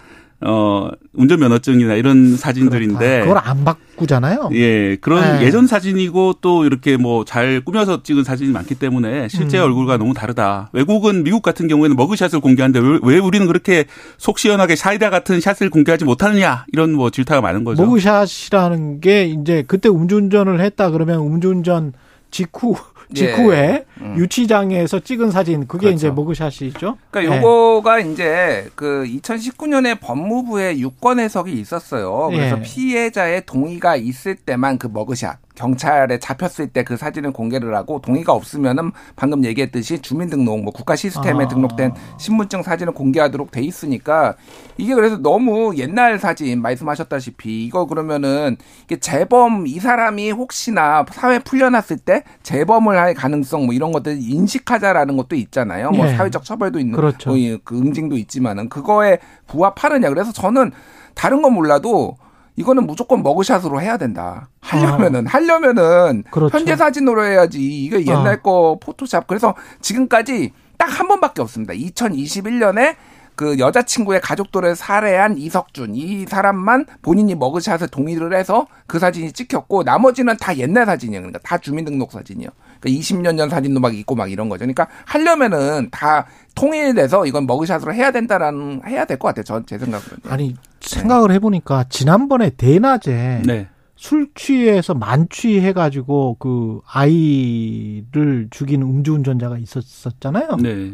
[0.43, 3.25] 어 운전면허증이나 이런 사진들인데 그렇다.
[3.25, 4.51] 그걸 안 바꾸잖아요.
[4.53, 5.47] 예, 그런 네.
[5.47, 9.65] 예전 사진이고 또 이렇게 뭐 잘 꾸며서 찍은 사진이 많기 때문에 실제 음.
[9.65, 10.69] 얼굴과 너무 다르다.
[10.75, 13.87] 외국은 미국 같은 경우에는 머그샷을 공개하는데 왜, 왜 우리는 그렇게
[14.19, 17.83] 속 시원하게 사이다 같은 샷을 공개하지 못하느냐 이런 뭐 질타가 많은 거죠.
[17.85, 21.95] 모그샷이라는 게 이제 그때 음주운전을 했다 그러면 음주운전
[22.31, 22.77] 직후
[23.15, 23.85] 직후에 예.
[24.01, 24.17] 음.
[24.19, 25.97] 유치장에서 찍은 사진 그게 그렇죠.
[25.97, 26.99] 이제 모그샷이죠.
[27.11, 27.39] 그러니까 예.
[27.39, 32.29] 요거가 이제 그 2019년에 법무부에 유권 해석이 있었어요.
[32.31, 32.63] 그래서 예.
[32.63, 38.93] 피해자의 동의가 있을 때만 그 머그샷 경찰에 잡혔을 때 그 사진을 공개를 하고 동의가 없으면은
[39.17, 41.49] 방금 얘기했듯이 주민등록 뭐 국가 시스템에 아.
[41.49, 44.37] 등록된 신분증 사진을 공개하도록 돼 있으니까
[44.77, 51.97] 이게 그래서 너무 옛날 사진 말씀하셨다시피 이거 그러면은 이게 재범 이 사람이 혹시나 사회 풀려났을
[51.99, 55.91] 때 재범을 할 가능성 뭐 이런 것들 인식하자라는 것도 있잖아요.
[55.91, 56.15] 뭐 예.
[56.17, 57.31] 사회적 처벌도 있는 그렇죠.
[57.31, 60.09] 뭐 이- 그 응징도 있지만은 그거에 부합하느냐.
[60.11, 60.71] 그래서 저는
[61.15, 62.17] 다른 건 몰라도
[62.57, 64.49] 이거는 무조건 머그샷으로 해야 된다.
[64.61, 66.31] 하려면은 하려면은 아.
[66.31, 66.57] 그렇죠.
[66.57, 67.61] 현재 사진으로 해야지.
[67.61, 69.27] 이게 옛날 거 포토샵.
[69.27, 71.73] 그래서 지금까지 딱 한 번밖에 없습니다.
[71.75, 72.97] 2021년에
[73.35, 80.37] 그 여자친구의 가족들을 살해한 이석준 이 사람만 본인이 머그샷을 동의를 해서 그 사진이 찍혔고 나머지는
[80.39, 81.21] 다 옛날 사진이에요.
[81.21, 82.49] 그러니까 다 주민등록 사진이요.
[82.81, 84.61] 그러니까 20년 전 사진도 막 있고 막 이런 거죠.
[84.61, 89.45] 그러니까 하려면은 다 통일돼서 이건 머그샷으로 해야 된다라는 해야 될 것 같아요.
[89.45, 90.21] 전제 생각으로는.
[90.29, 93.69] 아니 생각을 해보니까 지난번에 대낮에 네.
[93.97, 100.57] 술 취해서 만취해 가지고 그 아이를 죽인 음주운전자가 있었었잖아요.
[100.63, 100.93] 네.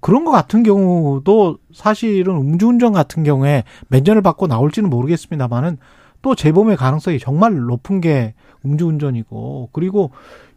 [0.00, 5.78] 그런 것 같은 경우도 사실은 음주운전 같은 경우에 면전을 받고 나올지는 모르겠습니다만은
[6.22, 8.34] 또 재범의 가능성이 정말 높은 게
[8.64, 10.10] 음주운전이고 그리고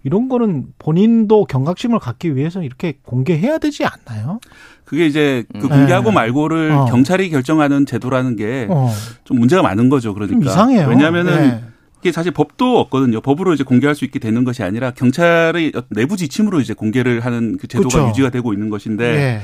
[0.07, 4.39] 이런 거는 본인도 경각심을 갖기 위해서 이렇게 공개해야 되지 않나요?
[4.85, 5.69] 그게 이제 그 음.
[5.69, 6.15] 공개하고 네.
[6.15, 6.85] 말고를 어.
[6.85, 8.93] 경찰이 결정하는 제도라는 게좀 어,
[9.31, 10.13] 문제가 많은 거죠.
[10.13, 10.87] 그러니까 좀 이상해요.
[10.87, 11.63] 왜냐하면은 네.
[11.99, 13.19] 이게 사실 법도 없거든요.
[13.19, 17.67] 법으로 이제 공개할 수 있게 되는 것이 아니라 경찰의 내부 지침으로 이제 공개를 하는 그
[17.67, 18.09] 제도가 그렇죠.
[18.09, 19.41] 유지가 되고 있는 것인데 예.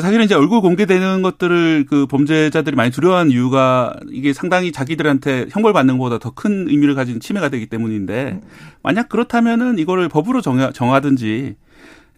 [0.00, 5.98] 사실은 이제 얼굴 공개되는 것들을 그 범죄자들이 많이 두려워하는 이유가 이게 상당히 자기들한테 형벌 받는
[5.98, 8.40] 것보다 더 큰 의미를 가진 침해가 되기 때문인데
[8.82, 11.56] 만약 그렇다면은 이거를 법으로 정하, 정하든지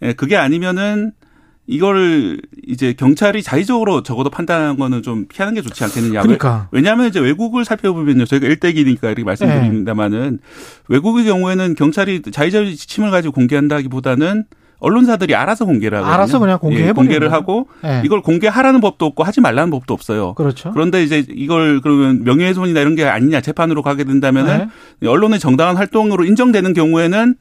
[0.03, 1.13] 예, 그게 아니면은
[1.67, 6.21] 이거를 이제 경찰이 자의적으로 적어도 판단하는 거는 좀 피하는 게 좋지 않겠느냐.
[6.23, 6.69] 그러니까.
[6.73, 8.27] 왜냐하면 이제 외국을 살펴보면요.
[8.27, 10.41] 저희가 일대기니까 이렇게 말씀드립니다만은
[10.89, 14.45] 외국의 경우에는 경찰이 자의적인 지침을 가지고 공개한다기보다는
[14.85, 16.15] 언론사들이 알아서 공개를 하거든요.
[16.15, 17.35] 알아서 그냥 공개해버리는 예, 공개를 거예요.
[17.35, 18.02] 하고 예.
[18.05, 20.35] 이걸 공개하라는 법도 없고 하지 말라는 법도 없어요.
[20.35, 20.70] 그렇죠.
[20.73, 24.69] 그런데 이제 이걸 그러면 명예훼손이나 이런 게 아니냐 재판으로 가게 된다면은
[25.01, 25.09] 네.
[25.09, 27.35] 언론의 정당한 활동으로 인정되는 경우에는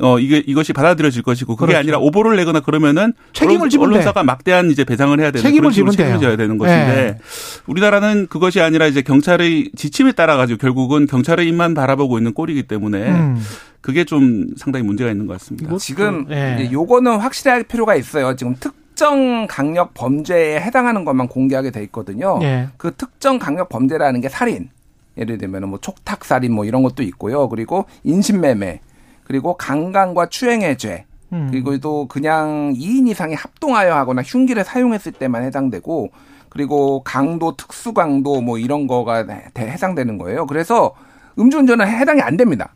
[0.00, 1.80] 어 이게 이것이 받아들여질 것이고 그게 그렇죠.
[1.80, 3.90] 아니라 오보를 내거나 그러면은 책임을 언론- 지면 돼.
[3.96, 5.92] 언론사가 막대한 이제 배상을 해야 되는 책임을 지면.
[5.92, 7.18] 책임을 져야 되는 것인데 네.
[7.66, 13.06] 우리나라는 그것이 아니라 이제 경찰의 지침에 따라 가지고 결국은 경찰의 입만 바라보고 있는 꼴이기 때문에
[13.10, 13.38] 음.
[13.82, 15.76] 그게 좀 상당히 문제가 있는 것 같습니다.
[15.76, 16.56] 지금 예.
[16.58, 18.34] 이제 요거는 확실할 필요가 있어요.
[18.36, 22.38] 지금 특정 강력 범죄에 해당하는 것만 공개하게 돼 있거든요.
[22.42, 22.68] 예.
[22.78, 24.70] 그 특정 강력 범죄라는 게 살인.
[25.18, 27.48] 예를 들면 뭐 촉탁 살인 뭐 이런 것도 있고요.
[27.48, 28.80] 그리고 인신매매.
[29.24, 31.04] 그리고 강간과 추행의 죄.
[31.32, 31.48] 음.
[31.50, 36.10] 그리고 또 그냥 2인 이상이 합동하여 하거나 흉기를 사용했을 때만 해당되고
[36.50, 40.46] 그리고 강도, 특수강도 뭐 이런 거가 대- 해당되는 거예요.
[40.46, 40.94] 그래서
[41.38, 42.74] 음주운전은 해당이 안 됩니다.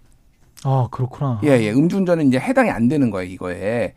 [0.65, 1.41] 아, 그렇구나.
[1.45, 1.71] 예, 예.
[1.71, 3.95] 음주운전은 이제 해당이 안 되는 거예요, 이거에.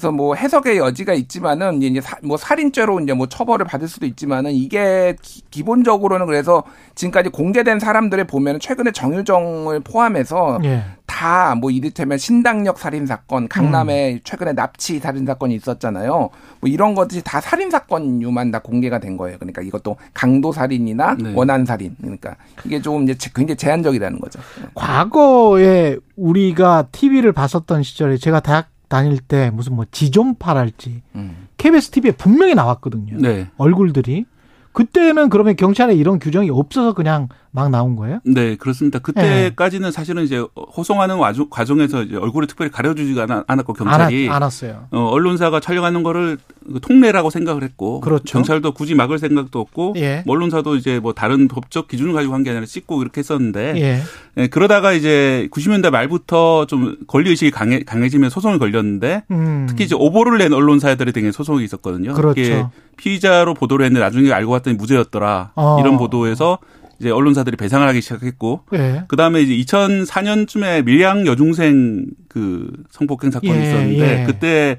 [0.00, 4.50] 그래서 뭐 해석의 여지가 있지만은 이제 사- 뭐 살인죄로 이제 뭐 처벌을 받을 수도 있지만은
[4.52, 6.64] 이게 기, 본적으로는 그래서
[6.94, 10.84] 지금까지 공개된 사람들을 보면 최근에 정유정을 포함해서 예.
[11.04, 16.30] 다뭐 이를테면 신당역 살인 사건, 강남에 최근에 납치 살인 사건이 있었잖아요.
[16.60, 19.36] 뭐 이런 것들이 다 살인 사건류만 다 공개가 된 거예요.
[19.38, 21.32] 그러니까 이것도 강도 살인이나 네.
[21.34, 21.94] 원한 살인.
[22.00, 24.40] 그러니까 이게 조금 이제 제- 굉장히 제한적이라는 거죠.
[24.74, 31.46] 과거에 우리가 TV를 봤었던 시절에 제가 대학 다닐 때 무슨 뭐 지존파랄지 음.
[31.56, 33.16] KBS TV에 분명히 나왔거든요.
[33.18, 33.48] 네.
[33.56, 34.26] 얼굴들이.
[34.72, 38.20] 그때는 그러면 경찰에 이런 규정이 없어서 그냥 막 나온 거예요?
[38.24, 39.00] 네, 그렇습니다.
[39.00, 40.44] 그때까지는 사실은 이제
[40.76, 41.18] 호송하는
[41.50, 44.86] 과정에서 이제 얼굴을 특별히 가려주지가 않- 않았고 경찰이 안, 않았어요.
[44.92, 48.22] 어, 언론사가 촬영하는 거를 그 통례라고 생각을 했고 그렇죠.
[48.24, 50.22] 경찰도 굳이 막을 생각도 없고 예.
[50.26, 54.00] 뭐 언론사도 이제 뭐 다른 법적 기준을 가지고 한 게 아니라 찍고 이렇게 했었는데 예.
[54.36, 59.66] 예, 그러다가 이제 90년대 말부터 좀 권리 의식이 강해 강해지면 소송이 걸렸는데 음.
[59.68, 62.14] 특히 이제 오보를 낸 언론사들에 대해 소송이 있었거든요.
[62.14, 62.34] 그렇죠.
[62.34, 62.64] 그게
[62.96, 65.52] 피의자로 보도를 했는데 나중에 알고 봤더니 무죄였더라.
[65.56, 65.78] 어.
[65.80, 66.58] 이런 보도에서
[66.98, 69.04] 이제 언론사들이 배상을 하기 시작했고 예.
[69.08, 74.24] 그 다음에 이제 2004년쯤에 밀양 여중생 그 성폭행 사건이 예, 있었는데 예.
[74.26, 74.78] 그때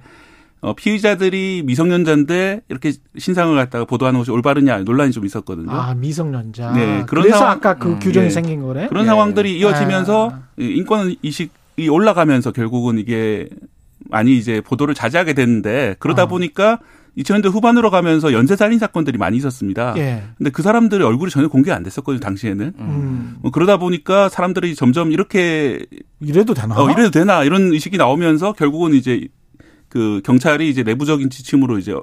[0.62, 5.72] 어, 피의자들이 미성년자인데 이렇게 신상을 갖다가 보도하는 것이 올바르냐 논란이 좀 있었거든요.
[5.72, 6.74] 아, 미성년자.
[6.74, 8.30] 네, 그런 그래서 상황- 아까 그 음, 규정이 예.
[8.30, 8.88] 생긴 거네.
[8.90, 9.08] 그런 예.
[9.08, 10.40] 상황들이 이어지면서 아.
[10.60, 13.50] 이 인권 의식이 올라가면서 결국은 이게
[14.10, 16.28] 많이 이제 보도를 자제하게 됐는데 그러다 어.
[16.28, 16.80] 보니까
[17.18, 19.96] 2000년대 후반으로 가면서 연쇄 살인 사건들이 많이 있었습니다.
[19.98, 20.24] 예.
[20.38, 22.74] 근데 그 사람들의 얼굴이 전혀 공개 안 됐었거든요, 당시에는.
[22.80, 23.36] 음.
[23.42, 25.80] 뭐 그러다 보니까 사람들이 점점 이렇게
[26.22, 26.76] 이래도 되나?
[26.80, 29.28] 어, 이래도 되나 이런 의식이 나오면서 결국은 이제
[29.92, 31.94] 그 경찰이 이제 내부적인 지침으로 이제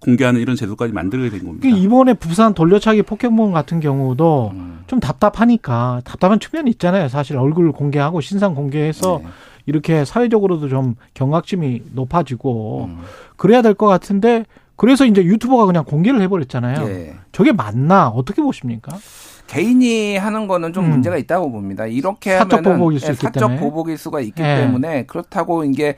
[0.00, 1.68] 공개하는 이런 제도까지 만들게 된 겁니다.
[1.68, 4.80] 그 이번에 부산 돌려차기 폭행범 같은 경우도 음.
[4.86, 7.08] 좀 답답하니까 답답한 측면이 있잖아요.
[7.08, 9.28] 사실 얼굴 공개하고 신상 공개해서 네.
[9.66, 12.98] 이렇게 사회적으로도 좀 경각심이 높아지고 음.
[13.36, 14.44] 그래야 될 것 같은데
[14.74, 16.88] 그래서 이제 유튜버가 그냥 공개를 해버렸잖아요.
[16.88, 17.14] 예.
[17.30, 18.96] 저게 맞나 어떻게 보십니까?
[19.46, 20.90] 개인이 하는 거는 좀 음.
[20.90, 21.86] 문제가 있다고 봅니다.
[21.86, 23.60] 이렇게 사적 하면은 보복일 수 예, 있기 사적 때문에.
[23.60, 24.56] 보복일 수가 있기 예.
[24.56, 25.96] 때문에 그렇다고 이게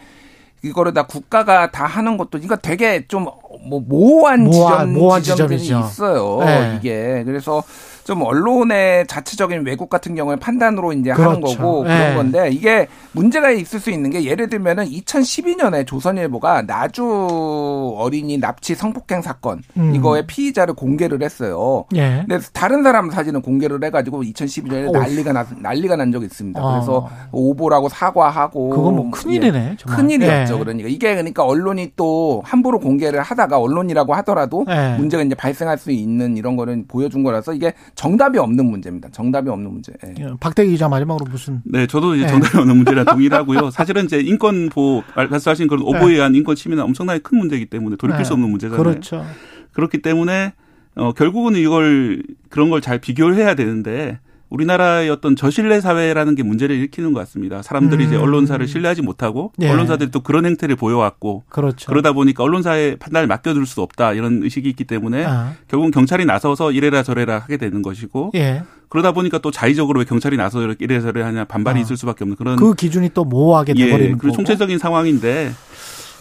[0.64, 3.26] 이거를 다 국가가 다 하는 것도 이거 되게 좀
[3.66, 5.88] 뭐 모호한 모호한- 지점 모호한 지점들이 지점이죠.
[5.88, 6.38] 있어요.
[6.42, 6.76] 예.
[6.76, 7.62] 이게 그래서
[8.05, 11.56] 좀 언론의 자체적인 왜곡 같은 경우에 판단으로 이제 하는 그렇죠.
[11.59, 11.89] 거고 예.
[11.89, 18.74] 그런 건데 이게 문제가 있을 수 있는 게 예를 들면은 2012년에 조선일보가 나주 어린이 납치
[18.74, 19.94] 성폭행 사건 음.
[19.94, 21.86] 이거의 피의자를 공개를 했어요.
[21.94, 22.24] 예.
[22.28, 24.93] 근데 다른 사람 사진을 공개를 해가지고 2012년에 어휴.
[24.93, 26.62] 난리가 나 난리가 난 적이 있습니다.
[26.62, 26.72] 어.
[26.72, 29.76] 그래서 오보라고 사과하고 그거 뭐 큰일이네, 예.
[29.78, 29.97] 정말.
[30.01, 30.55] 큰일이었죠.
[30.55, 30.59] 예.
[30.59, 34.97] 그러니까 이게 그러니까 언론이 또 함부로 공개를 하다가 언론이라고 하더라도 예.
[34.98, 39.08] 문제가 이제 발생할 수 있는 이런 거는 보여준 거라서 이게 정답이 없는 문제입니다.
[39.10, 39.92] 정답이 없는 문제.
[40.06, 40.14] 예.
[40.18, 42.30] 예, 박대기 기자 마지막으로 무슨 네, 저도 이제 네.
[42.30, 43.70] 정답이 없는 문제랑 동일하고요.
[43.70, 48.18] 사실은 이제 인권 보호 말씀하신 그런 오보에 의한 인권 침해는 엄청나게 큰 문제이기 때문에 돌이킬
[48.18, 48.24] 네.
[48.24, 48.82] 수 없는 문제잖아요.
[48.82, 49.24] 그렇죠.
[49.72, 50.54] 그렇기 때문에
[50.96, 54.18] 어 결국은 이걸 그런 걸 잘 비교를 해야 되는데
[54.50, 57.62] 우리나라의 어떤 저신뢰 사회라는 게 문제를 일으키는 것 같습니다.
[57.62, 58.06] 사람들이 음.
[58.08, 59.68] 이제 언론사를 신뢰하지 못하고 예.
[59.68, 61.86] 언론사들이 또 그런 행태를 보여왔고 그렇죠.
[61.88, 65.54] 그러다 보니까 언론사의 판단을 맡겨둘 수 없다 이런 의식이 있기 때문에 아.
[65.68, 68.62] 결국은 경찰이 나서서 이래라 저래라 하게 되는 것이고 예.
[68.88, 71.82] 그러다 보니까 또 자의적으로 왜 경찰이 나서 이렇게 이래 저래 하냐 반발이 아.
[71.82, 74.36] 있을 수밖에 없는 그런 그 기준이 또 모호하게 예, 돼버리는 그리고 거고.
[74.36, 75.50] 총체적인 상황인데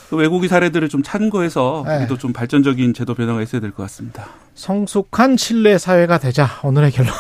[0.10, 1.98] 그 외국의 사례들을 좀 참고해서 네.
[2.00, 4.28] 우리도 좀 발전적인 제도 변화가 있어야 될 것 같습니다.
[4.56, 7.12] 성숙한 신뢰 사회가 되자 오늘의 결론.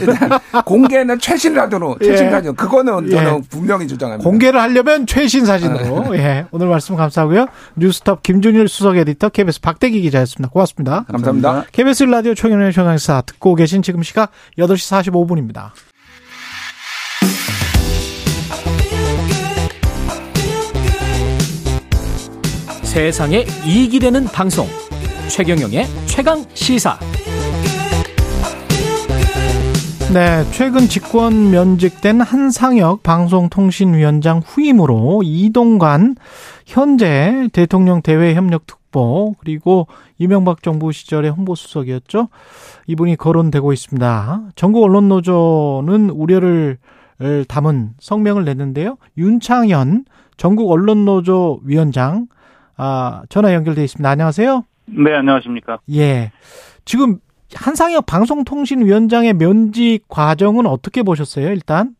[0.00, 2.06] 일단 공개는 최신 라디오로 예.
[2.06, 3.48] 최신 라디오 그거는 저는 예.
[3.48, 4.28] 분명히 주장합니다.
[4.28, 6.16] 공개를 하려면 최신 사진으로.
[6.16, 6.46] 예.
[6.50, 7.46] 오늘 말씀 감사하고요.
[7.76, 10.50] 뉴스톱 김준일 수석 에디터 KBS 박대기 기자였습니다.
[10.52, 11.04] 고맙습니다.
[11.10, 11.64] 감사합니다.
[11.72, 15.70] KBS 라디오 총연의 최강사 듣고 계신 지금 시각 8시 45분입니다.
[22.82, 24.66] 세상에 이익이 되는 방송
[25.28, 26.98] 최경영의 최강 시사
[30.12, 36.16] 네, 최근 직권 면직된 한상혁 방송통신위원장 후임으로 이동관
[36.64, 39.86] 현재 대통령 대외 협력 특보 그리고
[40.16, 42.28] 이명박 정부 시절의 홍보수석이었죠.
[42.86, 44.42] 이분이 거론되고 있습니다.
[44.56, 46.78] 전국 언론 노조는 우려를
[47.48, 48.96] 담은 성명을 냈는데요.
[49.18, 50.06] 윤창현
[50.38, 52.28] 전국 언론 노조 위원장
[52.78, 54.08] 아, 전화 연결돼 있습니다.
[54.08, 54.64] 안녕하세요.
[54.90, 55.78] 네, 안녕하십니까.
[55.94, 56.32] 예.
[56.84, 57.18] 지금
[57.54, 61.94] 한상혁 방송통신위원장의 면직 과정은 어떻게 보셨어요, 일단?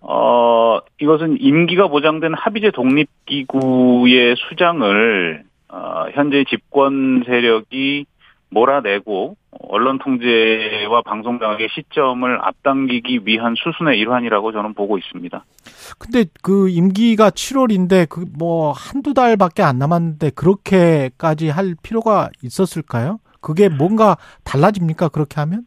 [0.00, 8.06] 어, 이것은 임기가 보장된 합의제 독립기구의 수장을, 어, 현재 집권 세력이
[8.50, 9.36] 몰아내고,
[9.68, 15.44] 언론 통제와 방송 장악의 시점을 앞당기기 위한 수순의 일환이라고 저는 보고 있습니다.
[15.98, 23.18] 근데 그 임기가 7월인데 그 뭐 한두 달밖에 안 남았는데 그렇게까지 할 필요가 있었을까요?
[23.40, 25.08] 그게 뭔가 달라집니까?
[25.08, 25.62] 그렇게 하면?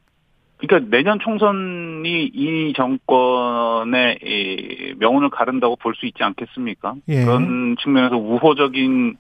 [0.57, 6.95] 그러니까 내년 총선이 이 정권의 이 명운을 가른다고 볼 수 있지 않겠습니까?
[7.09, 7.25] 예.
[7.25, 9.17] 그런 측면에서 우호적인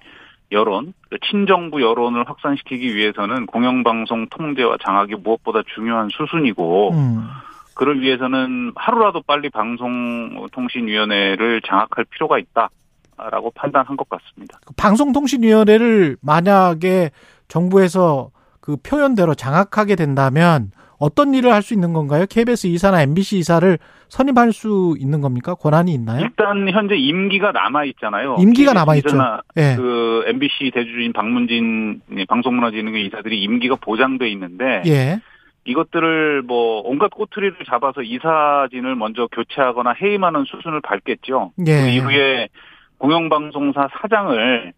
[0.53, 0.93] 여론,
[1.29, 7.27] 친정부 여론을 확산시키기 위해서는 공영방송 통제와 장악이 무엇보다 중요한 수순이고, 음.
[7.75, 14.59] 그를 위해서는 하루라도 빨리 방송통신위원회를 장악할 필요가 있다라고 판단한 것 같습니다.
[14.77, 17.09] 방송통신위원회를 만약에
[17.47, 18.29] 정부에서
[18.61, 22.25] 그 표현대로 장악하게 된다면 어떤 일을 할 수 있는 건가요?
[22.29, 23.77] KBS 이사나 MBC 이사를
[24.09, 25.55] 선임할 수 있는 겁니까?
[25.55, 26.21] 권한이 있나요?
[26.21, 28.35] 일단 현재 임기가 남아 있잖아요.
[28.39, 29.17] 임기가 남아 있죠.
[29.57, 29.75] 예.
[29.75, 35.19] 그 MBC 대주주인 박문진 방송문화진흥회 이사들이 임기가 보장돼 있는데 예.
[35.65, 41.53] 이것들을 뭐 온갖 꼬투리를 잡아서 이사진을 먼저 교체하거나 해임하는 수순을 밟겠죠.
[41.65, 41.81] 예.
[41.81, 42.49] 그 이후에
[42.97, 44.73] 공영방송사 사장을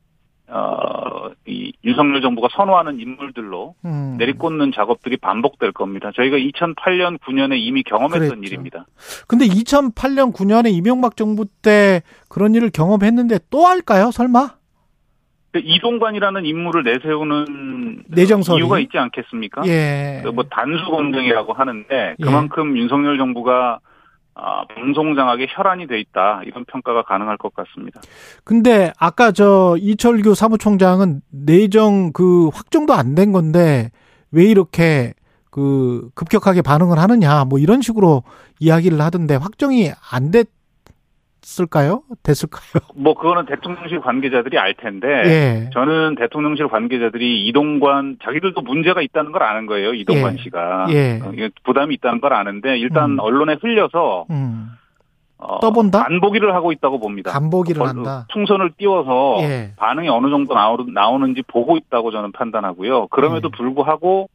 [0.47, 4.15] 어, 이 윤석열 정부가 선호하는 인물들로 음.
[4.17, 6.11] 내리꽂는 작업들이 반복될 겁니다.
[6.15, 8.43] 저희가 2008년, 9년에 이미 경험했던 그랬죠.
[8.43, 8.85] 일입니다.
[9.27, 14.11] 근데 2008년 9년에 이명박 정부 때 그런 일을 경험했는데 또 할까요?
[14.11, 14.55] 설마?
[15.51, 18.59] 그 이동관이라는 인물을 내세우는 내정설이?
[18.59, 19.65] 이유가 있지 않겠습니까?
[19.67, 20.21] 예.
[20.23, 23.79] 그뭐 단수 검증이라고 하는데 그만큼 윤석열 정부가
[24.37, 28.01] 아, 방송 장악에 혈안이 돼 있다 이런 평가가 가능할 것 같습니다.
[28.43, 33.91] 근데 아까 저 이철규 사무총장은 내정 그 확정도 안 된 건데
[34.31, 35.13] 왜 이렇게
[35.51, 38.23] 그 급격하게 반응을 하느냐 뭐 이런 식으로
[38.59, 40.49] 이야기를 하던데 확정이 안 됐
[41.59, 42.03] 을까요?
[42.23, 42.81] 됐을까요?
[42.95, 45.69] 뭐 그거는 대통령실 관계자들이 알 텐데 예.
[45.73, 50.43] 저는 대통령실 관계자들이 이동관 자기들도 문제가 있다는 걸 아는 거예요 이동관 예.
[50.43, 51.19] 씨가 예.
[51.23, 51.31] 어,
[51.63, 53.19] 부담이 있다는 걸 아는데 일단 음.
[53.19, 54.71] 언론에 흘려서 음.
[55.37, 56.03] 어, 떠본다?
[56.03, 57.31] 간보기를 하고 있다고 봅니다.
[57.31, 58.25] 간보기를 어, 한다.
[58.33, 59.73] 풍선을 띄워서 예.
[59.75, 63.07] 반응이 어느 정도 나오, 나오는지 보고 있다고 저는 판단하고요.
[63.07, 63.57] 그럼에도 예.
[63.57, 64.29] 불구하고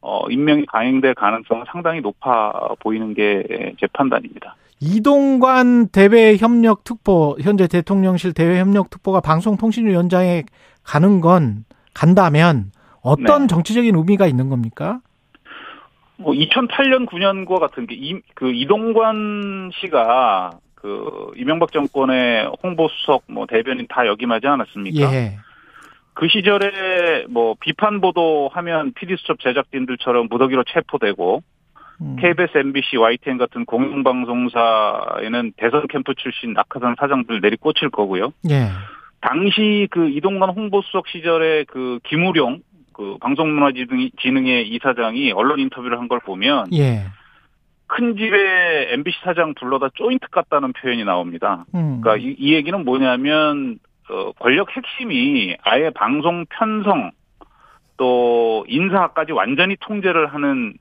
[0.00, 3.44] 어, 임명이 강행될 가능성은 상당히 높아 보이는 게
[3.78, 4.56] 제 판단입니다.
[4.80, 10.44] 이동관 대외협력특보 현재 대통령실 대외협력특보가 방송통신위원장에
[10.82, 13.46] 가는 건 간다면 어떤 네.
[13.46, 15.00] 정치적인 의미가 있는 겁니까?
[16.16, 17.96] 뭐 2008년 9년과 같은 게
[18.34, 25.14] 그 이동관 씨가 그 이명박 정권의 홍보수석 뭐 대변인 다 역임하지 않았습니까?
[25.14, 25.36] 예.
[26.14, 31.42] 그 시절에 뭐 비판 보도하면 PD수첩 제작진들처럼 무더기로 체포되고
[32.00, 32.16] 음.
[32.16, 38.32] KBS, MBC, YTN 같은 공영방송사에는 대선 캠프 출신 낙하산 사장들 내리꽂힐 거고요.
[38.50, 38.68] 예.
[39.20, 42.60] 당시 그 이동관 홍보수석 시절에 그 김우룡
[42.94, 47.04] 그 방송문화진흥회 이사장이 언론 인터뷰를 한 걸 보면 예.
[47.86, 51.64] 큰 집에 MBC 사장 불러다 조인트 같다는 표현이 나옵니다.
[51.74, 52.00] 음.
[52.00, 53.78] 그러니까 이, 이 얘기는 뭐냐면
[54.08, 57.10] 어, 권력 핵심이 아예 방송 편성
[57.96, 60.74] 또 인사까지 완전히 통제를 하는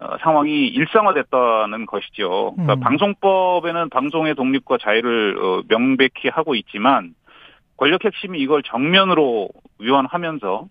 [0.00, 2.52] 어, 상황이 일상화됐다는 것이죠.
[2.52, 2.80] 그러니까 음.
[2.80, 7.14] 방송법에는 방송의 독립과 자유를 어, 명백히 하고 있지만
[7.76, 9.48] 권력 핵심이 이걸 정면으로
[9.78, 10.66] 위반하면서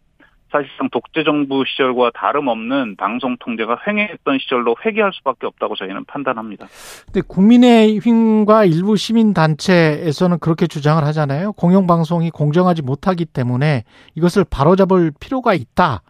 [0.49, 6.67] 사실상 독재 정부 시절과 다름없는 방송 통제가 횡행했던 시절로 회귀할 수밖에 없다고 저희는 판단합니다.
[7.05, 11.51] 근데 국민의힘과 일부 시민 단체에서는 그렇게 주장을 하잖아요.
[11.53, 13.83] 공영 방송이 공정하지 못하기 때문에
[14.15, 16.01] 이것을 바로잡을 필요가 있다.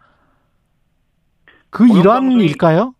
[1.70, 2.94] 그 일환일까요?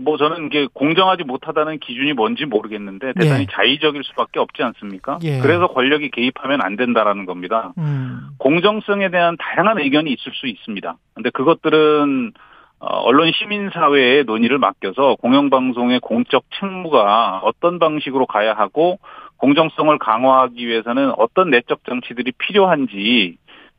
[0.00, 3.46] 뭐 저는 이게 공정하지 못하다는 기준이 뭔지 모르겠는데 대단히 예.
[3.50, 5.18] 자의적일 수밖에 없지 않습니까?
[5.22, 5.38] 예.
[5.40, 7.72] 그래서 권력이 개입하면 안 된다라는 겁니다.
[7.78, 8.20] 음.
[8.38, 10.96] 공정성에 대한 다양한 의견이 있을 수 있습니다.
[11.14, 12.32] 근데 그것들은
[12.80, 18.98] 어, 언론 시민 사회의 논의를 맡겨서 공영방송의 공적 책무가 어떤 방식으로 가야 하고
[19.36, 23.36] 공정성을 강화하기 위해서는 어떤 내적 정치들이 필요한지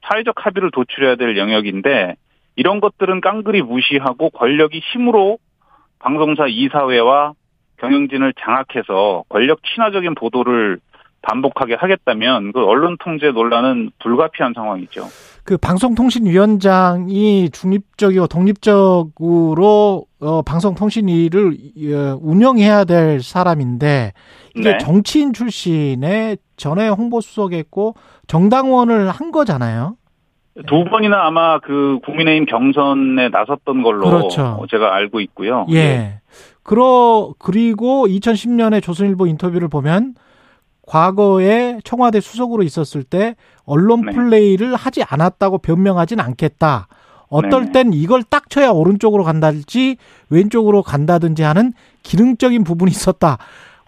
[0.08, 2.16] 사회적 합의를 도출해야 될 영역인데
[2.56, 5.38] 이런 것들은 깡그리 무시하고 권력이 힘으로
[6.02, 7.34] 방송사 이사회와
[7.78, 10.80] 경영진을 장악해서 권력 친화적인 보도를
[11.22, 15.06] 반복하게 하겠다면 그 언론 통제 논란은 불가피한 상황이죠.
[15.44, 21.58] 그 방송통신위원장이 중립적이고 독립적으로 어, 방송통신위를
[21.94, 24.14] 어, 운영해야 될 사람인데
[24.56, 24.78] 이게 네.
[24.80, 27.96] 정치인 출신의 전에 홍보수석했고
[28.28, 29.96] 정당원을 한 거잖아요.
[30.68, 34.66] 두 번이나 아마 그 국민의힘 경선에 나섰던 걸로 그렇죠.
[34.70, 35.66] 제가 알고 있고요.
[35.72, 36.20] 예.
[36.64, 40.16] 그러 그리고 2010년에 조선일보 인터뷰를 보면
[40.86, 44.12] 과거에 청와대 수석으로 있었을 때 언론 네.
[44.12, 46.88] 플레이를 하지 않았다고 변명하진 않겠다.
[47.30, 47.72] 어떨 네.
[47.72, 49.96] 땐 이걸 딱 쳐야 오른쪽으로 간다든지
[50.30, 51.72] 왼쪽으로 간다든지 하는
[52.04, 53.38] 기능적인 부분이 있었다.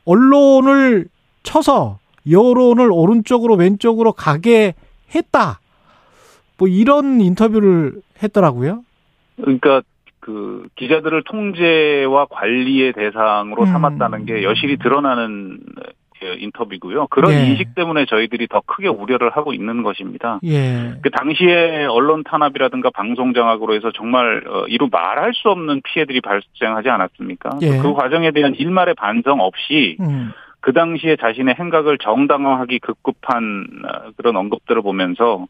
[0.06, 1.08] 언론을
[1.44, 2.00] 쳐서
[2.30, 4.74] 여론을 오른쪽으로 왼쪽으로 가게
[5.14, 5.60] 했다.
[6.64, 7.92] 뭐 이런 인터뷰를
[8.24, 8.84] 했더라고요.
[9.36, 9.82] 그러니까
[10.22, 13.68] 그 기자들을 통제와 관리의 대상으로 음.
[13.68, 15.60] 삼았다는 게 여실히 드러나는
[16.24, 17.08] 예, 인터뷰고요.
[17.08, 17.50] 그런 네.
[17.50, 20.40] 인식 때문에 저희들이 더 크게 우려를 하고 있는 것입니다.
[20.46, 20.94] 예.
[21.02, 26.88] 그 당시에 언론 탄압이라든가 방송 장악으로 해서 정말 어, 이루 말할 수 없는 피해들이 발생하지
[26.88, 27.60] 않았습니까?
[27.62, 27.80] 예.
[27.80, 30.32] 그 과정에 대한 일말의 반성 없이 음.
[30.62, 35.46] 그 당시에 자신의 행각을 정당화하기 급급한 어, 그런 언급들을 보면서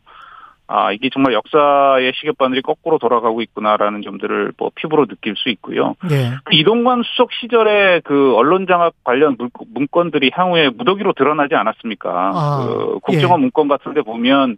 [0.76, 5.94] 아 이게 정말 역사의 시계바늘이 거꾸로 돌아가고 있구나라는 점들을 뭐 피부로 느낄 수 있고요.
[6.10, 6.32] 예.
[6.44, 12.10] 그 이동관 수석 시절에 그 언론 장악 관련 물- 문건들이 향후에 무더기로 드러나지 않았습니까?
[12.34, 14.58] 아, 그 국정원 문건 같은 데 보면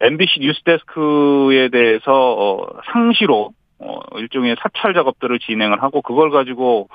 [0.00, 6.88] MBC 뉴스데스크에 대해서 어, 상시로 어, 일종의 사찰 작업들을 진행을 하고 그걸 가지고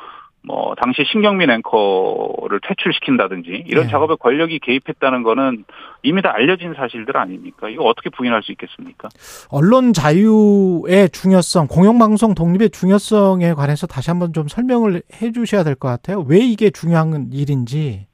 [0.44, 3.90] 뭐 당시 신경민 앵커를 퇴출시킨다든지 이런 예.
[3.90, 5.66] 작업에 권력이 개입했다는 거는
[6.04, 7.68] 이미 다 알려진 사실들 아닙니까?
[7.70, 9.10] 이거 어떻게 부인할 수 있겠습니까?
[9.50, 15.90] 언론 자유의 중요성, 공영방송 독립의 중요성에 관해서 다시 한번 좀 설명을 해 주셔야 될 것
[15.90, 16.26] 같아요.
[16.28, 18.08] 왜 이게 중요한 일인지.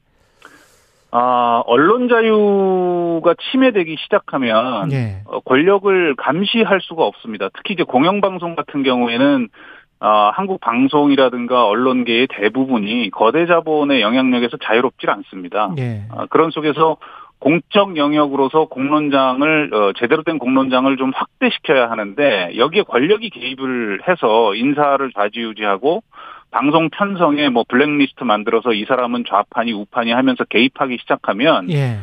[1.16, 5.22] 아, 언론 자유가 침해되기 시작하면 예.
[5.26, 7.50] 어, 권력을 감시할 수가 없습니다.
[7.56, 9.50] 특히 이제 공영방송 같은 경우에는
[10.06, 15.74] 아, 한국 방송이라든가 언론계의 대부분이 거대 자본의 영향력에서 자유롭지 않습니다.
[15.78, 16.02] 예.
[16.12, 16.98] 아, 그런 속에서
[17.40, 25.10] 공적 영역으로서 공론장을 어, 제대로 된 공론장을 좀 확대시켜야 하는데 여기에 권력이 개입을 해서 인사를
[25.14, 26.04] 좌지우지하고
[26.52, 32.00] 방송 편성에 뭐 블랙리스트 만들어서 이 사람은 좌판이 우판이 하면서 개입하기 시작하면 예.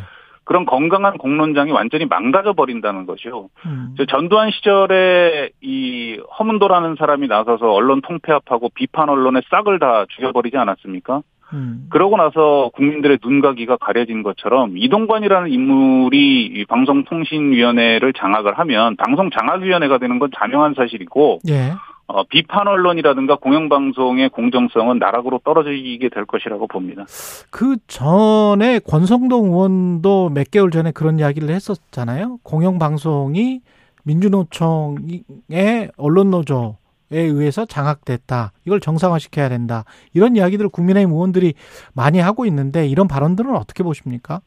[0.50, 3.50] 그런 건강한 공론장이 완전히 망가져 버린다는 것이요.
[3.66, 3.94] 음.
[3.96, 11.22] 저 전두환 시절에 이 허문도라는 사람이 나서서 언론 통폐합하고 비판 언론의 싹을 다 죽여버리지 않았습니까?
[11.52, 11.86] 음.
[11.88, 20.18] 그러고 나서 국민들의 눈과 귀가 가려진 것처럼 이동관이라는 인물이 이 방송통신위원회를 장악을 하면 방송장악위원회가 되는
[20.18, 21.74] 건 자명한 사실이고 예.
[22.12, 27.06] 어, 비판 언론이라든가 공영방송의 공정성은 나락으로 떨어지게 될 것이라고 봅니다.
[27.50, 32.38] 그 전에 권성동 의원도 몇 개월 전에 그런 이야기를 했었잖아요.
[32.42, 33.60] 공영방송이
[34.02, 36.74] 민주노총의 언론노조에
[37.10, 38.52] 의해서 장악됐다.
[38.64, 39.84] 이걸 정상화시켜야 된다.
[40.12, 41.54] 이런 이야기들을 국민의힘 의원들이
[41.92, 44.40] 많이 하고 있는데 이런 발언들은 어떻게 보십니까?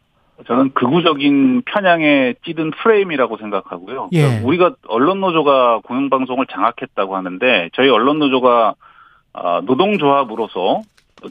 [0.48, 4.10] 저는 극우적인 편향에 찌든 프레임이라고 생각하고요.
[4.14, 4.22] 예.
[4.22, 8.74] 그러니까 우리가 언론 노조가 공영방송을 장악했다고 하는데 저희 언론 노조가
[9.34, 10.82] 아, 노동조합으로서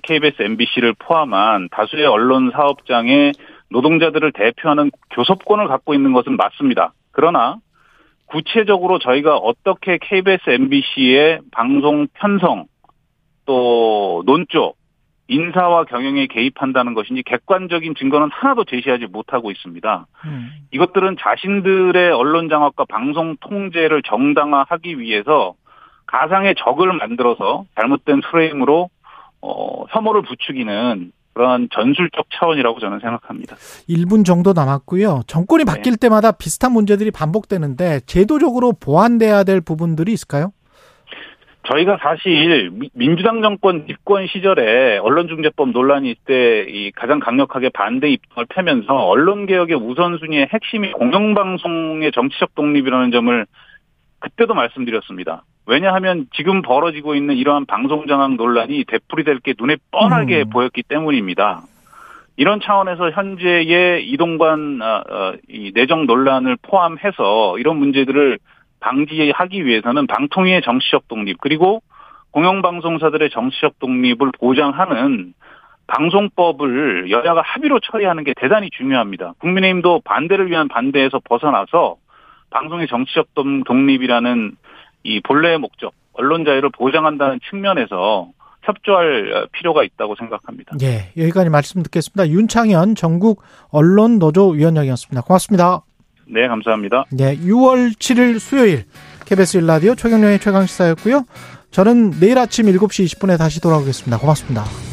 [0.02, 3.32] KBS, MBC를 포함한 다수의 언론 사업장의
[3.70, 6.92] 노동자들을 대표하는 교섭권을 갖고 있는 것은 맞습니다.
[7.10, 7.56] 그러나
[8.26, 12.66] 구체적으로 저희가 어떻게 KBS, MBC의 방송 편성
[13.44, 14.74] 또 논조
[15.28, 20.06] 인사와 경영에 개입한다는 것인지 객관적인 증거는 하나도 제시하지 못하고 있습니다.
[20.26, 20.50] 음.
[20.72, 25.54] 이것들은 자신들의 언론 장악과 방송 통제를 정당화하기 위해서
[26.06, 28.90] 가상의 적을 만들어서 잘못된 프레임으로
[29.40, 33.56] 어, 혐오를 부추기는 그러한 전술적 차원이라고 저는 생각합니다.
[33.88, 35.22] 1분 정도 남았고요.
[35.26, 40.52] 정권이 바뀔 때마다 비슷한 문제들이 반복되는데 제도적으로 보완돼야 될 부분들이 있을까요?
[41.64, 48.46] 저희가 사실 미- 민주당 정권 집권 시절에 언론중재법 논란이 있을 때이 가장 강력하게 반대 입장을
[48.48, 53.46] 펴면서 언론개혁의 우선순위의 핵심이 공영방송의 정치적 독립이라는 점을
[54.18, 55.44] 그때도 말씀드렸습니다.
[55.66, 60.50] 왜냐하면 지금 벌어지고 있는 이러한 방송장악 논란이 되풀이될 게 눈에 뻔하게 음.
[60.50, 61.62] 보였기 때문입니다.
[62.36, 68.38] 이런 차원에서 현재의 이동관 어, 어, 이 내정 논란을 포함해서 이런 문제들을
[68.82, 71.82] 방지하기 위해서는 방통위의 정치적 독립 그리고
[72.32, 75.34] 공영방송사들의 정치적 독립을 보장하는
[75.86, 79.34] 방송법을 여야가 합의로 처리하는 게 대단히 중요합니다.
[79.40, 81.96] 국민의힘도 반대를 위한 반대에서 벗어나서
[82.50, 84.56] 방송의 정치적 독- 독립이라는
[85.04, 88.28] 이 본래의 목적, 언론 자유를 보장한다는 측면에서
[88.62, 90.76] 협조할 필요가 있다고 생각합니다.
[90.82, 92.28] 예, 여기까지 말씀 듣겠습니다.
[92.28, 93.42] 윤창현 전국
[93.72, 95.22] 언론 노조 위원장이었습니다.
[95.22, 95.80] 고맙습니다.
[96.26, 97.06] 네, 감사합니다.
[97.10, 98.84] 네, 6월 7일 수요일
[99.26, 101.24] KBS 일라디오 최경련의 최강 시사였고요.
[101.70, 104.18] 저는 내일 아침 7시 20분에 다시 돌아오겠습니다.
[104.18, 104.91] 고맙습니다.